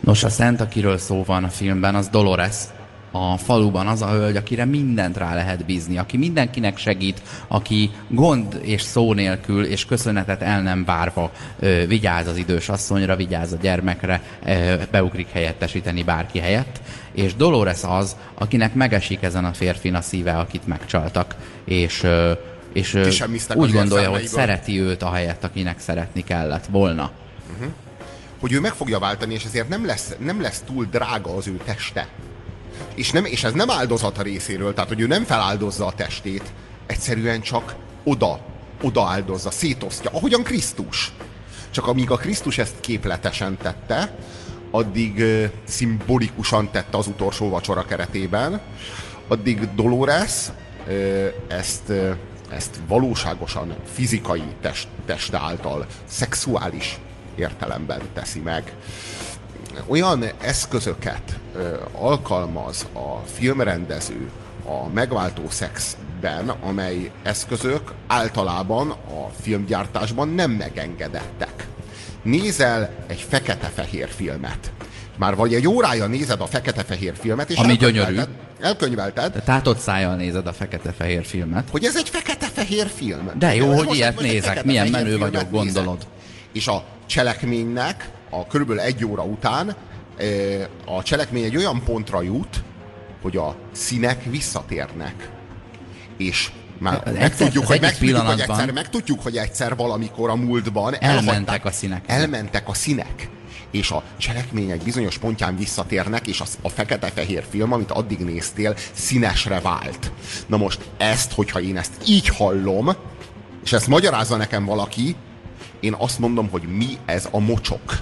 Nos, 0.00 0.24
a 0.24 0.28
szent, 0.28 0.60
akiről 0.60 0.98
szó 0.98 1.24
van 1.26 1.44
a 1.44 1.48
filmben, 1.48 1.94
az 1.94 2.08
Dolores. 2.08 2.56
A 3.16 3.36
faluban 3.36 3.86
az 3.86 4.02
a 4.02 4.10
hölgy, 4.10 4.36
akire 4.36 4.64
mindent 4.64 5.16
rá 5.16 5.34
lehet 5.34 5.64
bízni, 5.64 5.98
aki 5.98 6.16
mindenkinek 6.16 6.78
segít, 6.78 7.22
aki 7.48 7.90
gond 8.08 8.60
és 8.62 8.82
szó 8.82 9.12
nélkül 9.12 9.64
és 9.64 9.84
köszönetet 9.84 10.42
el 10.42 10.62
nem 10.62 10.84
várva 10.84 11.32
ö, 11.58 11.86
vigyáz 11.86 12.26
az 12.26 12.36
idős 12.36 12.68
asszonyra, 12.68 13.16
vigyáz 13.16 13.52
a 13.52 13.56
gyermekre, 13.60 14.22
ö, 14.46 14.74
beugrik 14.90 15.28
helyettesíteni 15.30 16.02
bárki 16.02 16.38
helyett, 16.38 16.80
és 17.12 17.34
Dolores 17.34 17.82
az, 17.82 18.16
akinek 18.34 18.74
megesik 18.74 19.22
ezen 19.22 19.44
a 19.44 19.52
férfin 19.52 19.94
a 19.94 20.00
szíve, 20.00 20.38
akit 20.38 20.66
megcsaltak, 20.66 21.34
és 21.64 22.02
ö, 22.02 22.32
és 22.72 22.94
ö, 22.94 23.08
úgy 23.54 23.72
gondolja, 23.72 24.10
hogy 24.10 24.26
szereti 24.26 24.80
őt 24.80 25.02
a 25.02 25.12
helyet, 25.12 25.44
akinek 25.44 25.80
szeretni 25.80 26.24
kellett 26.24 26.66
volna. 26.66 27.10
Uh-huh. 27.52 27.72
Hogy 28.40 28.52
ő 28.52 28.60
meg 28.60 28.72
fogja 28.72 28.98
váltani, 28.98 29.34
és 29.34 29.44
ezért 29.44 29.68
nem 29.68 29.86
lesz, 29.86 30.14
nem 30.18 30.40
lesz 30.40 30.62
túl 30.66 30.86
drága 30.90 31.36
az 31.36 31.46
ő 31.46 31.60
teste. 31.64 32.08
És, 32.94 33.10
nem, 33.10 33.24
és 33.24 33.44
ez 33.44 33.52
nem 33.52 33.70
áldozat 33.70 34.18
a 34.18 34.22
részéről, 34.22 34.74
tehát 34.74 34.88
hogy 34.88 35.00
ő 35.00 35.06
nem 35.06 35.24
feláldozza 35.24 35.86
a 35.86 35.92
testét, 35.92 36.52
egyszerűen 36.86 37.40
csak 37.40 37.74
oda, 38.04 38.40
oda 38.82 39.06
áldozza, 39.06 39.50
szétosztja, 39.50 40.10
ahogyan 40.10 40.42
Krisztus. 40.42 41.12
Csak 41.70 41.86
amíg 41.86 42.10
a 42.10 42.16
Krisztus 42.16 42.58
ezt 42.58 42.80
képletesen 42.80 43.56
tette, 43.62 44.16
addig 44.70 45.16
uh, 45.16 45.44
szimbolikusan 45.64 46.70
tette 46.70 46.96
az 46.96 47.06
utolsó 47.06 47.48
vacsora 47.48 47.84
keretében, 47.84 48.60
addig 49.28 49.74
Dolores 49.74 50.32
uh, 50.86 51.26
ezt 51.48 51.88
uh, 51.88 52.16
ezt 52.54 52.80
valóságosan 52.88 53.74
fizikai 53.92 54.42
test, 54.60 54.88
test 55.06 55.34
által, 55.34 55.86
szexuális 56.04 56.98
értelemben 57.34 58.00
teszi 58.12 58.40
meg. 58.40 58.72
Olyan 59.86 60.24
eszközöket 60.40 61.38
ö, 61.56 61.76
alkalmaz 61.92 62.86
a 62.92 63.26
filmrendező 63.34 64.30
a 64.66 64.88
megváltó 64.94 65.42
szexben, 65.48 66.48
amely 66.48 67.10
eszközök 67.22 67.92
általában 68.06 68.90
a 68.90 69.30
filmgyártásban 69.40 70.28
nem 70.28 70.50
megengedettek. 70.50 71.66
Nézel 72.22 72.90
egy 73.06 73.26
fekete-fehér 73.28 74.08
filmet, 74.08 74.72
már 75.16 75.36
vagy 75.36 75.54
egy 75.54 75.68
órája 75.68 76.06
nézed 76.06 76.40
a 76.40 76.46
fekete-fehér 76.46 77.14
filmet, 77.20 77.50
és 77.50 77.56
Ami 77.56 77.76
gyönyörű. 77.76 78.20
Elkönyvelted. 78.60 79.32
De 79.32 79.40
tátott 79.40 79.78
szájjal 79.78 80.16
nézed 80.16 80.46
a 80.46 80.52
fekete-fehér 80.52 81.24
filmet. 81.24 81.68
Hogy 81.70 81.84
ez 81.84 81.96
egy 81.96 82.08
fekete-fehér 82.08 82.86
film. 82.94 83.30
De 83.38 83.54
jó, 83.54 83.72
hogy 83.72 83.94
ilyet 83.94 84.20
nézek. 84.20 84.64
Milyen 84.64 84.88
menő 84.88 85.18
vagyok, 85.18 85.50
gondolod. 85.50 85.96
Nézek. 85.96 86.08
És 86.52 86.66
a 86.66 86.84
cselekménynek 87.06 88.08
a 88.40 88.46
körülbelül 88.46 88.82
egy 88.82 89.04
óra 89.04 89.22
után 89.22 89.76
a 90.84 91.02
cselekmény 91.02 91.44
egy 91.44 91.56
olyan 91.56 91.82
pontra 91.84 92.22
jut, 92.22 92.62
hogy 93.22 93.36
a 93.36 93.56
színek 93.72 94.24
visszatérnek. 94.24 95.30
És 96.16 96.50
már 96.78 97.02
egyszer, 97.04 97.20
megtudjuk, 97.20 97.66
hogy, 97.66 97.80
megtudjuk, 97.80 98.18
hogy 98.18 98.40
egyszer, 98.40 98.72
megtudjuk, 98.72 99.22
hogy 99.22 99.36
egyszer 99.36 99.76
valamikor 99.76 100.30
a 100.30 100.34
múltban 100.34 100.94
elmentek 100.94 101.64
a 101.64 101.70
színek. 101.70 102.04
Elmentek 102.06 102.68
a 102.68 102.74
színek 102.74 103.28
és 103.70 103.90
a 103.90 104.02
cselekmény 104.16 104.70
egy 104.70 104.82
bizonyos 104.82 105.18
pontján 105.18 105.56
visszatérnek, 105.56 106.26
és 106.26 106.40
az, 106.40 106.58
a 106.62 106.68
fekete-fehér 106.68 107.44
film, 107.50 107.72
amit 107.72 107.90
addig 107.90 108.18
néztél, 108.18 108.74
színesre 108.92 109.60
vált. 109.60 110.12
Na 110.46 110.56
most 110.56 110.80
ezt, 110.96 111.32
hogyha 111.32 111.60
én 111.60 111.76
ezt 111.76 111.92
így 112.06 112.28
hallom, 112.28 112.90
és 113.64 113.72
ezt 113.72 113.86
magyarázza 113.86 114.36
nekem 114.36 114.64
valaki, 114.64 115.16
én 115.80 115.94
azt 115.98 116.18
mondom, 116.18 116.48
hogy 116.50 116.62
mi 116.62 116.98
ez 117.04 117.28
a 117.30 117.38
mocsok. 117.38 117.98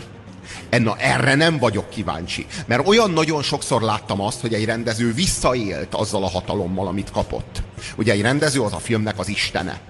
Enna, 0.72 0.96
erre 0.98 1.34
nem 1.34 1.58
vagyok 1.58 1.90
kíváncsi. 1.90 2.46
Mert 2.66 2.88
olyan 2.88 3.10
nagyon 3.10 3.42
sokszor 3.42 3.82
láttam 3.82 4.20
azt, 4.20 4.40
hogy 4.40 4.54
egy 4.54 4.64
rendező 4.64 5.12
visszaélt 5.12 5.94
azzal 5.94 6.24
a 6.24 6.28
hatalommal, 6.28 6.86
amit 6.86 7.10
kapott. 7.10 7.62
Ugye 7.96 8.12
egy 8.12 8.20
rendező 8.20 8.60
az 8.60 8.72
a 8.72 8.78
filmnek 8.78 9.18
az 9.18 9.28
istene. 9.28 9.80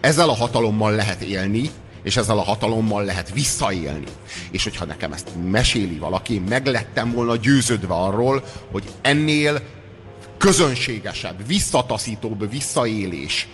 Ezzel 0.00 0.28
a 0.28 0.34
hatalommal 0.34 0.92
lehet 0.92 1.22
élni, 1.22 1.70
és 2.02 2.16
ezzel 2.16 2.38
a 2.38 2.42
hatalommal 2.42 3.04
lehet 3.04 3.32
visszaélni. 3.32 4.06
És 4.50 4.64
hogyha 4.64 4.84
nekem 4.84 5.12
ezt 5.12 5.28
meséli 5.50 5.98
valaki, 5.98 6.42
meglettem 6.48 7.12
volna 7.12 7.36
győződve 7.36 7.94
arról, 7.94 8.44
hogy 8.70 8.84
ennél 9.02 9.60
közönségesebb, 10.38 11.46
visszataszítóbb 11.46 12.50
visszaélés 12.50 13.48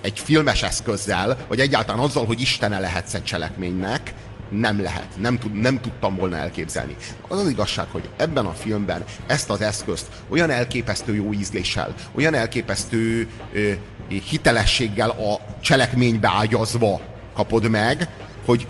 egy 0.00 0.18
filmes 0.18 0.62
eszközzel, 0.62 1.36
vagy 1.48 1.60
egyáltalán 1.60 2.02
azzal, 2.02 2.26
hogy 2.26 2.40
istene 2.40 2.78
lehetsz 2.78 3.14
egy 3.14 3.24
cselekménynek, 3.24 4.14
nem 4.48 4.82
lehet, 4.82 5.08
nem, 5.16 5.38
tud, 5.38 5.52
nem 5.52 5.80
tudtam 5.80 6.16
volna 6.16 6.36
elképzelni. 6.36 6.96
Az 7.28 7.38
az 7.38 7.48
igazság, 7.48 7.86
hogy 7.90 8.08
ebben 8.16 8.46
a 8.46 8.52
filmben 8.52 9.04
ezt 9.26 9.50
az 9.50 9.60
eszközt 9.60 10.06
olyan 10.28 10.50
elképesztő 10.50 11.14
jó 11.14 11.32
ízléssel, 11.32 11.94
olyan 12.14 12.34
elképesztő 12.34 13.28
ö, 13.52 13.72
hitelességgel 14.08 15.10
a 15.10 15.40
cselekménybe 15.60 16.28
ágyazva 16.28 17.00
kapod 17.34 17.68
meg, 17.68 18.08
hogy 18.44 18.66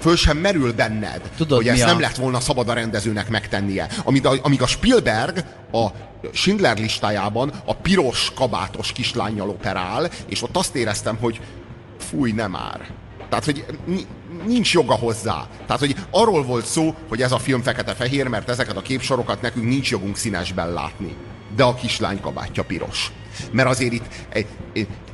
föl 0.00 0.16
sem 0.16 0.36
merül 0.36 0.72
benned, 0.72 1.20
Tudod, 1.36 1.58
hogy 1.58 1.68
ezt 1.68 1.82
a... 1.82 1.86
nem 1.86 2.00
lett 2.00 2.16
volna 2.16 2.40
szabad 2.40 2.68
a 2.68 2.72
rendezőnek 2.72 3.28
megtennie. 3.28 3.88
Amíg 4.04 4.26
a, 4.26 4.34
amíg 4.42 4.62
a 4.62 4.66
Spielberg 4.66 5.44
a 5.72 5.86
Schindler 6.32 6.78
listájában 6.78 7.52
a 7.64 7.74
piros 7.74 8.32
kabátos 8.34 8.92
kislányjal 8.92 9.48
operál, 9.48 10.10
és 10.26 10.42
ott 10.42 10.56
azt 10.56 10.74
éreztem, 10.74 11.16
hogy 11.16 11.40
fúj, 11.98 12.32
nem 12.32 12.50
már. 12.50 12.92
Tehát, 13.28 13.44
hogy 13.44 13.64
nincs 14.46 14.72
joga 14.72 14.94
hozzá. 14.94 15.46
Tehát, 15.66 15.80
hogy 15.80 15.96
arról 16.10 16.44
volt 16.44 16.66
szó, 16.66 16.94
hogy 17.08 17.22
ez 17.22 17.32
a 17.32 17.38
film 17.38 17.62
fekete-fehér, 17.62 18.28
mert 18.28 18.48
ezeket 18.48 18.76
a 18.76 18.82
képsorokat 18.82 19.40
nekünk 19.40 19.68
nincs 19.68 19.90
jogunk 19.90 20.16
színesben 20.16 20.72
látni. 20.72 21.14
De 21.56 21.62
a 21.62 21.74
kislány 21.74 22.20
kabátja 22.20 22.64
piros. 22.64 23.12
Mert 23.50 23.68
azért 23.68 23.92
itt 23.92 24.04
egy, 24.28 24.46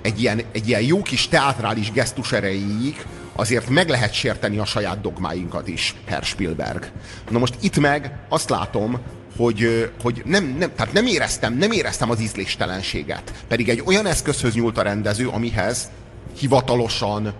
egy, 0.03 0.21
ilyen, 0.21 0.43
egy 0.53 0.69
ilyen 0.69 0.83
jó 0.83 1.03
kis 1.03 1.29
teátrális 1.29 1.93
gesztus 1.93 2.33
erejéig 2.33 3.05
azért 3.33 3.69
meg 3.69 3.89
lehet 3.89 4.13
sérteni 4.13 4.59
a 4.59 4.65
saját 4.65 5.01
dogmáinkat 5.01 5.69
is, 5.69 5.95
Herr 6.07 6.23
Spielberg. 6.23 6.91
Na 7.31 7.39
most 7.39 7.55
itt 7.61 7.79
meg 7.79 8.19
azt 8.29 8.51
látom, 8.51 8.99
hogy, 9.37 9.91
hogy 10.03 10.23
nem, 10.25 10.45
nem, 10.59 10.73
tehát 10.77 10.93
nem 10.93 11.07
éreztem, 11.07 11.57
nem 11.57 11.71
éreztem 11.71 12.11
az 12.11 12.21
ízléstelenséget. 12.21 13.33
Pedig 13.49 13.69
egy 13.69 13.83
olyan 13.87 14.07
eszközhöz 14.07 14.55
nyúlt 14.55 14.79
a 14.79 14.83
rendező, 14.83 15.29
amihez 15.29 15.91
hivatalosan 16.39 17.35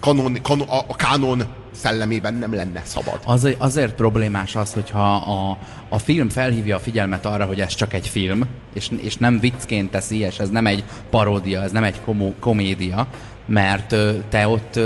kanon, 0.00 0.38
kanon, 0.42 0.68
a, 0.68 0.78
a 0.88 0.96
kánon 0.96 1.42
szellemében 1.72 2.34
nem 2.34 2.54
lenne 2.54 2.82
szabad. 2.84 3.20
Az, 3.24 3.48
azért 3.58 3.94
problémás 3.94 4.56
az, 4.56 4.72
hogyha 4.72 5.14
a, 5.14 5.58
a 5.88 5.98
film 5.98 6.28
felhívja 6.28 6.76
a 6.76 6.80
figyelmet 6.80 7.26
arra, 7.26 7.44
hogy 7.44 7.60
ez 7.60 7.74
csak 7.74 7.92
egy 7.92 8.08
film, 8.08 8.42
és, 8.74 8.90
és 9.00 9.16
nem 9.16 9.40
viccként 9.40 9.90
teszi, 9.90 10.18
és 10.18 10.38
ez 10.38 10.50
nem 10.50 10.66
egy 10.66 10.84
paródia, 11.10 11.62
ez 11.62 11.72
nem 11.72 11.84
egy 11.84 12.00
komó, 12.00 12.34
komédia, 12.40 13.06
mert 13.46 13.96
te 14.28 14.48
ott 14.48 14.80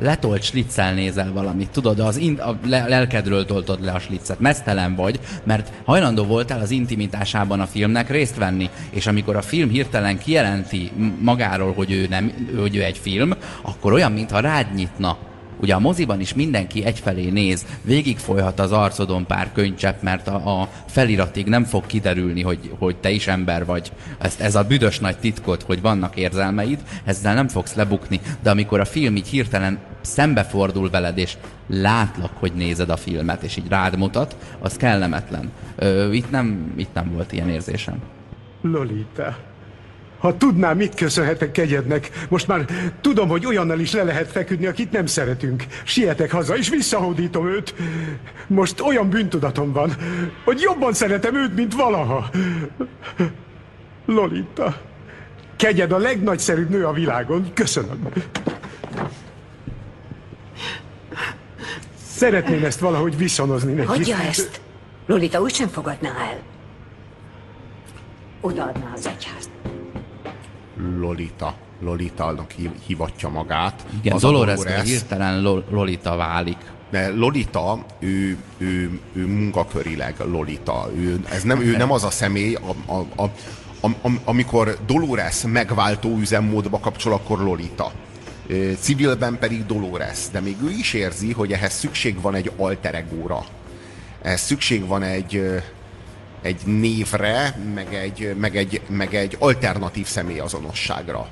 letolt 0.00 0.42
sliccel 0.42 0.94
nézel 0.94 1.32
valamit, 1.32 1.70
tudod, 1.70 2.00
az 2.00 2.16
in, 2.16 2.34
a 2.34 2.58
lelkedről 2.66 3.44
toltod 3.44 3.84
le 3.84 3.92
a 3.92 3.98
sliccet, 3.98 4.40
mesztelen 4.40 4.94
vagy, 4.94 5.20
mert 5.44 5.72
hajlandó 5.84 6.24
voltál 6.24 6.60
az 6.60 6.70
intimitásában 6.70 7.60
a 7.60 7.66
filmnek 7.66 8.10
részt 8.10 8.36
venni, 8.36 8.70
és 8.90 9.06
amikor 9.06 9.36
a 9.36 9.42
film 9.42 9.68
hirtelen 9.68 10.18
kijelenti 10.18 10.92
magáról, 11.20 11.72
hogy 11.72 11.92
ő, 11.92 12.06
nem, 12.08 12.32
hogy 12.58 12.76
ő 12.76 12.82
egy 12.82 12.98
film, 12.98 13.34
akkor 13.62 13.92
olyan, 13.92 14.12
mintha 14.12 14.40
rád 14.40 14.74
nyitna 14.74 15.16
Ugye 15.60 15.74
a 15.74 15.78
moziban 15.78 16.20
is 16.20 16.34
mindenki 16.34 16.84
egyfelé 16.84 17.30
néz, 17.30 17.66
végigfolyhat 17.82 18.60
az 18.60 18.72
arcodon 18.72 19.26
pár 19.26 19.52
könycsepp, 19.52 20.02
mert 20.02 20.28
a, 20.28 20.60
a 20.60 20.68
feliratig 20.86 21.46
nem 21.46 21.64
fog 21.64 21.86
kiderülni, 21.86 22.42
hogy, 22.42 22.72
hogy 22.78 22.96
te 22.96 23.10
is 23.10 23.26
ember 23.26 23.64
vagy. 23.64 23.92
Ezt, 24.18 24.40
ez 24.40 24.54
a 24.54 24.64
büdös 24.64 24.98
nagy 24.98 25.18
titkot, 25.18 25.62
hogy 25.62 25.80
vannak 25.80 26.16
érzelmeid, 26.16 26.78
ezzel 27.04 27.34
nem 27.34 27.48
fogsz 27.48 27.74
lebukni, 27.74 28.20
de 28.42 28.50
amikor 28.50 28.80
a 28.80 28.84
film 28.84 29.16
így 29.16 29.28
hirtelen 29.28 29.78
szembefordul 30.00 30.90
veled, 30.90 31.18
és 31.18 31.36
látlak, 31.68 32.32
hogy 32.34 32.52
nézed 32.52 32.90
a 32.90 32.96
filmet, 32.96 33.42
és 33.42 33.56
így 33.56 33.68
rád 33.68 33.96
mutat, 33.98 34.36
az 34.58 34.76
kellemetlen. 34.76 35.50
Ö, 35.76 36.12
itt, 36.12 36.30
nem, 36.30 36.72
itt 36.76 36.94
nem 36.94 37.12
volt 37.12 37.32
ilyen 37.32 37.48
érzésem. 37.48 37.96
Lolita, 38.60 39.36
ha 40.26 40.36
tudnám, 40.36 40.76
mit 40.76 40.94
köszönhetek 40.94 41.52
kegyednek, 41.52 42.10
most 42.28 42.46
már 42.46 42.64
tudom, 43.00 43.28
hogy 43.28 43.46
olyannal 43.46 43.80
is 43.80 43.92
le 43.92 44.02
lehet 44.02 44.30
feküdni, 44.30 44.66
akit 44.66 44.92
nem 44.92 45.06
szeretünk. 45.06 45.64
Sietek 45.84 46.30
haza, 46.30 46.56
és 46.56 46.68
visszahódítom 46.68 47.48
őt. 47.48 47.74
Most 48.46 48.80
olyan 48.80 49.10
bűntudatom 49.10 49.72
van, 49.72 49.96
hogy 50.44 50.60
jobban 50.60 50.92
szeretem 50.92 51.34
őt, 51.34 51.54
mint 51.54 51.74
valaha. 51.74 52.30
Lolita, 54.06 54.80
kegyed 55.56 55.92
a 55.92 55.98
legnagyszerűbb 55.98 56.70
nő 56.70 56.84
a 56.86 56.92
világon. 56.92 57.50
Köszönöm. 57.54 58.08
Szeretném 62.08 62.64
ezt 62.64 62.80
valahogy 62.80 63.16
viszonozni 63.16 63.72
neki. 63.72 63.86
Hagyja 63.86 64.16
ezt. 64.16 64.60
Lolita 65.06 65.40
úgysem 65.40 65.68
fogadná 65.68 66.08
el. 66.08 66.38
Odaadná 68.40 68.92
az 68.94 69.06
egyház. 69.06 69.50
Lolita. 70.98 71.54
Lolita-nak 71.80 72.54
hivatja 72.86 73.28
magát. 73.28 73.86
Igen, 74.00 74.14
az 74.14 74.20
Dolores 74.20 74.60
hirtelen 74.84 75.42
Lolita 75.70 76.16
válik. 76.16 76.56
mert 76.90 77.16
Lolita, 77.16 77.84
ő, 77.98 78.36
ő, 78.58 79.00
ő 79.12 79.26
munkakörileg 79.26 80.14
Lolita. 80.18 80.90
Ő, 80.96 81.20
ez 81.30 81.42
nem, 81.42 81.60
ő 81.60 81.76
nem 81.76 81.92
az 81.92 82.04
a 82.04 82.10
személy, 82.10 82.54
a, 82.54 82.92
a, 82.92 83.22
a, 83.22 83.30
a, 83.80 84.10
amikor 84.24 84.78
Dolores 84.86 85.42
megváltó 85.46 86.16
üzemmódba 86.18 86.78
kapcsol, 86.78 87.12
akkor 87.12 87.38
Lolita. 87.38 87.92
Civilben 88.80 89.38
pedig 89.38 89.66
Dolores, 89.66 90.18
de 90.32 90.40
még 90.40 90.56
ő 90.64 90.70
is 90.70 90.92
érzi, 90.92 91.32
hogy 91.32 91.52
ehhez 91.52 91.72
szükség 91.72 92.20
van 92.20 92.34
egy 92.34 92.50
alter 92.56 92.94
egóra. 92.94 93.44
Ehhez 94.22 94.40
szükség 94.40 94.86
van 94.86 95.02
egy, 95.02 95.62
egy 96.46 96.60
névre, 96.64 97.58
meg 97.74 97.94
egy, 97.94 98.34
meg 98.36 98.56
egy, 98.56 98.80
meg 98.88 99.14
egy 99.14 99.36
alternatív 99.38 100.06
személyazonosságra 100.06 101.28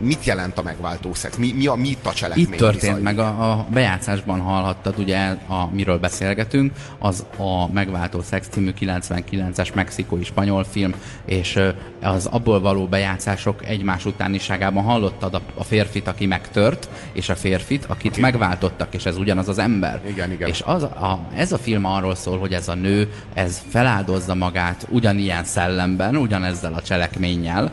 mit 0.00 0.24
jelent 0.24 0.58
a 0.58 0.62
megváltó 0.62 1.14
szex? 1.14 1.36
Mi, 1.36 1.52
mi, 1.52 1.66
a, 1.66 1.74
mi 1.74 1.88
itt 1.88 2.06
a 2.06 2.12
cselekmény? 2.12 2.46
Itt 2.46 2.56
történt 2.56 2.80
bizony? 2.80 3.02
meg, 3.02 3.18
a, 3.18 3.50
a 3.50 3.66
bejátszásban 3.70 4.40
hallhattad, 4.40 4.98
ugye, 4.98 5.36
a, 5.46 5.68
miről 5.72 5.98
beszélgetünk, 5.98 6.72
az 6.98 7.26
a 7.36 7.72
Megváltó 7.72 8.22
szex 8.22 8.48
című 8.48 8.72
99-es 8.80 9.74
mexikói 9.74 10.24
spanyol 10.24 10.64
film, 10.64 10.94
és 11.24 11.58
az 12.02 12.26
abból 12.26 12.60
való 12.60 12.86
bejátszások 12.86 13.66
egymás 13.66 14.04
utániságában 14.04 14.84
hallottad 14.84 15.34
a, 15.34 15.40
a 15.54 15.64
férfit, 15.64 16.08
aki 16.08 16.26
megtört, 16.26 16.88
és 17.12 17.28
a 17.28 17.34
férfit, 17.34 17.84
akit 17.84 18.10
okay. 18.10 18.22
megváltottak, 18.22 18.94
és 18.94 19.04
ez 19.04 19.16
ugyanaz 19.16 19.48
az 19.48 19.58
ember. 19.58 20.00
Igen, 20.06 20.32
igen. 20.32 20.48
És 20.48 20.62
az, 20.64 20.82
a, 20.82 21.20
ez 21.34 21.52
a 21.52 21.58
film 21.58 21.84
arról 21.84 22.14
szól, 22.14 22.38
hogy 22.38 22.52
ez 22.52 22.68
a 22.68 22.74
nő, 22.74 23.12
ez 23.34 23.62
feláldozza 23.68 24.34
magát 24.34 24.86
ugyanilyen 24.90 25.44
szellemben, 25.44 26.16
ugyanezzel 26.16 26.72
a 26.74 26.82
cselekménnyel, 26.82 27.72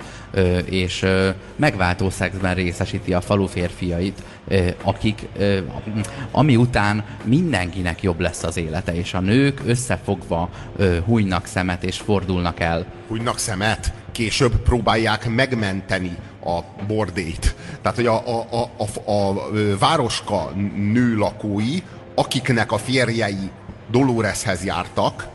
és 0.65 1.05
megváltó 1.55 2.09
szexben 2.09 2.55
részesíti 2.55 3.13
a 3.13 3.21
falu 3.21 3.45
férfiait, 3.45 4.23
akik, 4.83 5.27
ami 6.31 6.55
után 6.55 7.03
mindenkinek 7.23 8.03
jobb 8.03 8.19
lesz 8.19 8.43
az 8.43 8.57
élete, 8.57 8.95
és 8.95 9.13
a 9.13 9.19
nők 9.19 9.61
összefogva 9.65 10.49
hújnak 11.05 11.45
szemet 11.45 11.83
és 11.83 11.97
fordulnak 11.97 12.59
el. 12.59 12.85
Hújnak 13.07 13.37
szemet? 13.37 13.93
Később 14.11 14.55
próbálják 14.55 15.29
megmenteni 15.29 16.17
a 16.45 16.59
bordét. 16.87 17.55
Tehát, 17.81 17.97
hogy 17.97 18.05
a, 18.05 18.23
a, 18.27 18.45
a, 18.77 19.11
a, 19.11 19.11
a 19.11 19.49
városka 19.79 20.51
nőlakói, 20.93 21.77
akiknek 22.15 22.71
a 22.71 22.77
férjei 22.77 23.49
Doloreshez 23.91 24.63
jártak, 24.63 25.27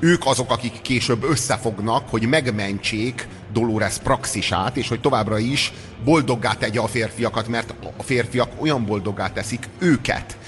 ők 0.00 0.26
azok, 0.26 0.50
akik 0.50 0.80
később 0.82 1.24
összefognak, 1.24 2.08
hogy 2.10 2.26
megmentsék 2.26 3.28
Dolores 3.58 3.98
praxisát, 3.98 4.76
és 4.76 4.88
hogy 4.88 5.00
továbbra 5.00 5.38
is 5.38 5.72
boldoggá 6.04 6.52
tegye 6.52 6.80
a 6.80 6.86
férfiakat, 6.86 7.48
mert 7.48 7.74
a 7.96 8.02
férfiak 8.02 8.50
olyan 8.58 8.84
boldoggá 8.84 9.32
teszik 9.32 9.68
őket. 9.78 10.38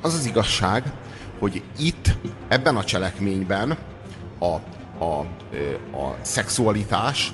Az 0.00 0.14
az 0.14 0.26
igazság, 0.26 0.92
hogy 1.38 1.62
itt, 1.78 2.16
ebben 2.48 2.76
a 2.76 2.84
cselekményben 2.84 3.76
a, 4.38 4.54
a, 5.04 5.18
a 5.96 6.16
szexualitás 6.22 7.32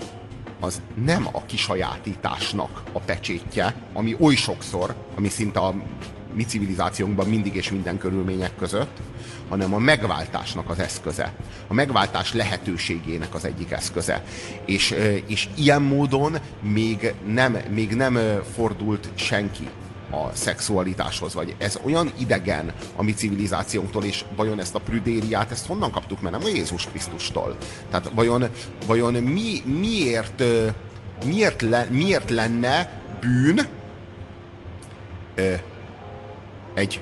az 0.61 0.81
nem 1.05 1.29
a 1.33 1.45
kisajátításnak 1.47 2.83
a 2.93 2.99
pecsétje, 2.99 3.75
ami 3.93 4.17
oly 4.21 4.35
sokszor, 4.35 4.95
ami 5.17 5.29
szinte 5.29 5.61
a 5.61 5.75
mi 6.35 6.45
civilizációnkban 6.45 7.29
mindig 7.29 7.55
és 7.55 7.71
minden 7.71 7.99
körülmények 7.99 8.57
között, 8.57 8.97
hanem 9.49 9.75
a 9.75 9.79
megváltásnak 9.79 10.71
az 10.71 10.79
eszköze. 10.79 11.35
A 11.69 11.75
megváltás 11.75 12.33
lehetőségének 12.33 13.35
az 13.35 13.45
egyik 13.45 13.71
eszköze. 13.71 14.25
És, 14.65 14.95
és 15.27 15.49
ilyen 15.55 15.83
módon 15.83 16.37
még 16.61 17.15
nem, 17.27 17.57
még 17.71 17.95
nem 17.95 18.19
fordult 18.55 19.09
senki 19.15 19.69
a 20.11 20.31
szexualitáshoz, 20.33 21.35
vagy 21.35 21.55
ez 21.59 21.79
olyan 21.83 22.13
idegen 22.19 22.73
a 22.97 23.03
mi 23.03 23.15
civilizációnktól, 23.15 24.05
és 24.05 24.25
vajon 24.37 24.61
ezt 24.61 24.75
a 24.75 24.79
prüdériát, 24.79 25.51
ezt 25.51 25.67
honnan 25.67 25.91
kaptuk, 25.91 26.21
mert 26.21 26.39
nem 26.39 26.45
a 26.45 26.57
Jézus 26.57 26.87
Krisztustól. 26.87 27.57
Tehát 27.91 28.11
vajon, 28.15 28.45
vajon 28.87 29.15
mi, 29.15 29.63
miért, 29.65 30.43
miért, 31.25 31.63
le, 31.63 31.87
miért 31.91 32.31
lenne 32.31 32.91
bűn 33.21 33.61
egy, 36.75 37.01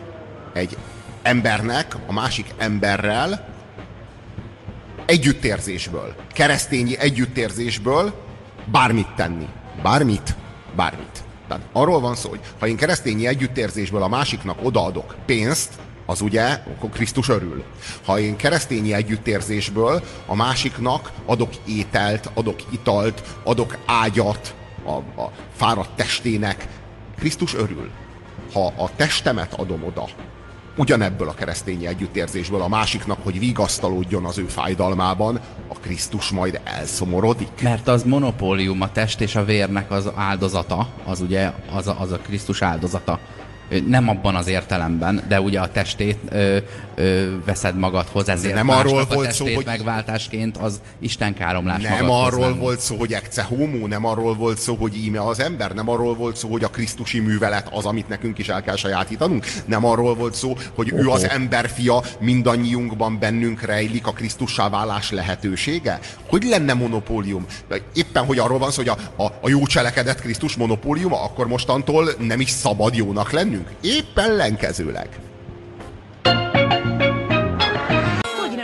egy 0.53 0.77
embernek 1.23 1.97
a 2.07 2.13
másik 2.13 2.55
emberrel 2.59 3.49
együttérzésből, 5.07 6.15
keresztényi 6.33 6.99
együttérzésből 6.99 8.15
bármit 8.65 9.15
tenni. 9.17 9.49
Bármit? 9.83 10.35
Bármit. 10.77 11.25
Tehát 11.49 11.65
arról 11.73 12.01
van 12.01 12.15
szó, 12.15 12.29
hogy 12.29 12.41
ha 12.59 12.67
én 12.67 12.77
keresztényi 12.77 13.27
együttérzésből 13.27 14.03
a 14.03 14.09
másiknak 14.09 14.59
odaadok 14.63 15.15
pénzt, 15.27 15.73
az 16.07 16.21
ugye, 16.21 16.63
akkor 16.77 16.91
Krisztus 16.91 17.29
örül. 17.29 17.65
Ha 18.05 18.19
én 18.19 18.37
keresztényi 18.37 18.93
együttérzésből 18.93 20.03
a 20.27 20.35
másiknak 20.35 21.13
adok 21.27 21.51
ételt, 21.67 22.31
adok 22.35 22.61
italt, 22.71 23.23
adok 23.43 23.77
ágyat 23.87 24.55
a, 24.85 25.21
a 25.21 25.33
fáradt 25.57 25.97
testének, 25.97 26.67
Krisztus 27.19 27.55
örül. 27.55 27.91
Ha 28.53 28.67
a 28.67 28.91
testemet 28.97 29.55
adom 29.55 29.85
oda, 29.85 30.05
ugyanebből 30.77 31.29
a 31.29 31.35
keresztény 31.35 31.85
együttérzésből 31.85 32.63
a 32.63 32.69
másiknak, 32.69 33.19
hogy 33.23 33.39
vigasztalódjon 33.39 34.25
az 34.25 34.39
ő 34.39 34.45
fájdalmában, 34.45 35.41
a 35.69 35.75
Krisztus 35.75 36.31
majd 36.31 36.61
elszomorodik. 36.65 37.63
Mert 37.63 37.89
az 37.89 38.03
monopólium, 38.03 38.81
a 38.81 38.93
test 38.93 39.21
és 39.21 39.37
a 39.37 39.45
vérnek 39.45 39.91
az 39.91 40.11
áldozata, 40.15 40.89
az 41.05 41.21
ugye 41.21 41.53
az 41.75 41.87
a, 41.87 41.97
az 42.01 42.13
a 42.13 42.19
Krisztus 42.19 42.63
áldozata 42.63 43.19
nem 43.87 44.09
abban 44.09 44.35
az 44.35 44.47
értelemben, 44.47 45.25
de 45.29 45.41
ugye 45.41 45.61
a 45.61 45.71
testét 45.71 46.19
ö, 46.99 47.27
veszed 47.45 47.79
magadhoz, 47.79 48.29
ezért 48.29 48.55
nem 48.55 48.69
arról 48.69 49.05
volt 49.05 49.33
szó, 49.33 49.47
hogy 49.55 49.65
megváltásként 49.65 50.57
az 50.57 50.81
Isten 51.01 51.35
káromlás 51.35 51.83
Nem 51.83 52.11
arról 52.11 52.49
nem. 52.49 52.59
volt 52.59 52.81
szó, 52.81 52.97
hogy 52.97 53.13
ecce 53.13 53.43
homo, 53.43 53.87
nem 53.87 54.05
arról 54.05 54.35
volt 54.35 54.59
szó, 54.59 54.75
hogy 54.75 54.97
íme 54.97 55.21
az 55.21 55.41
ember, 55.41 55.73
nem 55.73 55.89
arról 55.89 56.15
volt 56.15 56.37
szó, 56.37 56.49
hogy 56.49 56.65
a 56.65 56.69
krisztusi 56.69 57.21
művelet 57.21 57.69
az, 57.73 57.85
amit 57.85 58.09
nekünk 58.09 58.39
is 58.39 58.49
el 58.49 58.63
kell 58.63 58.77
sajátítanunk, 58.77 59.47
nem 59.65 59.85
arról 59.85 60.15
volt 60.15 60.35
szó, 60.35 60.57
hogy 60.75 60.93
oh, 60.93 60.99
ő 60.99 61.09
az 61.09 61.29
ember 61.29 61.69
fia, 61.69 62.03
mindannyiunkban 62.21 63.19
bennünk 63.19 63.63
rejlik 63.63 64.07
a 64.07 64.13
Krisztussá 64.13 64.69
válás 64.69 65.11
lehetősége? 65.11 65.99
Hogy 66.29 66.43
lenne 66.43 66.75
monopólium? 66.75 67.47
Éppen, 67.95 68.25
hogy 68.25 68.39
arról 68.39 68.59
van 68.59 68.71
szó, 68.71 68.83
hogy 68.83 68.99
a, 69.17 69.23
a, 69.23 69.27
a 69.41 69.49
jó 69.49 69.67
cselekedet 69.67 70.21
Krisztus 70.21 70.57
monopóliuma, 70.57 71.23
akkor 71.23 71.47
mostantól 71.47 72.11
nem 72.19 72.41
is 72.41 72.51
szabad 72.51 72.95
jónak 72.95 73.31
lennünk? 73.31 73.47
bennünk. 73.49 73.69
Éppen 73.81 74.37
lenkezőleg. 74.37 75.09
Hogy 76.23 76.58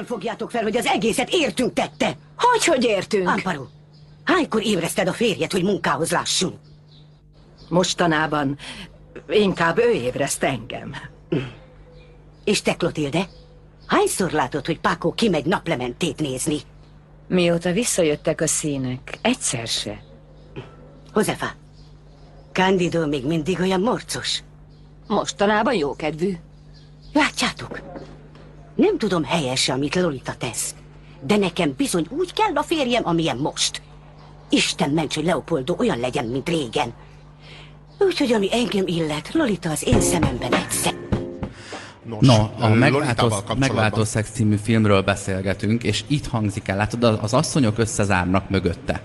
nem 0.05 0.19
fogjátok 0.19 0.51
fel, 0.51 0.63
hogy 0.63 0.77
az 0.77 0.87
egészet 0.87 1.29
értünk 1.31 1.73
tette? 1.73 2.17
Hogy, 2.37 2.65
hogy 2.65 2.85
értünk? 2.85 3.29
Amparo, 3.29 3.67
hánykor 4.25 4.63
ébreszted 4.65 5.09
a 5.09 5.13
férjet, 5.13 5.53
hogy 5.53 5.63
munkához 5.63 6.11
lássunk? 6.11 6.59
Mostanában 7.69 8.59
inkább 9.29 9.79
ő 9.79 9.91
ébreszt 9.91 10.43
engem. 10.43 10.95
És 12.45 12.63
te, 12.63 12.75
Klotilde? 12.75 13.29
Hányszor 13.87 14.31
látod, 14.31 14.67
hogy 14.67 14.81
Pákó 14.81 15.13
kimegy 15.13 15.47
naplementét 15.47 16.21
nézni? 16.21 16.59
Mióta 17.29 17.73
visszajöttek 17.73 18.41
a 18.41 18.47
színek, 18.47 19.19
egyszer 19.23 19.67
se. 19.67 20.03
Josefa, 21.15 21.53
Candido 22.53 23.07
még 23.07 23.27
mindig 23.27 23.61
olyan 23.61 23.81
morcos? 23.81 24.43
Mostanában 25.07 25.75
jókedvű. 25.75 26.37
Látjátok? 27.13 27.81
Nem 28.75 28.99
tudom 28.99 29.25
helyes, 29.25 29.69
amit 29.69 29.95
Lolita 29.95 30.35
tesz. 30.39 30.75
De 31.27 31.37
nekem 31.37 31.75
bizony 31.77 32.07
úgy 32.11 32.33
kell 32.33 32.55
a 32.55 32.63
férjem, 32.63 33.07
amilyen 33.07 33.37
most. 33.37 33.83
Isten 34.49 34.91
ments, 34.91 35.15
hogy 35.15 35.25
Leopoldo 35.25 35.75
olyan 35.79 35.99
legyen, 35.99 36.25
mint 36.25 36.49
régen. 36.49 36.93
Úgyhogy 37.99 38.33
ami 38.33 38.49
engem 38.53 38.87
illet, 38.87 39.33
Lolita 39.33 39.71
az 39.71 39.87
én 39.87 40.01
szememben 40.01 40.53
egyszer. 40.53 40.95
Nos, 42.03 42.27
no, 42.27 42.49
a 42.59 42.69
megváltó, 42.69 43.33
megváltó 43.59 44.05
szex 44.05 44.31
című 44.31 44.57
filmről 44.57 45.03
beszélgetünk, 45.03 45.83
és 45.83 46.05
itt 46.07 46.27
hangzik 46.27 46.69
el, 46.69 46.77
látod, 46.77 47.05
az 47.05 47.35
asszonyok 47.35 47.79
összezárnak 47.79 48.49
mögötte 48.51 49.03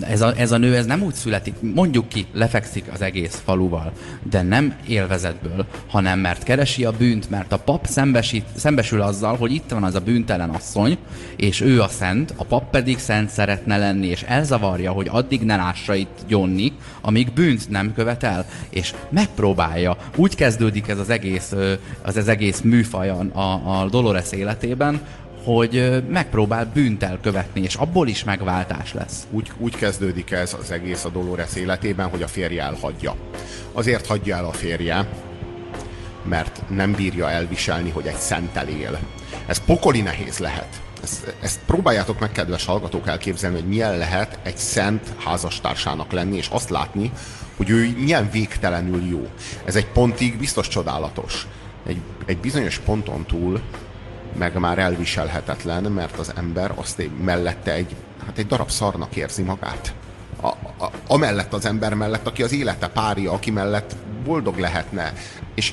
ez 0.00 0.20
a, 0.20 0.32
ez 0.36 0.52
a 0.52 0.56
nő 0.56 0.76
ez 0.76 0.86
nem 0.86 1.02
úgy 1.02 1.14
születik, 1.14 1.54
mondjuk 1.74 2.08
ki, 2.08 2.26
lefekszik 2.32 2.84
az 2.92 3.02
egész 3.02 3.42
faluval, 3.44 3.92
de 4.30 4.42
nem 4.42 4.74
élvezetből, 4.86 5.66
hanem 5.86 6.18
mert 6.18 6.42
keresi 6.42 6.84
a 6.84 6.90
bűnt, 6.90 7.30
mert 7.30 7.52
a 7.52 7.58
pap 7.58 7.86
szembesít, 7.86 8.44
szembesül 8.56 9.00
azzal, 9.00 9.36
hogy 9.36 9.52
itt 9.52 9.70
van 9.70 9.82
az 9.82 9.94
a 9.94 10.00
bűntelen 10.00 10.50
asszony, 10.50 10.98
és 11.36 11.60
ő 11.60 11.80
a 11.80 11.88
szent, 11.88 12.34
a 12.36 12.44
pap 12.44 12.70
pedig 12.70 12.98
szent 12.98 13.30
szeretne 13.30 13.76
lenni, 13.76 14.06
és 14.06 14.22
elzavarja, 14.22 14.92
hogy 14.92 15.08
addig 15.10 15.40
ne 15.40 15.56
lássa 15.56 15.94
itt 15.94 16.18
Johnny, 16.28 16.72
amíg 17.00 17.32
bűnt 17.32 17.70
nem 17.70 17.92
követel, 17.94 18.46
és 18.70 18.94
megpróbálja. 19.08 19.96
Úgy 20.16 20.34
kezdődik 20.34 20.88
ez 20.88 20.98
az 20.98 21.10
egész, 21.10 21.52
az, 22.02 22.16
az 22.16 22.28
egész 22.28 22.60
műfaj 22.60 23.08
a, 23.08 23.40
a 23.80 23.88
Dolores 23.90 24.32
életében, 24.32 25.00
hogy 25.44 26.02
megpróbál 26.08 26.70
bűnt 26.74 27.02
elkövetni, 27.02 27.60
és 27.60 27.74
abból 27.74 28.08
is 28.08 28.24
megváltás 28.24 28.92
lesz. 28.92 29.26
Úgy, 29.30 29.52
úgy 29.58 29.76
kezdődik 29.76 30.30
ez 30.30 30.56
az 30.60 30.70
egész 30.70 31.04
a 31.04 31.08
Dolores 31.08 31.54
életében, 31.54 32.08
hogy 32.08 32.22
a 32.22 32.28
férje 32.28 32.62
elhagyja. 32.62 33.16
Azért 33.72 34.06
hagyja 34.06 34.36
el 34.36 34.44
a 34.44 34.52
férje, 34.52 35.08
mert 36.22 36.62
nem 36.68 36.92
bírja 36.92 37.30
elviselni, 37.30 37.90
hogy 37.90 38.06
egy 38.06 38.16
szentel 38.16 38.68
él. 38.68 38.98
Ez 39.46 39.64
pokoli 39.64 40.00
nehéz 40.00 40.38
lehet. 40.38 40.82
Ezt, 41.02 41.34
ezt 41.40 41.60
próbáljátok 41.66 42.20
meg, 42.20 42.32
kedves 42.32 42.64
hallgatók, 42.64 43.08
elképzelni, 43.08 43.56
hogy 43.56 43.68
milyen 43.68 43.98
lehet 43.98 44.38
egy 44.42 44.56
szent 44.56 45.12
házastársának 45.18 46.12
lenni, 46.12 46.36
és 46.36 46.48
azt 46.48 46.70
látni, 46.70 47.12
hogy 47.56 47.70
ő 47.70 47.94
milyen 47.98 48.30
végtelenül 48.30 49.02
jó. 49.10 49.28
Ez 49.64 49.76
egy 49.76 49.86
pontig 49.86 50.38
biztos 50.38 50.68
csodálatos. 50.68 51.46
Egy, 51.86 52.00
egy 52.26 52.38
bizonyos 52.38 52.78
ponton 52.78 53.24
túl 53.26 53.60
meg 54.38 54.58
már 54.58 54.78
elviselhetetlen, 54.78 55.82
mert 55.82 56.18
az 56.18 56.32
ember 56.36 56.72
azt 56.74 57.08
mellette 57.24 57.72
egy, 57.72 57.96
hát 58.26 58.38
egy 58.38 58.46
darab 58.46 58.70
szarnak 58.70 59.16
érzi 59.16 59.42
magát. 59.42 59.94
A, 60.40 60.46
a, 60.84 60.90
amellett 61.06 61.52
az 61.52 61.66
ember 61.66 61.94
mellett, 61.94 62.26
aki 62.26 62.42
az 62.42 62.52
élete 62.52 62.88
párja, 62.88 63.32
aki 63.32 63.50
mellett 63.50 63.96
boldog 64.24 64.58
lehetne. 64.58 65.12
És 65.54 65.72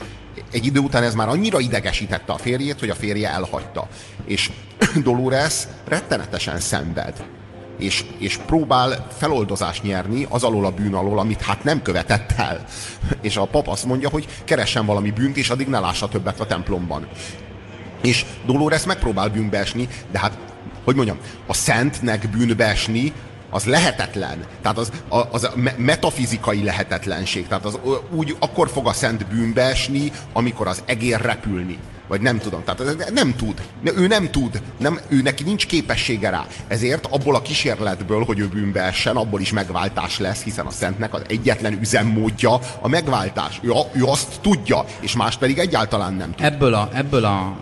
egy 0.52 0.66
idő 0.66 0.80
után 0.80 1.04
ez 1.04 1.16
már 1.16 1.30
annyira 1.30 1.60
idegesítette 1.60 2.34
a 2.34 2.38
férjét, 2.38 2.80
hogy 2.80 2.90
a 2.90 2.96
férje 2.96 3.30
elhagyta. 3.30 3.88
És 4.26 4.52
Dolores 5.04 5.68
rettenetesen 5.88 6.60
szenved. 6.60 7.24
És, 7.78 8.06
és 8.18 8.38
próbál 8.38 9.08
feloldozást 9.18 9.84
nyerni 9.84 10.26
az 10.30 10.44
alól 10.44 10.66
a 10.66 10.72
bűn 10.72 10.94
alól, 10.94 11.20
amit 11.20 11.42
hát 11.42 11.64
nem 11.64 11.82
követett 11.82 12.32
el. 12.38 12.66
És 13.22 13.38
a 13.38 13.46
pap 13.46 13.68
azt 13.68 13.86
mondja, 13.86 14.10
hogy 14.10 14.28
keressen 14.44 14.86
valami 14.86 15.12
bűnt, 15.12 15.38
és 15.38 15.50
addig 15.50 15.68
ne 15.68 15.80
lássa 15.80 16.08
többet 16.08 16.40
a 16.40 16.46
templomban. 16.46 17.08
És 18.02 18.26
Dolores 18.46 18.84
megpróbál 18.84 19.30
bűnbe 19.30 19.58
esni, 19.58 19.88
de 20.12 20.20
hát, 20.20 20.38
hogy 20.84 20.96
mondjam, 20.96 21.18
a 21.48 21.54
szentnek 21.54 22.30
bűnbe 22.30 22.66
esni, 22.66 23.14
az 23.50 23.66
lehetetlen. 23.66 24.46
Tehát 24.62 24.78
az, 24.78 24.92
az 25.32 25.50
metafizikai 25.78 26.64
lehetetlenség. 26.64 27.48
Tehát 27.48 27.66
az 27.66 27.80
úgy 28.12 28.36
akkor 28.40 28.70
fog 28.70 28.88
a 28.88 28.94
szent 28.94 29.28
bűnbe 29.28 29.62
esni, 29.62 30.12
amikor 30.34 30.68
az 30.68 30.84
egér 30.86 31.22
repülni. 31.22 31.78
Vagy 32.12 32.22
nem 32.22 32.38
tudom. 32.38 32.64
Tehát 32.64 33.12
nem 33.14 33.36
tud. 33.36 33.62
Ő 33.84 34.08
nem 34.08 34.32
tud. 34.32 34.62
Nem, 34.78 35.00
ő 35.08 35.22
neki 35.22 35.44
nincs 35.44 35.66
képessége 35.66 36.30
rá. 36.30 36.46
Ezért 36.68 37.06
abból 37.06 37.36
a 37.36 37.42
kísérletből, 37.42 38.24
hogy 38.24 38.40
ő 38.40 38.48
bűnbe 38.48 38.82
essen, 38.82 39.16
abból 39.16 39.42
is 39.42 39.52
megváltás 39.52 40.20
lesz, 40.20 40.44
hiszen 40.44 40.66
a 40.66 40.72
Szentnek 40.72 41.14
az 41.14 41.22
egyetlen 41.28 41.78
üzemmódja 41.82 42.60
a 42.82 42.88
megváltás. 42.88 43.60
Ő, 43.64 43.70
ő 43.92 44.04
azt 44.04 44.40
tudja, 44.42 44.86
és 45.00 45.16
más 45.16 45.38
pedig 45.38 45.58
egyáltalán 45.58 46.14
nem 46.14 46.36
tud. 46.36 46.46
Ebből, 46.46 46.74
a, 46.74 46.90
ebből, 46.94 47.26
a, 47.26 47.58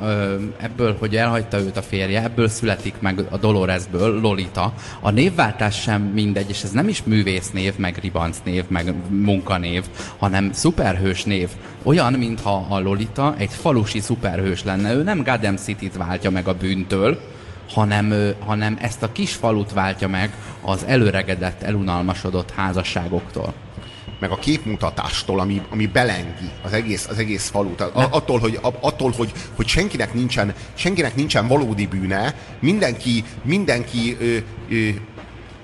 ebből, 0.62 0.96
hogy 1.00 1.16
elhagyta 1.16 1.60
őt 1.60 1.78
a 1.78 1.82
férje, 1.82 2.24
ebből 2.24 2.48
születik 2.48 2.96
meg 3.00 3.26
a 3.30 3.38
Doloresből 3.38 4.20
Lolita. 4.20 4.74
A 5.00 5.10
névváltás 5.10 5.82
sem 5.82 6.02
mindegy, 6.02 6.50
és 6.50 6.64
ez 6.64 6.72
nem 6.72 6.88
is 6.88 7.04
művésznév, 7.04 7.74
meg 7.78 7.98
ribancnév, 8.02 8.64
meg 8.68 8.94
munkanév, 9.10 9.84
hanem 10.18 10.52
szuperhős 10.54 11.24
név. 11.24 11.50
Olyan, 11.84 12.14
mintha 12.14 12.66
a 12.70 12.80
Lolita 12.80 13.36
egy 13.38 13.52
falusi 13.52 14.00
szuperhős 14.40 14.64
lenne. 14.64 14.94
Ő 14.94 15.04
nem 15.04 15.24
Gotham 15.24 15.56
City-t 15.56 15.98
váltja 15.98 16.30
meg 16.30 16.48
a 16.48 16.54
bűntől, 16.54 17.20
hanem, 17.70 18.34
hanem 18.46 18.78
ezt 18.82 19.04
a 19.04 19.12
kis 19.12 19.34
falut 19.34 19.74
váltja 19.74 20.08
meg 20.08 20.34
az 20.62 20.84
előregedett, 20.86 21.62
elunalmasodott 21.62 22.52
házasságoktól 22.52 23.54
meg 24.20 24.32
a 24.32 24.36
képmutatástól, 24.36 25.40
ami, 25.40 25.62
ami 25.70 25.88
belengi 25.88 26.50
az 26.64 26.74
egész, 26.74 27.08
az 27.10 27.18
egész 27.18 27.50
falut. 27.50 27.82
Attól, 27.82 28.40
hogy, 28.40 28.60
attól 28.62 29.12
hogy, 29.18 29.32
hogy 29.56 29.68
senkinek, 29.68 30.14
nincsen, 30.14 30.54
senkinek 30.74 31.16
nincsen 31.16 31.48
valódi 31.48 31.88
bűne, 31.88 32.36
mindenki, 32.60 33.24
mindenki 33.44 34.18
ö, 34.20 34.38
ö, 34.70 34.90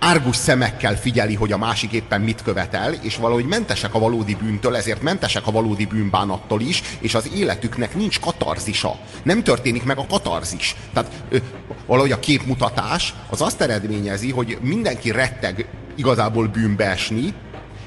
árgus 0.06 0.36
szemekkel 0.36 0.96
figyeli, 0.96 1.36
hogy 1.36 1.52
a 1.52 1.58
másik 1.58 1.92
éppen 1.92 2.22
mit 2.22 2.42
követel, 2.44 2.94
és 2.94 3.16
valahogy 3.16 3.46
mentesek 3.46 3.94
a 3.94 4.00
valódi 4.00 4.36
bűntől, 4.36 4.76
ezért 4.76 5.02
mentesek 5.02 5.48
a 5.48 5.52
valódi 5.52 5.86
bűnbánattól 5.86 6.62
is, 6.62 6.82
és 7.00 7.16
az 7.16 7.30
életüknek 7.36 7.96
nincs 7.96 8.20
katarzisa. 8.20 9.00
Nem 9.24 9.44
történik 9.44 9.84
meg 9.84 9.98
a 9.98 10.06
katarzis. 10.10 10.76
Tehát 10.94 11.12
ö, 11.30 11.38
valahogy 11.86 12.12
a 12.12 12.20
képmutatás 12.20 13.14
az 13.30 13.42
azt 13.42 13.62
eredményezi, 13.62 14.32
hogy 14.32 14.58
mindenki 14.62 15.12
retteg 15.12 15.68
igazából 15.96 16.48
bűnbe 16.48 16.86
esni, 16.90 17.34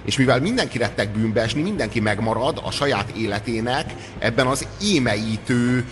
és 0.05 0.17
mivel 0.17 0.41
mindenki 0.41 0.79
retteg 0.79 1.09
bűnbe 1.09 1.41
esni, 1.41 1.63
mindenki 1.63 2.01
megmarad 2.01 2.61
a 2.65 2.71
saját 2.71 3.11
életének 3.11 3.95
ebben 4.19 4.47
az 4.47 4.67
émeítő, 4.83 5.85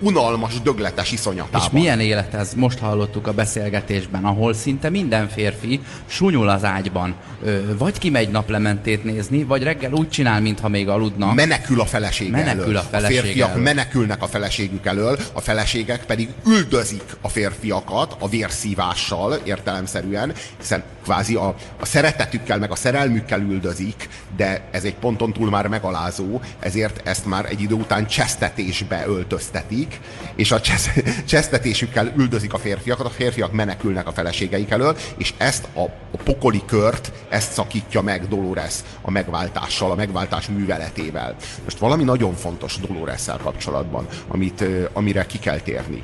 unalmas, 0.00 0.60
dögletes 0.60 1.12
iszonyatában. 1.12 1.60
És 1.60 1.70
milyen 1.72 2.00
élet 2.00 2.34
ez? 2.34 2.54
Most 2.54 2.78
hallottuk 2.78 3.26
a 3.26 3.32
beszélgetésben, 3.32 4.24
ahol 4.24 4.54
szinte 4.54 4.90
minden 4.90 5.28
férfi 5.28 5.80
sunyul 6.06 6.48
az 6.48 6.64
ágyban. 6.64 7.14
Ö, 7.44 7.76
vagy 7.76 7.98
kimegy 7.98 8.28
naplementét 8.30 9.04
nézni, 9.04 9.44
vagy 9.44 9.62
reggel 9.62 9.92
úgy 9.92 10.08
csinál, 10.08 10.40
mintha 10.40 10.68
még 10.68 10.88
aludna. 10.88 11.32
Menekül 11.34 11.80
a 11.80 11.84
feleség 11.86 12.30
Menekül 12.30 12.62
elől. 12.62 12.76
a 12.76 12.80
feleség 12.90 13.18
A 13.18 13.22
férfiak 13.22 13.50
elől. 13.50 13.62
menekülnek 13.62 14.22
a 14.22 14.26
feleségük 14.26 14.86
elől, 14.86 15.18
a 15.32 15.40
feleségek 15.40 16.04
pedig 16.04 16.28
üldözik 16.46 17.16
a 17.20 17.28
férfiakat 17.28 18.16
a 18.18 18.28
vérszívással 18.28 19.38
értelemszerűen, 19.44 20.32
hiszen 20.58 20.82
kvázi 21.02 21.34
a, 21.34 21.54
a 21.80 21.84
szeretetükkel, 21.86 22.58
meg 22.58 22.70
a 22.70 22.76
szerelmükkel 22.76 23.40
üldözik, 23.40 24.08
de 24.36 24.68
ez 24.70 24.84
egy 24.84 24.94
ponton 24.94 25.32
túl 25.32 25.50
már 25.50 25.66
megalázó, 25.66 26.40
ezért 26.58 27.08
ezt 27.08 27.26
már 27.26 27.44
egy 27.44 27.60
idő 27.60 27.74
után 27.74 28.06
csesztetésbe 28.06 29.04
öltöztetik, 29.06 29.89
és 30.34 30.52
a 30.52 30.60
csesz, 30.60 30.88
csesztetésükkel 31.28 32.12
üldözik 32.16 32.52
a 32.52 32.58
férfiakat, 32.58 33.06
a 33.06 33.10
férfiak 33.10 33.52
menekülnek 33.52 34.06
a 34.06 34.12
feleségeik 34.12 34.70
elől, 34.70 34.96
és 35.16 35.34
ezt 35.36 35.68
a, 35.74 35.80
a 36.12 36.16
pokoli 36.24 36.62
kört, 36.66 37.12
ezt 37.28 37.52
szakítja 37.52 38.02
meg 38.02 38.28
Dolores 38.28 38.74
a 39.02 39.10
megváltással, 39.10 39.90
a 39.90 39.94
megváltás 39.94 40.48
műveletével. 40.48 41.36
Most 41.64 41.78
valami 41.78 42.04
nagyon 42.04 42.34
fontos 42.34 42.76
dolores 42.76 43.24
kapcsolatban, 43.42 44.06
amit, 44.28 44.64
amire 44.92 45.26
ki 45.26 45.38
kell 45.38 45.58
térni. 45.58 46.02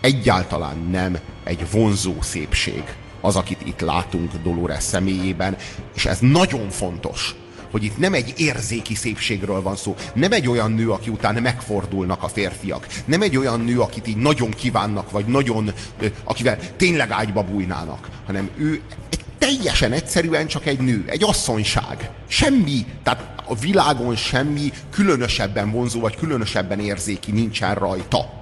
Egyáltalán 0.00 0.88
nem 0.90 1.18
egy 1.44 1.70
vonzó 1.70 2.14
szépség 2.20 2.82
az, 3.20 3.36
akit 3.36 3.60
itt 3.64 3.80
látunk 3.80 4.32
Dolores 4.42 4.82
személyében, 4.82 5.56
és 5.94 6.06
ez 6.06 6.18
nagyon 6.20 6.70
fontos, 6.70 7.34
hogy 7.70 7.84
itt 7.84 7.98
nem 7.98 8.14
egy 8.14 8.34
érzéki 8.36 8.94
szépségről 8.94 9.62
van 9.62 9.76
szó, 9.76 9.96
nem 10.14 10.32
egy 10.32 10.48
olyan 10.48 10.72
nő, 10.72 10.90
aki 10.90 11.10
után 11.10 11.42
megfordulnak 11.42 12.22
a 12.22 12.28
férfiak, 12.28 12.86
nem 13.04 13.22
egy 13.22 13.36
olyan 13.36 13.60
nő, 13.60 13.80
akit 13.80 14.06
így 14.06 14.16
nagyon 14.16 14.50
kívánnak, 14.50 15.10
vagy 15.10 15.24
nagyon, 15.24 15.72
akivel 16.24 16.58
tényleg 16.76 17.10
ágyba 17.10 17.42
bújnának, 17.42 18.08
hanem 18.26 18.50
ő 18.56 18.80
egy 19.10 19.24
teljesen 19.38 19.92
egyszerűen 19.92 20.46
csak 20.46 20.66
egy 20.66 20.80
nő, 20.80 21.04
egy 21.06 21.24
asszonyság. 21.24 22.10
Semmi, 22.28 22.86
tehát 23.02 23.42
a 23.46 23.54
világon 23.54 24.16
semmi 24.16 24.72
különösebben 24.90 25.70
vonzó, 25.70 26.00
vagy 26.00 26.16
különösebben 26.16 26.80
érzéki 26.80 27.30
nincsen 27.30 27.74
rajta. 27.74 28.39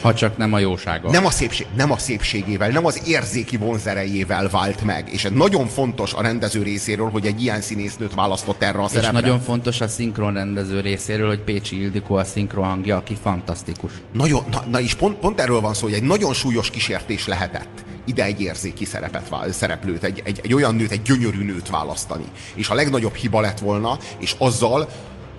Ha 0.00 0.14
csak 0.14 0.36
nem 0.36 0.52
a 0.52 0.58
jósága. 0.58 1.10
Nem 1.10 1.26
a, 1.26 1.30
szépség, 1.30 1.66
nem 1.76 1.90
a 1.90 1.98
szépségével, 1.98 2.68
nem 2.68 2.86
az 2.86 3.02
érzéki 3.06 3.56
vonzerejével 3.56 4.48
vált 4.48 4.84
meg. 4.84 5.08
És 5.12 5.24
ez 5.24 5.32
nagyon 5.32 5.66
fontos 5.66 6.12
a 6.12 6.22
rendező 6.22 6.62
részéről, 6.62 7.10
hogy 7.10 7.26
egy 7.26 7.42
ilyen 7.42 7.60
színésznőt 7.60 8.14
választott 8.14 8.62
erre 8.62 8.82
a 8.82 8.88
szerepre. 8.88 9.18
És 9.18 9.22
nagyon 9.22 9.40
fontos 9.40 9.80
a 9.80 9.88
szinkron 9.88 10.32
rendező 10.32 10.80
részéről, 10.80 11.28
hogy 11.28 11.40
Pécsi 11.40 11.80
Ildikó 11.80 12.14
a 12.14 12.24
szinkron 12.24 12.64
hangja, 12.64 12.96
aki 12.96 13.16
fantasztikus. 13.22 13.92
Nagyon, 14.12 14.44
na, 14.50 14.64
na 14.70 14.80
és 14.80 14.94
pont, 14.94 15.18
pont 15.18 15.40
erről 15.40 15.60
van 15.60 15.74
szó, 15.74 15.82
hogy 15.86 15.94
egy 15.94 16.02
nagyon 16.02 16.32
súlyos 16.32 16.70
kísértés 16.70 17.26
lehetett 17.26 17.84
ide 18.04 18.24
egy 18.24 18.40
érzéki 18.40 18.84
szerepet, 18.84 19.52
szereplőt, 19.52 20.04
egy, 20.04 20.22
egy, 20.24 20.40
egy 20.42 20.54
olyan 20.54 20.74
nőt, 20.74 20.90
egy 20.90 21.02
gyönyörű 21.02 21.44
nőt 21.44 21.70
választani. 21.70 22.24
És 22.54 22.68
a 22.68 22.74
legnagyobb 22.74 23.14
hiba 23.14 23.40
lett 23.40 23.58
volna, 23.58 23.98
és 24.18 24.34
azzal 24.38 24.88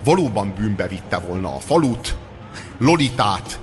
valóban 0.04 0.54
bűnbe 0.58 0.86
vitte 0.86 1.18
volna 1.18 1.54
a 1.54 1.58
falut, 1.58 2.16
Lolitát, 2.78 3.58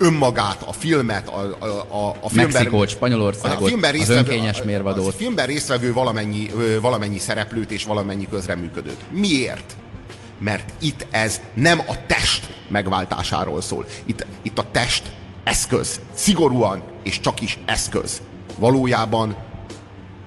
önmagát, 0.00 0.62
a 0.62 0.72
filmet, 0.72 1.28
a, 1.28 1.56
a, 1.58 1.66
a, 1.66 2.16
a 2.20 2.28
filmben... 2.28 2.52
Mexikót, 2.52 2.88
Spanyolországot, 2.88 3.62
a 3.62 3.66
filmben 3.66 4.00
az 4.00 4.08
önkényes 4.08 4.62
mérvadót. 4.62 5.06
A 5.06 5.12
filmben 5.12 5.46
résztvevő 5.46 5.92
valamennyi, 5.92 6.50
valamennyi 6.80 7.18
szereplőt 7.18 7.70
és 7.70 7.84
valamennyi 7.84 8.28
közreműködőt. 8.28 9.10
Miért? 9.10 9.76
Mert 10.38 10.72
itt 10.80 11.06
ez 11.10 11.40
nem 11.54 11.80
a 11.86 12.06
test 12.06 12.54
megváltásáról 12.68 13.60
szól. 13.60 13.86
Itt, 14.04 14.26
itt 14.42 14.58
a 14.58 14.64
test 14.70 15.02
eszköz. 15.44 16.00
Szigorúan 16.14 16.82
és 17.02 17.20
csak 17.20 17.40
is 17.40 17.58
eszköz. 17.66 18.22
Valójában 18.58 19.36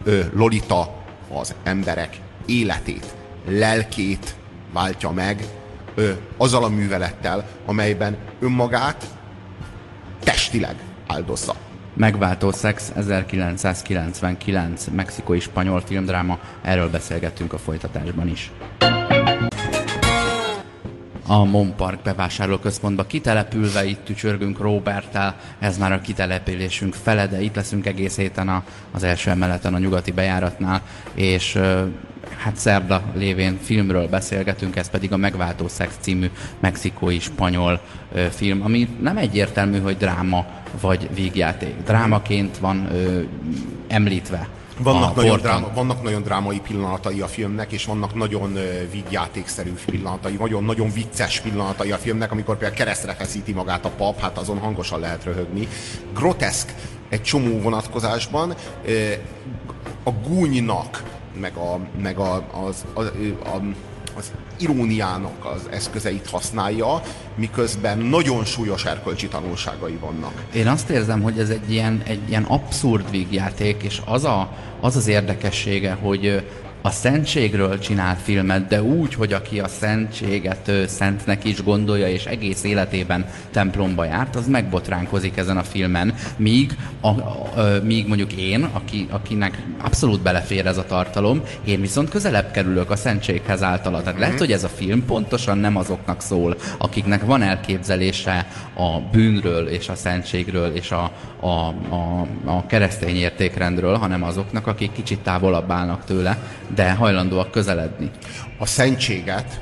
ö, 0.03 0.19
Lolita 0.33 1.03
az 1.33 1.53
emberek 1.63 2.19
életét, 2.45 3.15
lelkét 3.47 4.35
váltja 4.73 5.11
meg 5.11 5.45
ö, 5.95 6.11
azzal 6.37 6.63
a 6.63 6.69
művelettel, 6.69 7.47
amelyben 7.65 8.17
önmagát 8.39 9.05
testileg 10.23 10.75
áldozza. 11.07 11.55
Megváltó 11.93 12.51
Szex 12.51 12.91
1999 12.95 14.87
mexikói 14.91 15.39
spanyol 15.39 15.81
filmdráma, 15.81 16.39
erről 16.61 16.89
beszélgettünk 16.89 17.53
a 17.53 17.57
folytatásban 17.57 18.27
is. 18.27 18.51
A 21.27 21.43
Mon 21.43 21.75
Park 21.75 22.01
bevásárlóközpontba 22.01 23.05
kitelepülve 23.05 23.85
itt 23.85 24.05
tücsörgünk 24.05 24.59
Roberttel, 24.59 25.35
ez 25.59 25.77
már 25.77 25.91
a 25.91 26.01
kitelepülésünk 26.01 26.93
fele, 26.93 27.27
de 27.27 27.41
itt 27.41 27.55
leszünk 27.55 27.85
egész 27.85 28.17
héten 28.17 28.49
a, 28.49 28.63
az 28.91 29.03
első 29.03 29.29
emeleten 29.29 29.73
a 29.73 29.77
nyugati 29.77 30.11
bejáratnál, 30.11 30.81
és 31.13 31.59
hát 32.43 32.55
szerda 32.55 33.01
lévén 33.15 33.59
filmről 33.61 34.07
beszélgetünk, 34.07 34.75
ez 34.75 34.89
pedig 34.89 35.11
a 35.11 35.17
Megváltó 35.17 35.67
Szex 35.67 35.95
című 35.99 36.29
mexikói-spanyol 36.59 37.81
ö, 38.13 38.25
film, 38.29 38.61
ami 38.61 38.87
nem 39.01 39.17
egyértelmű, 39.17 39.79
hogy 39.79 39.97
dráma 39.97 40.45
vagy 40.81 41.09
vígjáték. 41.13 41.75
Drámaként 41.85 42.57
van 42.57 42.87
ö, 42.91 43.21
említve. 43.87 44.47
Vannak 44.77 45.15
nagyon, 45.15 45.31
portán. 45.31 45.59
dráma, 45.59 45.73
vannak 45.73 46.03
nagyon 46.03 46.21
drámai 46.21 46.59
pillanatai 46.59 47.21
a 47.21 47.27
filmnek, 47.27 47.71
és 47.71 47.85
vannak 47.85 48.15
nagyon 48.15 48.51
uh, 48.51 48.61
vígjátékszerű 48.91 49.73
pillanatai, 49.85 50.35
nagyon, 50.39 50.63
nagyon 50.63 50.91
vicces 50.91 51.39
pillanatai 51.39 51.91
a 51.91 51.97
filmnek, 51.97 52.31
amikor 52.31 52.57
például 52.57 52.77
keresztre 52.77 53.13
feszíti 53.13 53.53
magát 53.53 53.85
a 53.85 53.89
pap, 53.89 54.19
hát 54.19 54.37
azon 54.37 54.57
hangosan 54.57 54.99
lehet 54.99 55.23
röhögni. 55.23 55.67
Groteszk 56.13 56.73
egy 57.09 57.21
csomó 57.21 57.59
vonatkozásban. 57.59 58.53
Uh, 58.85 58.93
a 60.03 60.11
gúnynak, 60.11 61.03
meg, 61.39 61.55
a, 61.55 61.79
meg 62.01 62.17
a, 62.17 62.43
az, 62.67 62.85
a, 62.93 63.01
a, 63.01 63.61
az 64.17 64.31
iróniának 64.59 65.45
az 65.45 65.67
eszközeit 65.71 66.29
használja, 66.29 67.01
miközben 67.35 67.97
nagyon 67.97 68.45
súlyos 68.45 68.85
erkölcsi 68.85 69.27
tanulságai 69.27 69.97
vannak. 69.99 70.43
Én 70.53 70.67
azt 70.67 70.89
érzem, 70.89 71.21
hogy 71.21 71.39
ez 71.39 71.49
egy 71.49 71.71
ilyen, 71.71 72.01
egy 72.05 72.29
ilyen 72.29 72.43
abszurd 72.43 73.11
vígjáték, 73.11 73.83
és 73.83 74.01
az, 74.05 74.23
a, 74.23 74.49
az 74.79 74.95
az 74.95 75.07
érdekessége, 75.07 75.93
hogy 75.93 76.45
a 76.85 76.89
szentségről 76.89 77.79
csinál 77.79 78.17
filmet, 78.23 78.67
de 78.67 78.83
úgy, 78.83 79.13
hogy 79.13 79.33
aki 79.33 79.59
a 79.59 79.67
szentséget 79.67 80.67
ö, 80.67 80.87
szentnek 80.87 81.43
is 81.43 81.63
gondolja, 81.63 82.07
és 82.07 82.25
egész 82.25 82.63
életében 82.63 83.25
templomba 83.51 84.05
járt, 84.05 84.35
az 84.35 84.47
megbotránkozik 84.47 85.37
ezen 85.37 85.57
a 85.57 85.63
filmen, 85.63 86.13
míg, 86.35 86.77
a, 87.01 87.07
a, 87.07 87.51
ö, 87.57 87.81
míg 87.81 88.07
mondjuk 88.07 88.33
én, 88.33 88.63
aki, 88.63 89.07
akinek 89.09 89.61
abszolút 89.81 90.21
belefér 90.21 90.65
ez 90.65 90.77
a 90.77 90.85
tartalom, 90.85 91.41
én 91.63 91.81
viszont 91.81 92.09
közelebb 92.09 92.51
kerülök 92.51 92.91
a 92.91 92.95
szentséghez 92.95 93.63
általa. 93.63 94.01
Tehát 94.01 94.19
lehet, 94.19 94.39
hogy 94.39 94.51
ez 94.51 94.63
a 94.63 94.69
film 94.69 95.05
pontosan 95.05 95.57
nem 95.57 95.77
azoknak 95.77 96.21
szól, 96.21 96.57
akiknek 96.77 97.25
van 97.25 97.41
elképzelése 97.41 98.47
a 98.73 98.99
bűnről 99.11 99.67
és 99.67 99.89
a 99.89 99.95
szentségről 99.95 100.75
és 100.75 100.91
a, 100.91 101.11
a, 101.39 101.47
a, 101.89 102.27
a 102.45 102.65
keresztény 102.65 103.15
értékrendről, 103.15 103.95
hanem 103.95 104.23
azoknak, 104.23 104.67
akik 104.67 104.91
kicsit 104.91 105.19
távolabb 105.19 105.71
állnak 105.71 106.05
tőle, 106.05 106.37
de 106.75 106.91
hajlandóak 106.93 107.51
közeledni. 107.51 108.11
a 108.59 108.65
szentséget 108.65 109.61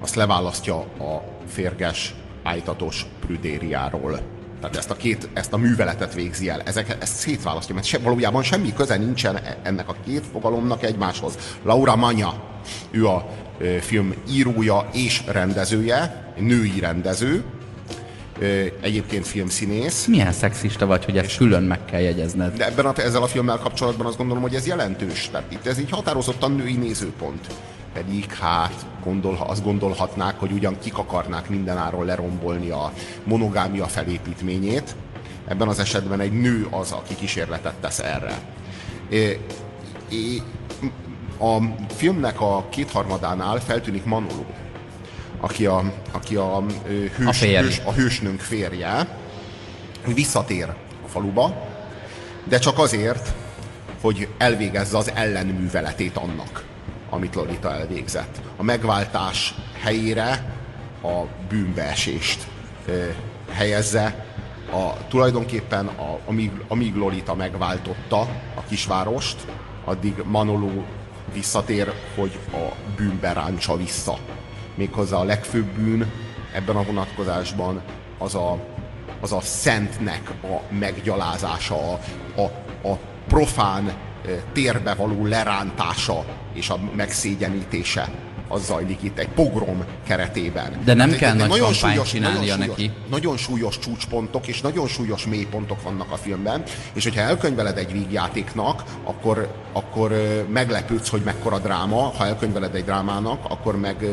azt 0.00 0.14
leválasztja 0.14 0.76
a 0.78 1.22
férges, 1.46 2.14
ájtatos 2.42 3.06
prüdériáról. 3.20 4.20
Tehát 4.60 4.76
ezt 4.76 4.90
a, 4.90 4.96
két, 4.96 5.28
ezt 5.32 5.52
a 5.52 5.56
műveletet 5.56 6.14
végzi 6.14 6.48
el. 6.48 6.60
Ezek, 6.60 6.96
ezt 7.00 7.16
szétválasztja, 7.16 7.74
mert 7.74 7.86
se, 7.86 7.98
valójában 7.98 8.42
semmi 8.42 8.72
köze 8.72 8.96
nincsen 8.96 9.36
e- 9.36 9.58
ennek 9.62 9.88
a 9.88 9.96
két 10.04 10.24
fogalomnak 10.32 10.82
egymáshoz. 10.82 11.38
Laura 11.62 11.96
Manya, 11.96 12.34
ő 12.90 13.06
a 13.06 13.26
ö, 13.58 13.76
film 13.80 14.14
írója 14.30 14.88
és 14.92 15.22
rendezője, 15.26 16.32
női 16.38 16.80
rendező, 16.80 17.44
egyébként 18.80 19.26
filmszínész. 19.26 20.06
Milyen 20.06 20.32
szexista 20.32 20.86
vagy, 20.86 21.04
hogy 21.04 21.18
ezt 21.18 21.36
külön 21.36 21.62
meg 21.62 21.84
kell 21.84 22.00
jegyezned? 22.00 22.56
De 22.56 22.66
ebben 22.66 22.86
a, 22.86 22.92
ezzel 22.96 23.22
a 23.22 23.26
filmmel 23.26 23.58
kapcsolatban 23.58 24.06
azt 24.06 24.16
gondolom, 24.16 24.42
hogy 24.42 24.54
ez 24.54 24.66
jelentős. 24.66 25.28
Tehát 25.32 25.52
itt 25.52 25.66
ez 25.66 25.78
így 25.78 25.90
határozottan 25.90 26.52
női 26.52 26.76
nézőpont. 26.76 27.46
Pedig 27.92 28.32
hát 28.32 28.86
gondol, 29.04 29.38
azt 29.46 29.64
gondolhatnák, 29.64 30.38
hogy 30.38 30.52
ugyan 30.52 30.78
kik 30.82 30.98
akarnák 30.98 31.48
mindenáron 31.48 32.04
lerombolni 32.04 32.70
a 32.70 32.92
monogámia 33.24 33.86
felépítményét. 33.86 34.94
Ebben 35.48 35.68
az 35.68 35.78
esetben 35.78 36.20
egy 36.20 36.32
nő 36.32 36.66
az, 36.70 36.92
aki 36.92 37.14
kísérletet 37.14 37.74
tesz 37.74 37.98
erre. 37.98 38.38
É, 39.08 39.40
é, 40.08 40.42
a 41.38 41.58
filmnek 41.96 42.40
a 42.40 42.66
kétharmadánál 42.70 43.60
feltűnik 43.60 44.04
Manolo, 44.04 44.44
aki 45.40 45.66
a, 45.66 45.92
aki 46.12 46.36
a, 46.36 46.64
ö, 46.86 47.04
A 47.04 47.08
hős, 47.16 47.40
hős, 47.42 47.80
a 47.84 47.92
hősnőnk 47.92 48.40
férje, 48.40 49.06
visszatér 50.14 50.68
a 51.04 51.08
faluba, 51.08 51.66
de 52.44 52.58
csak 52.58 52.78
azért, 52.78 53.34
hogy 54.00 54.28
elvégezze 54.38 54.96
az 54.96 55.10
ellenműveletét 55.14 56.16
annak, 56.16 56.64
amit 57.10 57.34
Lolita 57.34 57.72
elvégzett. 57.72 58.40
A 58.56 58.62
megváltás 58.62 59.54
helyére 59.82 60.54
a 61.02 61.22
bűnbeesést 61.48 62.46
ö, 62.86 63.06
helyezze, 63.50 64.26
a, 64.72 65.08
tulajdonképpen 65.08 65.86
a, 65.86 66.18
amíg, 66.26 66.50
amíg 66.68 66.94
Lolita 66.94 67.34
megváltotta 67.34 68.20
a 68.54 68.62
kisvárost, 68.68 69.36
addig 69.84 70.14
Manolo 70.24 70.84
visszatér, 71.32 71.92
hogy 72.16 72.38
a 72.52 72.74
bűnbe 72.96 73.32
ráncsa 73.32 73.76
vissza. 73.76 74.18
Méghozzá 74.78 75.16
a 75.16 75.24
legfőbb 75.24 75.66
bűn 75.66 76.12
ebben 76.52 76.76
a 76.76 76.82
vonatkozásban 76.82 77.82
az 78.18 78.34
a, 78.34 78.58
az 79.20 79.32
a 79.32 79.40
szentnek 79.40 80.30
a 80.42 80.74
meggyalázása, 80.74 81.92
a, 81.92 82.00
a, 82.40 82.42
a 82.88 82.98
profán 83.26 83.86
eh, 83.86 83.94
térbe 84.52 84.94
való 84.94 85.26
lerántása 85.26 86.24
és 86.52 86.70
a 86.70 86.78
megszégyenítése 86.96 88.08
az 88.48 88.64
zajlik 88.64 89.02
itt 89.02 89.18
egy 89.18 89.28
pogrom 89.28 89.84
keretében. 90.06 90.80
De 90.84 90.94
nem 90.94 91.08
Hát 91.08 91.18
kell 91.18 91.34
nagy 91.34 91.60
kampányt 91.60 92.02
csinálnia 92.02 92.56
nagyon 92.56 92.56
súlyos, 92.56 92.76
neki. 92.76 92.90
Nagyon 93.10 93.36
súlyos 93.36 93.78
csúcspontok 93.78 94.46
és 94.46 94.60
nagyon 94.60 94.86
súlyos 94.86 95.26
mélypontok 95.26 95.82
vannak 95.82 96.12
a 96.12 96.16
filmben, 96.16 96.62
és 96.92 97.04
hogyha 97.04 97.20
elkönyveled 97.20 97.78
egy 97.78 97.92
vígjátéknak, 97.92 98.84
akkor, 99.04 99.54
akkor 99.72 100.12
meglepődsz, 100.52 101.08
hogy 101.08 101.22
mekkora 101.24 101.58
dráma, 101.58 102.12
ha 102.16 102.26
elkönyveled 102.26 102.74
egy 102.74 102.84
drámának, 102.84 103.44
akkor 103.48 103.78
meg, 103.78 104.04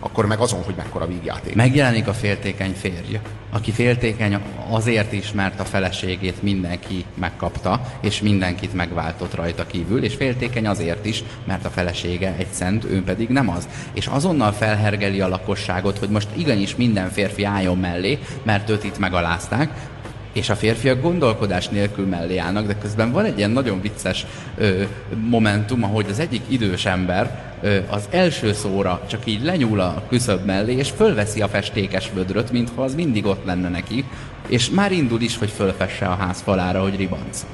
akkor 0.00 0.26
meg 0.26 0.38
azon, 0.38 0.62
hogy 0.62 0.74
mekkora 0.76 1.06
vígjáték. 1.06 1.54
Megjelenik 1.54 2.08
a 2.08 2.14
féltékeny 2.14 2.74
férj, 2.74 3.18
aki 3.54 3.70
féltékeny 3.70 4.38
azért 4.70 5.12
is, 5.12 5.32
mert 5.32 5.60
a 5.60 5.64
feleségét 5.64 6.42
mindenki 6.42 7.04
megkapta, 7.14 7.80
és 8.00 8.20
mindenkit 8.20 8.74
megváltott 8.74 9.34
rajta 9.34 9.66
kívül, 9.66 10.04
és 10.04 10.14
féltékeny 10.14 10.66
azért 10.66 11.06
is, 11.06 11.24
mert 11.44 11.64
a 11.64 11.70
felesége 11.70 12.34
egy 12.38 12.50
szent, 12.50 12.84
ő 12.84 13.02
pedig 13.02 13.28
nem 13.28 13.48
az. 13.48 13.68
És 13.92 14.06
azonnal 14.06 14.52
felhergeli 14.52 15.20
a 15.20 15.28
lakosságot, 15.28 15.98
hogy 15.98 16.08
most 16.08 16.28
igenis 16.36 16.76
minden 16.76 17.10
férfi 17.10 17.44
álljon 17.44 17.78
mellé, 17.78 18.18
mert 18.42 18.70
őt 18.70 18.84
itt 18.84 18.98
megalázták, 18.98 19.70
és 20.32 20.48
a 20.48 20.56
férfiak 20.56 21.02
gondolkodás 21.02 21.68
nélkül 21.68 22.06
mellé 22.06 22.36
állnak, 22.36 22.66
de 22.66 22.78
közben 22.78 23.12
van 23.12 23.24
egy 23.24 23.38
ilyen 23.38 23.50
nagyon 23.50 23.80
vicces 23.80 24.26
ö, 24.56 24.82
momentum, 25.28 25.82
ahogy 25.82 26.06
az 26.10 26.18
egyik 26.18 26.42
idős 26.48 26.86
ember 26.86 27.53
az 27.88 28.04
első 28.10 28.52
szóra 28.52 29.00
csak 29.06 29.20
így 29.24 29.42
lenyúl 29.42 29.80
a 29.80 30.02
küszöb 30.08 30.44
mellé, 30.44 30.74
és 30.76 30.90
fölveszi 30.90 31.40
a 31.40 31.48
festékes 31.48 32.10
vödröt, 32.14 32.52
mintha 32.52 32.82
az 32.82 32.94
mindig 32.94 33.26
ott 33.26 33.44
lenne 33.44 33.68
neki, 33.68 34.04
és 34.48 34.70
már 34.70 34.92
indul 34.92 35.20
is, 35.20 35.38
hogy 35.38 35.50
fölfesse 35.50 36.06
a 36.06 36.14
ház 36.14 36.40
falára, 36.40 36.82
hogy 36.82 36.96
ribanc. 36.96 37.46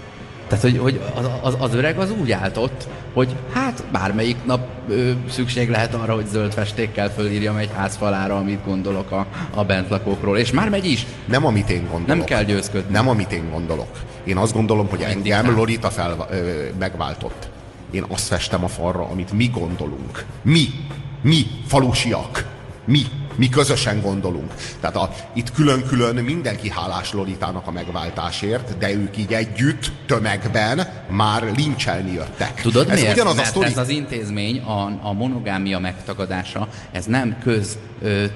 Tehát, 0.48 0.64
hogy, 0.64 0.78
hogy 0.78 1.00
az, 1.14 1.28
az, 1.40 1.56
az 1.58 1.74
öreg 1.74 1.98
az 1.98 2.10
úgy 2.20 2.32
állt 2.32 2.56
ott, 2.56 2.88
hogy 3.12 3.36
hát 3.52 3.84
bármelyik 3.92 4.36
nap 4.44 4.60
ö, 4.88 5.10
szükség 5.28 5.68
lehet 5.68 5.94
arra, 5.94 6.14
hogy 6.14 6.26
zöld 6.26 6.52
festékkel 6.52 7.10
fölírjam 7.10 7.56
egy 7.56 7.70
ház 7.74 7.96
falára, 7.96 8.36
amit 8.36 8.64
gondolok 8.64 9.10
a, 9.10 9.26
a 9.54 9.64
bentlakókról, 9.64 10.38
és 10.38 10.50
már 10.50 10.68
megy 10.68 10.84
is. 10.84 11.06
Nem 11.24 11.46
amit 11.46 11.70
én 11.70 11.80
gondolok. 11.80 12.06
Nem 12.06 12.24
kell 12.24 12.42
győzködni. 12.42 12.92
Nem 12.92 13.08
amit 13.08 13.32
én 13.32 13.50
gondolok. 13.50 13.98
Én 14.24 14.36
azt 14.36 14.52
gondolom, 14.52 14.88
hogy 14.88 14.98
Mindig 14.98 15.32
engem 15.32 15.44
nem. 15.44 15.56
Lolita 15.56 15.90
fel, 15.90 16.26
ö, 16.30 16.36
megváltott. 16.78 17.48
Én 17.90 18.04
azt 18.08 18.26
festem 18.26 18.64
a 18.64 18.68
falra, 18.68 19.08
amit 19.10 19.32
mi 19.32 19.46
gondolunk. 19.46 20.24
Mi. 20.42 20.68
Mi, 21.22 21.46
falusiak. 21.66 22.48
Mi. 22.84 23.02
Mi 23.40 23.48
közösen 23.48 24.00
gondolunk. 24.00 24.54
Tehát 24.80 24.96
a, 24.96 25.10
itt 25.34 25.52
külön-külön 25.52 26.24
mindenki 26.24 26.70
hálás 26.70 27.12
Lolitának 27.12 27.66
a 27.66 27.70
megváltásért, 27.70 28.78
de 28.78 28.92
ők 28.92 29.16
így 29.16 29.32
együtt, 29.32 29.92
tömegben 30.06 30.88
már 31.10 31.42
lincselni 31.56 32.12
jöttek. 32.12 32.60
Tudod 32.60 32.90
ez 32.90 33.00
miért? 33.00 33.14
ugyanaz 33.14 33.32
a 33.32 33.36
Mert 33.36 33.48
sztori. 33.48 33.66
ez 33.66 33.78
az 33.78 33.88
intézmény, 33.88 34.58
a, 34.58 34.98
a 35.02 35.12
monogámia 35.12 35.78
megtagadása, 35.78 36.68
ez 36.92 37.04
nem 37.04 37.36
köz, 37.42 37.78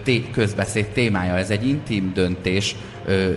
té, 0.04 0.30
közbeszéd 0.32 0.86
témája, 0.86 1.36
ez 1.36 1.50
egy 1.50 1.68
intim 1.68 2.12
döntés, 2.14 2.76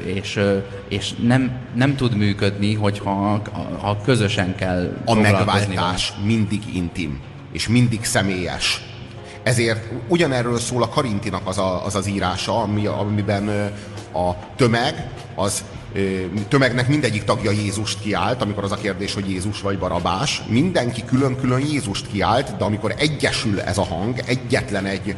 és, 0.05 0.39
és 0.87 1.13
nem, 1.23 1.51
nem 1.75 1.95
tud 1.95 2.15
működni, 2.15 2.73
hogyha 2.73 3.41
ha 3.79 4.01
közösen 4.05 4.55
kell 4.55 4.97
a 5.05 5.13
megváltás 5.13 6.13
mindig 6.25 6.61
intim, 6.75 7.19
és 7.51 7.67
mindig 7.67 8.05
személyes. 8.05 8.81
Ezért 9.47 9.91
ugyanerről 10.07 10.59
szól 10.59 10.83
a 10.83 10.89
Karintinak 10.89 11.47
az 11.47 11.57
a, 11.57 11.85
az, 11.85 11.95
az 11.95 12.07
írása, 12.07 12.61
ami, 12.61 12.85
amiben 12.85 13.47
a 14.13 14.31
tömeg, 14.55 15.09
az 15.35 15.63
tömegnek 16.47 16.87
mindegyik 16.87 17.23
tagja 17.23 17.51
Jézust 17.51 17.99
kiállt, 18.01 18.41
amikor 18.41 18.63
az 18.63 18.71
a 18.71 18.75
kérdés, 18.75 19.13
hogy 19.13 19.29
Jézus 19.29 19.61
vagy 19.61 19.79
Barabás. 19.79 20.41
Mindenki 20.47 21.05
külön-külön 21.05 21.59
Jézust 21.59 22.07
kiállt, 22.11 22.57
de 22.57 22.63
amikor 22.63 22.93
egyesül 22.97 23.61
ez 23.61 23.77
a 23.77 23.83
hang, 23.83 24.19
egyetlen 24.25 24.85
egy 24.85 25.15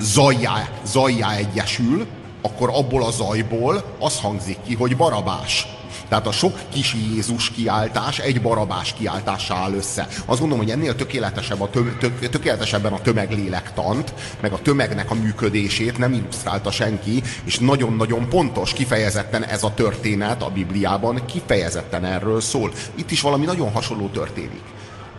zajjá, 0.00 0.68
zajjá 0.84 1.34
egyesül, 1.34 2.06
akkor 2.42 2.70
abból 2.72 3.04
a 3.04 3.10
zajból 3.10 3.84
az 3.98 4.20
hangzik 4.20 4.58
ki, 4.66 4.74
hogy 4.74 4.96
Barabás. 4.96 5.66
Tehát 6.08 6.26
a 6.26 6.32
sok 6.32 6.58
kis 6.72 6.94
Jézus 7.12 7.50
kiáltás 7.50 8.18
egy 8.18 8.42
barabás 8.42 8.94
kiáltással 8.98 9.56
áll 9.56 9.72
össze. 9.72 10.06
Azt 10.24 10.40
gondolom, 10.40 10.64
hogy 10.64 10.70
ennél 10.70 10.94
tökéletesebb 10.94 11.60
a 11.60 11.70
töm, 11.70 11.96
tök, 12.00 12.28
tökéletesebben 12.28 12.92
a 12.92 13.00
tömeglélektant, 13.00 14.14
meg 14.40 14.52
a 14.52 14.62
tömegnek 14.62 15.10
a 15.10 15.14
működését 15.14 15.98
nem 15.98 16.12
illusztrálta 16.12 16.70
senki, 16.70 17.22
és 17.44 17.58
nagyon-nagyon 17.58 18.28
pontos, 18.28 18.72
kifejezetten 18.72 19.44
ez 19.44 19.62
a 19.62 19.74
történet 19.74 20.42
a 20.42 20.50
Bibliában 20.50 21.24
kifejezetten 21.26 22.04
erről 22.04 22.40
szól. 22.40 22.72
Itt 22.94 23.10
is 23.10 23.20
valami 23.20 23.44
nagyon 23.44 23.72
hasonló 23.72 24.08
történik. 24.08 24.62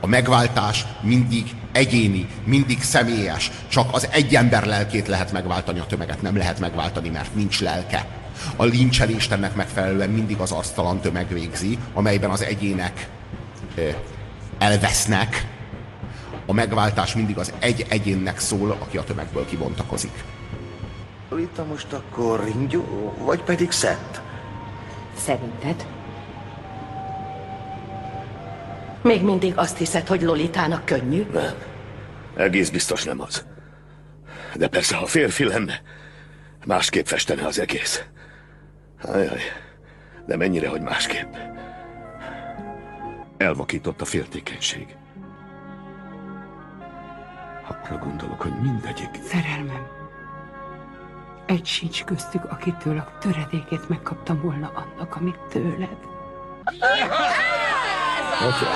A 0.01 0.07
megváltás 0.07 0.85
mindig 1.01 1.55
egyéni, 1.71 2.27
mindig 2.43 2.83
személyes. 2.83 3.51
Csak 3.67 3.89
az 3.91 4.07
egy 4.11 4.35
ember 4.35 4.65
lelkét 4.65 5.07
lehet 5.07 5.31
megváltani, 5.31 5.79
a 5.79 5.85
tömeget 5.85 6.21
nem 6.21 6.37
lehet 6.37 6.59
megváltani, 6.59 7.09
mert 7.09 7.35
nincs 7.35 7.61
lelke. 7.61 8.24
A 8.55 8.63
lincselést 8.63 9.31
ennek 9.31 9.55
megfelelően 9.55 10.09
mindig 10.09 10.37
az 10.37 10.51
asztalan 10.51 10.99
tömeg 10.99 11.27
végzi, 11.27 11.77
amelyben 11.93 12.29
az 12.29 12.41
egyének 12.41 13.07
elvesznek. 14.57 15.47
A 16.45 16.53
megváltás 16.53 17.15
mindig 17.15 17.37
az 17.37 17.53
egy 17.59 17.85
egyénnek 17.89 18.39
szól, 18.39 18.71
aki 18.79 18.97
a 18.97 19.03
tömegből 19.03 19.45
kibontakozik. 19.45 20.23
Itt 21.37 21.67
most 21.67 21.93
akkor 21.93 22.43
ringyó, 22.43 23.13
vagy 23.19 23.41
pedig 23.41 23.71
szent? 23.71 24.21
Szerinted? 25.17 25.85
Még 29.01 29.21
mindig 29.21 29.53
azt 29.55 29.77
hiszed, 29.77 30.07
hogy 30.07 30.21
Lolitának 30.21 30.85
könnyű? 30.85 31.25
Nem. 31.33 31.53
Egész 32.35 32.69
biztos 32.69 33.03
nem 33.03 33.21
az. 33.21 33.45
De 34.55 34.67
persze, 34.67 34.95
ha 34.95 35.05
férfi 35.05 35.43
lenne, 35.43 35.81
másképp 36.65 37.05
festene 37.05 37.45
az 37.45 37.59
egész. 37.59 38.03
Ajaj, 39.01 39.39
de 40.25 40.37
mennyire, 40.37 40.69
hogy 40.69 40.81
másképp. 40.81 41.33
Elvakított 43.37 44.01
a 44.01 44.05
féltékenység. 44.05 44.95
Arra 47.67 47.97
gondolok, 47.97 48.41
hogy 48.41 48.61
mindegyik. 48.61 49.09
Szerelmem. 49.23 49.87
Egy 51.45 51.65
sincs 51.65 52.03
köztük, 52.03 52.51
akitől 52.51 52.97
a 52.97 53.17
töredékét 53.19 53.89
megkaptam 53.89 54.41
volna 54.41 54.71
annak, 54.75 55.15
amit 55.15 55.39
tőled. 55.49 55.97
Atya, 58.41 58.69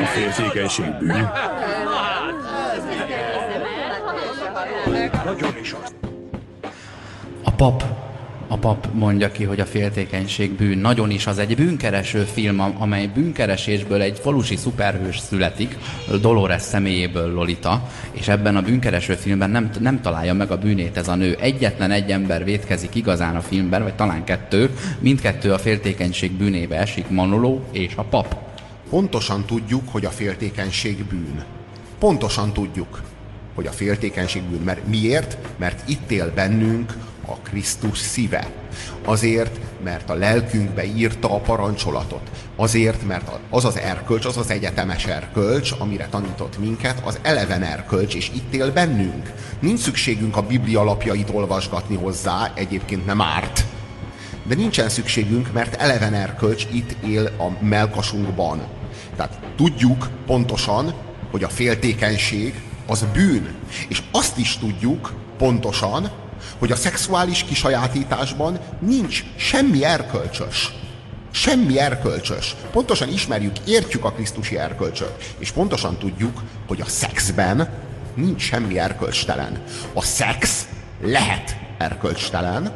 a 0.00 0.04
féltékenység 0.04 0.98
bűn. 0.98 1.30
Nagyon 5.24 5.56
is 5.60 5.72
az. 5.72 5.94
A 7.44 7.50
pap, 7.50 7.84
a 8.52 8.56
pap 8.56 8.88
mondja 8.92 9.32
ki, 9.32 9.44
hogy 9.44 9.60
a 9.60 9.66
féltékenység 9.66 10.52
bűn. 10.52 10.78
Nagyon 10.78 11.10
is 11.10 11.26
az 11.26 11.38
egy 11.38 11.56
bűnkereső 11.56 12.22
film, 12.22 12.60
amely 12.78 13.06
bűnkeresésből 13.06 14.02
egy 14.02 14.18
falusi 14.18 14.56
szuperhős 14.56 15.18
születik, 15.18 15.76
Dolores 16.20 16.62
személyéből 16.62 17.32
Lolita, 17.32 17.88
és 18.12 18.28
ebben 18.28 18.56
a 18.56 18.62
bűnkereső 18.62 19.14
filmben 19.14 19.50
nem, 19.50 19.70
nem 19.80 20.00
találja 20.00 20.34
meg 20.34 20.50
a 20.50 20.58
bűnét 20.58 20.96
ez 20.96 21.08
a 21.08 21.14
nő. 21.14 21.36
Egyetlen 21.40 21.90
egy 21.90 22.10
ember 22.10 22.44
vétkezik 22.44 22.94
igazán 22.94 23.36
a 23.36 23.40
filmben, 23.40 23.82
vagy 23.82 23.94
talán 23.94 24.24
kettő, 24.24 24.70
mindkettő 24.98 25.52
a 25.52 25.58
féltékenység 25.58 26.32
bűnébe 26.32 26.76
esik, 26.76 27.08
Manoló 27.08 27.64
és 27.72 27.92
a 27.96 28.02
pap. 28.02 28.36
Pontosan 28.88 29.44
tudjuk, 29.44 29.82
hogy 29.90 30.04
a 30.04 30.10
féltékenység 30.10 31.04
bűn. 31.04 31.44
Pontosan 31.98 32.52
tudjuk, 32.52 33.02
hogy 33.54 33.66
a 33.66 33.72
féltékenység 33.72 34.42
bűn. 34.42 34.60
Mert 34.64 34.86
miért? 34.86 35.36
Mert 35.56 35.88
itt 35.88 36.10
él 36.10 36.32
bennünk 36.34 36.94
a 37.30 37.38
Krisztus 37.42 37.98
szíve. 37.98 38.50
Azért, 39.04 39.60
mert 39.84 40.10
a 40.10 40.14
lelkünkbe 40.14 40.84
írta 40.84 41.34
a 41.34 41.38
parancsolatot. 41.38 42.30
Azért, 42.56 43.06
mert 43.06 43.30
az 43.50 43.64
az 43.64 43.78
erkölcs, 43.78 44.24
az 44.24 44.36
az 44.36 44.50
egyetemes 44.50 45.06
erkölcs, 45.06 45.72
amire 45.78 46.06
tanított 46.10 46.58
minket, 46.58 47.02
az 47.04 47.18
eleven 47.22 47.62
erkölcs, 47.62 48.14
és 48.14 48.30
itt 48.34 48.54
él 48.54 48.72
bennünk. 48.72 49.32
Nincs 49.60 49.80
szükségünk 49.80 50.36
a 50.36 50.42
Biblia 50.42 50.80
alapjait 50.80 51.30
olvasgatni 51.32 51.96
hozzá, 51.96 52.52
egyébként 52.54 53.06
nem 53.06 53.20
árt. 53.20 53.64
De 54.44 54.54
nincsen 54.54 54.88
szükségünk, 54.88 55.52
mert 55.52 55.74
eleven 55.74 56.14
erkölcs 56.14 56.66
itt 56.72 57.04
él 57.04 57.26
a 57.26 57.64
melkasunkban. 57.64 58.60
Tehát 59.16 59.38
tudjuk 59.56 60.08
pontosan, 60.26 60.94
hogy 61.30 61.44
a 61.44 61.48
féltékenység 61.48 62.62
az 62.86 63.06
bűn. 63.12 63.54
És 63.88 64.02
azt 64.10 64.38
is 64.38 64.58
tudjuk 64.58 65.12
pontosan, 65.38 66.10
hogy 66.58 66.72
a 66.72 66.76
szexuális 66.76 67.44
kisajátításban 67.44 68.58
nincs 68.78 69.24
semmi 69.36 69.84
erkölcsös. 69.84 70.72
Semmi 71.30 71.78
erkölcsös. 71.78 72.56
Pontosan 72.72 73.08
ismerjük, 73.08 73.58
értjük 73.66 74.04
a 74.04 74.12
Krisztusi 74.12 74.58
erkölcsöt. 74.58 75.34
És 75.38 75.50
pontosan 75.50 75.96
tudjuk, 75.98 76.42
hogy 76.66 76.80
a 76.80 76.86
szexben 76.86 77.68
nincs 78.14 78.42
semmi 78.42 78.78
erkölcstelen. 78.78 79.62
A 79.92 80.02
szex 80.02 80.68
lehet 81.02 81.56
erkölcstelen, 81.78 82.72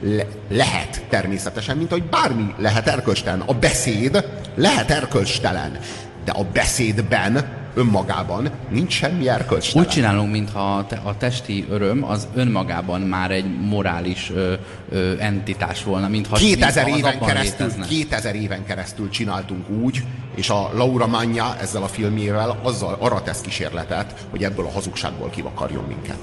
le, 0.00 0.26
lehet 0.48 1.04
természetesen, 1.08 1.76
mint 1.76 1.90
hogy 1.90 2.02
bármi 2.02 2.54
lehet 2.58 2.88
erkölcstelen. 2.88 3.40
A 3.40 3.54
beszéd 3.54 4.24
lehet 4.54 4.90
erkölcstelen, 4.90 5.78
de 6.24 6.32
a 6.32 6.44
beszédben 6.52 7.57
önmagában 7.74 8.50
nincs 8.70 8.92
semmi 8.92 9.28
erkölcstelen. 9.28 9.86
Úgy 9.86 9.92
csinálunk, 9.92 10.30
mintha 10.30 10.76
a, 10.76 10.86
te, 10.86 11.00
a 11.04 11.16
testi 11.16 11.66
öröm 11.70 12.04
az 12.04 12.28
önmagában 12.34 13.00
már 13.00 13.30
egy 13.30 13.60
morális 13.60 14.30
ö, 14.34 14.54
ö, 14.88 15.18
entitás 15.18 15.84
volna, 15.84 16.08
mintha 16.08 16.36
2000 16.36 16.84
mintha 16.84 16.98
éven, 16.98 17.26
keresztül, 17.26 17.66
létezne. 17.66 17.86
2000 17.86 18.34
éven 18.34 18.64
keresztül 18.64 19.10
csináltunk 19.10 19.68
úgy, 19.68 20.02
és 20.34 20.50
a 20.50 20.70
Laura 20.74 21.06
Magna 21.06 21.56
ezzel 21.60 21.82
a 21.82 21.88
filmjével 21.88 22.58
azzal 22.62 22.96
arra 22.98 23.22
tesz 23.22 23.40
kísérletet, 23.40 24.26
hogy 24.30 24.44
ebből 24.44 24.64
a 24.66 24.70
hazugságból 24.70 25.30
kivakarjon 25.30 25.84
minket. 25.88 26.18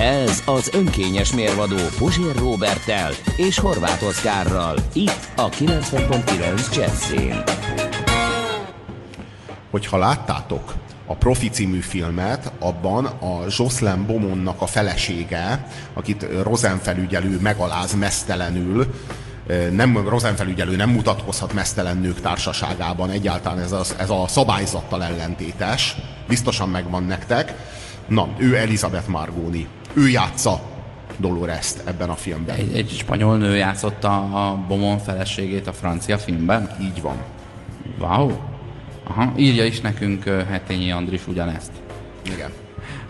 Ez 0.00 0.42
az 0.46 0.70
önkényes 0.72 1.34
mérvadó 1.34 1.76
Puzsér 1.98 2.34
Robertel 2.36 3.10
és 3.36 3.58
Horváth 3.58 4.04
Oszkárral. 4.04 4.76
Itt 4.92 5.28
a 5.36 5.48
90.9 5.48 6.74
Jazzin. 6.74 7.42
Hogyha 9.70 9.98
láttátok 9.98 10.74
a 11.06 11.14
Profi 11.14 11.48
című 11.48 11.78
filmet, 11.78 12.52
abban 12.58 13.04
a 13.04 13.44
Jocelyn 13.58 14.06
Beaumontnak 14.06 14.60
a 14.62 14.66
felesége, 14.66 15.66
akit 15.92 16.26
Rosenfelügyelő 16.42 17.38
megaláz 17.40 17.94
mesztelenül, 17.94 18.94
nem, 19.70 20.08
Rosenfelügyelő 20.08 20.76
nem 20.76 20.90
mutatkozhat 20.90 21.52
mesztelen 21.52 21.96
nők 21.96 22.20
társaságában, 22.20 23.10
egyáltalán 23.10 23.58
ez 23.58 23.72
a, 23.72 23.82
ez 23.98 24.10
a 24.10 24.24
szabályzattal 24.26 25.04
ellentétes, 25.04 25.96
biztosan 26.28 26.68
megvan 26.68 27.02
nektek. 27.02 27.54
Na, 28.06 28.28
ő 28.36 28.56
Elizabeth 28.56 29.08
Margoni. 29.08 29.66
Ő 29.92 30.08
játsza 30.08 30.60
Dolores-t 31.16 31.82
ebben 31.84 32.10
a 32.10 32.14
filmben. 32.14 32.56
Egy, 32.56 32.76
egy 32.76 32.94
spanyol 32.98 33.36
nő 33.36 33.56
játszotta 33.56 34.16
a 34.16 34.56
Bomon 34.68 34.98
feleségét 34.98 35.66
a 35.66 35.72
francia 35.72 36.18
filmben? 36.18 36.70
Így 36.80 37.02
van. 37.02 37.16
Wow! 37.98 38.32
Aha, 39.08 39.32
írja 39.36 39.64
is 39.64 39.80
nekünk 39.80 40.24
Hetényi 40.24 40.90
Andris 40.90 41.26
ugyanezt. 41.26 41.70
Igen. 42.34 42.50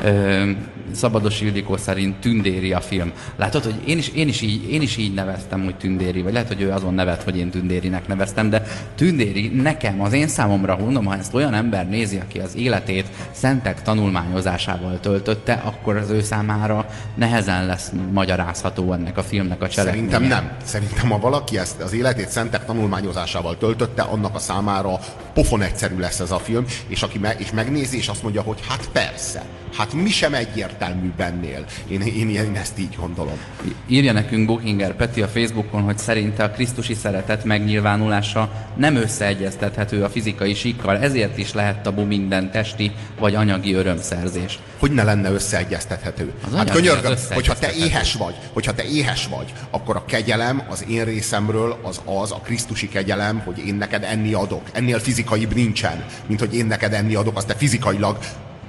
Ö, 0.03 0.51
Szabados 0.92 1.40
Ildikó 1.40 1.76
szerint 1.76 2.16
tündéri 2.16 2.72
a 2.72 2.80
film. 2.80 3.12
Látod, 3.36 3.64
hogy 3.64 3.74
én 3.86 3.99
is, 3.99 4.09
én, 4.09 4.28
is 4.28 4.40
így, 4.40 4.72
én 4.72 4.82
is 4.82 4.96
így 4.96 5.14
neveztem, 5.14 5.64
hogy 5.64 5.76
tündéri, 5.76 6.22
vagy 6.22 6.32
lehet, 6.32 6.49
hogy 6.49 6.61
ő 6.61 6.70
azon 6.70 6.94
nevet, 6.94 7.22
hogy 7.22 7.36
én 7.36 7.51
tündérinek 7.51 8.07
neveztem, 8.07 8.51
de 8.51 8.62
tündéri 8.94 9.49
nekem, 9.49 10.01
az 10.01 10.12
én 10.12 10.28
számomra, 10.28 10.76
mondom, 10.76 11.05
ha 11.05 11.16
ezt 11.16 11.34
olyan 11.34 11.55
ember 11.55 11.88
nézi, 11.88 12.16
aki 12.18 12.38
az 12.38 12.57
életét 12.57 13.07
szentek 13.30 13.82
tanulmányozásával 13.82 15.01
töltötte, 15.01 15.53
akkor 15.53 15.96
az 15.96 16.11
ő 16.11 16.22
számára 16.22 16.86
nehezen 17.14 17.66
lesz 17.66 17.92
magyarázható 18.12 18.92
ennek 18.92 19.16
a 19.18 19.22
filmnek 19.22 19.62
a 19.62 19.68
cselekménye. 19.68 20.11
Szerintem 20.11 20.42
nem. 20.44 20.57
Szerintem, 20.64 21.11
ha 21.11 21.18
valaki 21.18 21.59
ezt 21.59 21.80
az 21.80 21.92
életét 21.92 22.28
szentek 22.28 22.64
tanulmányozásával 22.64 23.59
töltötte, 23.59 24.03
annak 24.03 24.34
a 24.34 24.38
számára 24.38 24.99
pofon 25.34 25.62
egyszerű 25.62 25.99
lesz 25.99 26.20
ez 26.20 26.30
a 26.30 26.38
film, 26.38 26.64
és 26.86 27.03
aki 27.03 27.18
me- 27.18 27.40
és 27.40 27.51
megnézi, 27.51 27.96
és 27.96 28.09
azt 28.09 28.22
mondja, 28.22 28.42
hogy 28.42 28.59
hát 28.68 28.88
persze, 28.92 29.42
hát 29.76 29.88
mi 29.93 30.11
sem 30.11 30.34
egyértelműbb 30.34 31.20
ennél. 31.20 31.64
Én, 31.89 32.01
én, 32.01 32.30
én 32.30 32.57
ezt 32.57 32.78
így 32.78 32.97
gondolom. 33.01 33.39
Írja 33.86 34.12
nekünk 34.12 34.47
Buchinger 34.47 34.97
Peti 34.97 35.22
a 35.22 35.28
Facebookon, 35.28 35.82
hogy 35.82 35.99
szerinte 35.99 36.45
a 36.45 36.51
Krisztusi 36.51 36.95
szeretet 36.95 37.45
megnyilvánulása 37.45 38.66
nem 38.76 38.97
összeegyeztethető 38.97 40.03
a 40.03 40.09
fizikai 40.09 40.55
síkkal, 40.55 40.99
ezért 40.99 41.39
is 41.39 41.53
lehet 41.53 41.82
tabu 41.82 42.05
minden 42.05 42.51
testi 42.51 42.93
vagy 43.18 43.34
anyagi 43.34 43.72
örömszerzés. 43.72 44.59
Hogy 44.78 44.91
ne 44.91 45.03
lenne 45.03 45.30
összeegyeztethető? 45.30 46.32
Az 46.47 46.55
hát 46.55 46.70
könyörgöm, 46.70 47.14
hogyha 47.30 47.55
te 47.55 47.72
éhes 47.72 48.14
vagy, 48.14 48.34
hogyha 48.53 48.74
te 48.74 48.84
éhes 48.84 49.26
vagy, 49.26 49.53
akkor 49.70 49.97
a 49.97 50.05
kegyelem 50.05 50.62
az 50.68 50.84
én 50.89 51.05
részemről 51.05 51.78
az 51.82 52.01
az, 52.05 52.32
a 52.32 52.41
Krisztusi 52.45 52.89
kegyelem, 52.89 53.39
hogy 53.39 53.66
én 53.66 53.74
neked 53.74 54.03
enni 54.03 54.32
adok. 54.32 54.62
Ennél 54.72 54.99
fizikaibb 54.99 55.55
nincsen, 55.55 56.05
mint 56.26 56.41
hogy 56.41 56.55
én 56.55 56.66
neked 56.66 56.93
enni 56.93 57.14
adok, 57.14 57.36
azt 57.36 57.47
te 57.47 57.55
fizikailag 57.55 58.18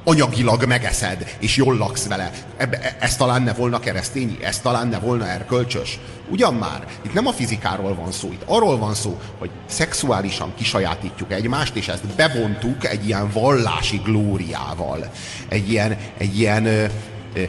anyagilag 0.10 0.66
megeszed, 0.66 1.36
és 1.39 1.55
jól 1.55 1.78
laksz 1.78 2.07
vele. 2.07 2.32
Ebbe, 2.57 2.95
ez 2.99 3.16
talán 3.16 3.41
ne 3.41 3.53
volna 3.53 3.80
keresztényi, 3.80 4.38
ez 4.41 4.60
talán 4.60 4.88
ne 4.88 4.99
volna 4.99 5.28
erkölcsös. 5.28 5.99
Ugyan 6.30 6.53
már, 6.53 6.88
itt 7.01 7.14
nem 7.14 7.28
a 7.28 7.32
fizikáról 7.32 7.95
van 7.95 8.12
szó, 8.12 8.32
itt 8.32 8.43
arról 8.45 8.78
van 8.78 8.93
szó, 8.93 9.20
hogy 9.38 9.49
szexuálisan 9.66 10.53
kisajátítjuk 10.55 11.32
egymást, 11.32 11.76
és 11.76 11.88
ezt 11.88 12.16
bevontuk 12.16 12.86
egy 12.86 13.07
ilyen 13.07 13.30
vallási 13.34 14.01
glóriával. 14.03 15.10
Egy 15.47 15.72
ilyen, 15.72 15.97
egy 16.18 16.39
ilyen 16.39 16.66
ö, 16.66 16.86
ö, 17.34 17.43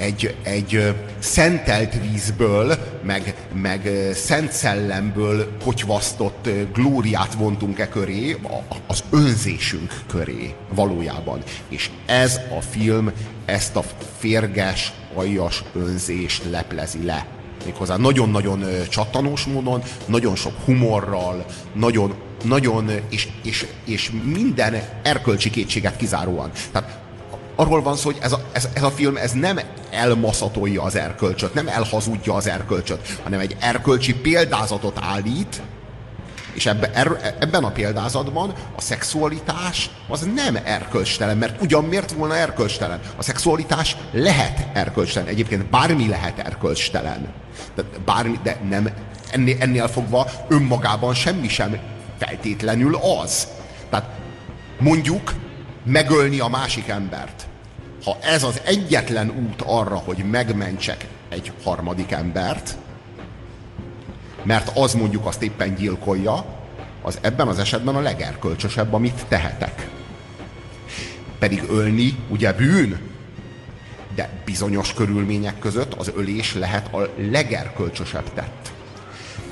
egy, 0.00 0.34
egy 0.42 0.94
szentelt 1.18 1.94
vízből, 2.10 2.74
meg, 3.02 3.34
meg 3.54 3.90
szent 4.14 4.52
szellemből 4.52 5.56
kotyvasztott 5.64 6.48
glóriát 6.72 7.34
vontunk 7.34 7.78
e 7.78 7.88
köré, 7.88 8.36
az 8.86 9.04
önzésünk 9.10 9.94
köré 10.06 10.54
valójában. 10.74 11.42
És 11.68 11.90
ez 12.06 12.40
a 12.58 12.60
film 12.60 13.10
ezt 13.44 13.76
a 13.76 13.82
férges, 14.18 14.92
aljas 15.14 15.64
önzést 15.74 16.44
leplezi 16.50 17.04
le. 17.04 17.26
Méghozzá 17.64 17.96
nagyon-nagyon 17.96 18.64
csattanós 18.88 19.44
módon, 19.44 19.82
nagyon 20.06 20.36
sok 20.36 20.52
humorral, 20.64 21.44
nagyon, 21.72 22.14
nagyon 22.44 22.90
és, 23.08 23.28
és, 23.42 23.66
és 23.84 24.10
minden 24.24 24.82
erkölcsi 25.02 25.50
kétséget 25.50 25.96
kizáróan. 25.96 26.50
Tehát 26.72 26.99
arról 27.60 27.82
van 27.82 27.96
szó, 27.96 28.04
hogy 28.04 28.18
ez 28.20 28.32
a, 28.32 28.40
ez, 28.52 28.68
ez 28.72 28.82
a 28.82 28.90
film 28.90 29.16
ez 29.16 29.32
nem 29.32 29.60
elmaszatolja 29.90 30.82
az 30.82 30.96
erkölcsöt, 30.96 31.54
nem 31.54 31.68
elhazudja 31.68 32.34
az 32.34 32.46
erkölcsöt, 32.46 33.18
hanem 33.22 33.40
egy 33.40 33.56
erkölcsi 33.60 34.14
példázatot 34.14 34.98
állít, 35.00 35.62
és 36.52 36.66
ebbe, 36.66 36.90
er, 36.92 37.36
ebben 37.40 37.64
a 37.64 37.70
példázatban 37.70 38.52
a 38.76 38.80
szexualitás 38.80 39.90
az 40.08 40.28
nem 40.34 40.58
erkölcstelen, 40.64 41.36
mert 41.36 41.62
ugyan 41.62 41.84
miért 41.84 42.12
volna 42.12 42.36
erkölcstelen? 42.36 43.00
A 43.16 43.22
szexualitás 43.22 43.96
lehet 44.12 44.66
erkölcstelen. 44.72 45.28
Egyébként 45.28 45.70
bármi 45.70 46.08
lehet 46.08 46.38
erkölcstelen. 46.38 47.32
De, 47.74 47.82
bármi, 48.04 48.38
de 48.42 48.60
nem, 48.68 48.88
ennél, 49.30 49.56
ennél 49.58 49.88
fogva 49.88 50.26
önmagában 50.48 51.14
semmi 51.14 51.48
sem 51.48 51.78
feltétlenül 52.18 52.98
az. 53.22 53.48
Tehát 53.90 54.10
mondjuk 54.78 55.32
megölni 55.84 56.38
a 56.40 56.48
másik 56.48 56.88
embert 56.88 57.48
ha 58.04 58.18
ez 58.20 58.42
az 58.42 58.60
egyetlen 58.64 59.30
út 59.30 59.62
arra, 59.66 59.96
hogy 59.96 60.18
megmentsek 60.30 61.06
egy 61.28 61.52
harmadik 61.62 62.10
embert, 62.10 62.76
mert 64.42 64.70
az 64.74 64.94
mondjuk 64.94 65.26
azt 65.26 65.42
éppen 65.42 65.74
gyilkolja, 65.74 66.44
az 67.02 67.18
ebben 67.20 67.48
az 67.48 67.58
esetben 67.58 67.96
a 67.96 68.00
legerkölcsösebb, 68.00 68.92
amit 68.92 69.24
tehetek. 69.28 69.88
Pedig 71.38 71.62
ölni 71.68 72.16
ugye 72.28 72.52
bűn, 72.52 73.00
de 74.14 74.28
bizonyos 74.44 74.94
körülmények 74.94 75.58
között 75.58 75.94
az 75.94 76.12
ölés 76.16 76.54
lehet 76.54 76.94
a 76.94 77.08
legerkölcsösebb 77.16 78.32
tett 78.34 78.72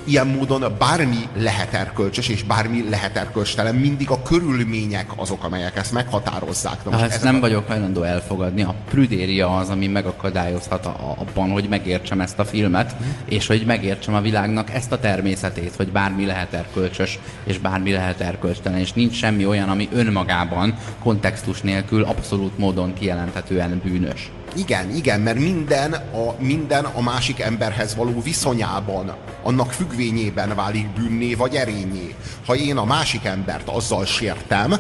ilyen 0.09 0.27
módon 0.27 0.75
bármi 0.79 1.29
lehet 1.37 1.75
erkölcsös, 1.75 2.29
és 2.29 2.43
bármi 2.43 2.89
lehet 2.89 3.17
erkölcstelen, 3.17 3.75
mindig 3.75 4.11
a 4.11 4.23
körülmények 4.23 5.07
azok, 5.17 5.45
amelyek 5.45 5.77
ezt 5.77 5.93
meghatározzák. 5.93 6.85
Na, 6.85 6.91
most 6.91 7.03
ezt 7.03 7.23
nem 7.23 7.37
a... 7.37 7.41
vagyok 7.41 7.67
hajlandó 7.67 8.03
elfogadni. 8.03 8.63
A 8.63 8.75
prüdéria 8.89 9.57
az, 9.57 9.69
ami 9.69 9.87
megakadályozhat 9.87 10.87
a, 10.87 11.15
abban, 11.19 11.51
hogy 11.51 11.69
megértsem 11.69 12.21
ezt 12.21 12.39
a 12.39 12.45
filmet, 12.45 12.95
mm. 12.95 13.07
és 13.25 13.47
hogy 13.47 13.65
megértsem 13.67 14.15
a 14.15 14.21
világnak 14.21 14.71
ezt 14.71 14.93
a 14.93 14.99
természetét, 14.99 15.75
hogy 15.77 15.93
bármi 15.93 16.27
lehet 16.27 16.53
erkölcsös, 16.53 17.19
és 17.45 17.59
bármi 17.59 17.93
lehet 17.93 18.21
erkölcstelen, 18.21 18.79
és 18.79 18.93
nincs 18.93 19.15
semmi 19.15 19.47
olyan, 19.47 19.69
ami 19.69 19.89
önmagában, 19.93 20.75
kontextus 21.03 21.61
nélkül 21.61 22.03
abszolút 22.03 22.59
módon 22.59 22.95
kijelenthetően 22.95 23.81
bűnös. 23.85 24.31
Igen, 24.59 24.91
igen, 24.91 25.21
mert 25.21 25.39
minden 25.39 25.93
a, 25.93 26.35
minden 26.39 26.85
a 26.85 27.01
másik 27.01 27.41
emberhez 27.41 27.95
való 27.95 28.21
viszonyában, 28.21 29.15
annak 29.43 29.73
függvényében 29.73 30.55
válik 30.55 30.89
bűnné 30.89 31.35
vagy 31.35 31.55
erényé. 31.55 32.15
Ha 32.47 32.55
én 32.55 32.77
a 32.77 32.85
másik 32.85 33.25
embert 33.25 33.69
azzal 33.69 34.05
sértem, 34.05 34.75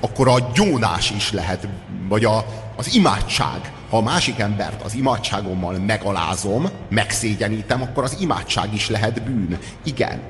akkor 0.00 0.28
a 0.28 0.50
gyónás 0.54 1.10
is 1.10 1.32
lehet, 1.32 1.68
vagy 2.08 2.24
a, 2.24 2.46
az 2.76 2.94
imádság. 2.94 3.72
Ha 3.90 3.96
a 3.96 4.02
másik 4.02 4.38
embert 4.38 4.82
az 4.82 4.94
imádságommal 4.94 5.78
megalázom, 5.78 6.68
megszégyenítem, 6.88 7.82
akkor 7.82 8.04
az 8.04 8.16
imádság 8.20 8.74
is 8.74 8.88
lehet 8.88 9.22
bűn. 9.22 9.58
Igen. 9.84 10.20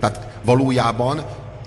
Tehát 0.00 0.28
valójában, 0.44 1.24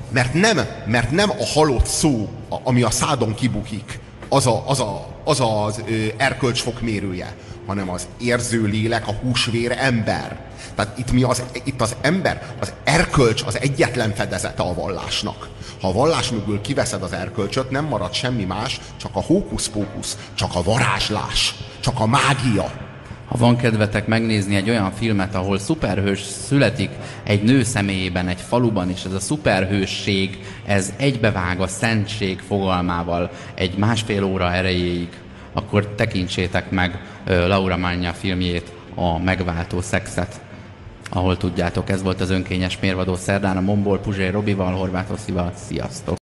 mert 0.10 0.34
nem, 0.34 0.60
mert 0.86 1.12
nem 1.12 1.30
a 1.30 1.46
halott 1.54 1.86
szó, 1.86 2.30
ami 2.64 2.82
a 2.82 2.90
szádon 2.90 3.36
kibukik, 3.36 4.00
az 4.30 4.48
a, 4.48 4.64
az, 4.70 4.80
a, 4.80 5.13
az, 5.24 5.40
az 5.40 5.84
erkölcsfok 6.18 6.82
mérője, 6.82 7.36
hanem 7.66 7.90
az 7.90 8.08
érző 8.18 8.64
lélek, 8.64 9.08
a 9.08 9.12
húsvér 9.12 9.76
ember. 9.78 10.40
Tehát 10.76 10.98
itt, 10.98 11.12
mi 11.12 11.24
az, 11.24 11.44
itt 11.64 11.82
az 11.82 11.96
ember, 12.02 12.56
az 12.60 12.74
erkölcs 12.84 13.44
az 13.46 13.60
egyetlen 13.60 14.14
fedezete 14.14 14.64
a 14.64 14.74
vallásnak. 14.74 15.50
Ha 15.82 15.88
a 15.88 15.94
vallás 15.94 16.30
mögül 16.30 16.62
kiveszed 16.62 17.04
az 17.04 17.14
erkölcsöt, 17.14 17.70
nem 17.70 17.86
marad 17.86 18.14
semmi 18.14 18.44
más, 18.44 18.80
csak 18.98 19.16
a 19.16 19.22
hókusz-pókusz, 19.22 20.18
csak 20.34 20.56
a 20.56 20.64
varázslás, 20.64 21.56
csak 21.80 22.00
a 22.00 22.06
mágia. 22.06 22.93
Ha 23.26 23.38
van 23.38 23.56
kedvetek 23.58 24.08
megnézni 24.08 24.56
egy 24.56 24.70
olyan 24.70 24.92
filmet, 24.92 25.36
ahol 25.36 25.60
szuperhős 25.60 26.20
születik 26.22 26.90
egy 27.24 27.44
nő 27.44 27.64
személyében, 27.64 28.28
egy 28.28 28.42
faluban, 28.42 28.90
és 28.90 29.04
ez 29.04 29.14
a 29.14 29.20
szuperhősség, 29.20 30.40
ez 30.66 30.94
egybevág 30.98 31.62
a 31.62 31.68
szentség 31.68 32.40
fogalmával 32.40 33.32
egy 33.54 33.78
másfél 33.78 34.24
óra 34.24 34.54
erejéig, 34.54 35.10
akkor 35.54 35.88
tekintsétek 35.88 36.70
meg 36.70 37.02
Laura 37.26 37.78
Magna 37.78 38.14
filmjét, 38.14 38.72
a 38.96 39.20
Megváltó 39.20 39.82
szexet, 39.82 40.42
ahol 41.10 41.38
tudjátok, 41.38 41.90
ez 41.90 42.02
volt 42.02 42.22
az 42.22 42.30
önkényes 42.30 42.80
mérvadó 42.80 43.16
szerdán 43.16 43.58
a 43.58 43.62
Mombol 43.62 44.00
Puzsé 44.00 44.28
Robival, 44.28 44.74
Horváth 44.74 45.12
Oszival. 45.12 45.52
Sziasztok! 45.56 46.23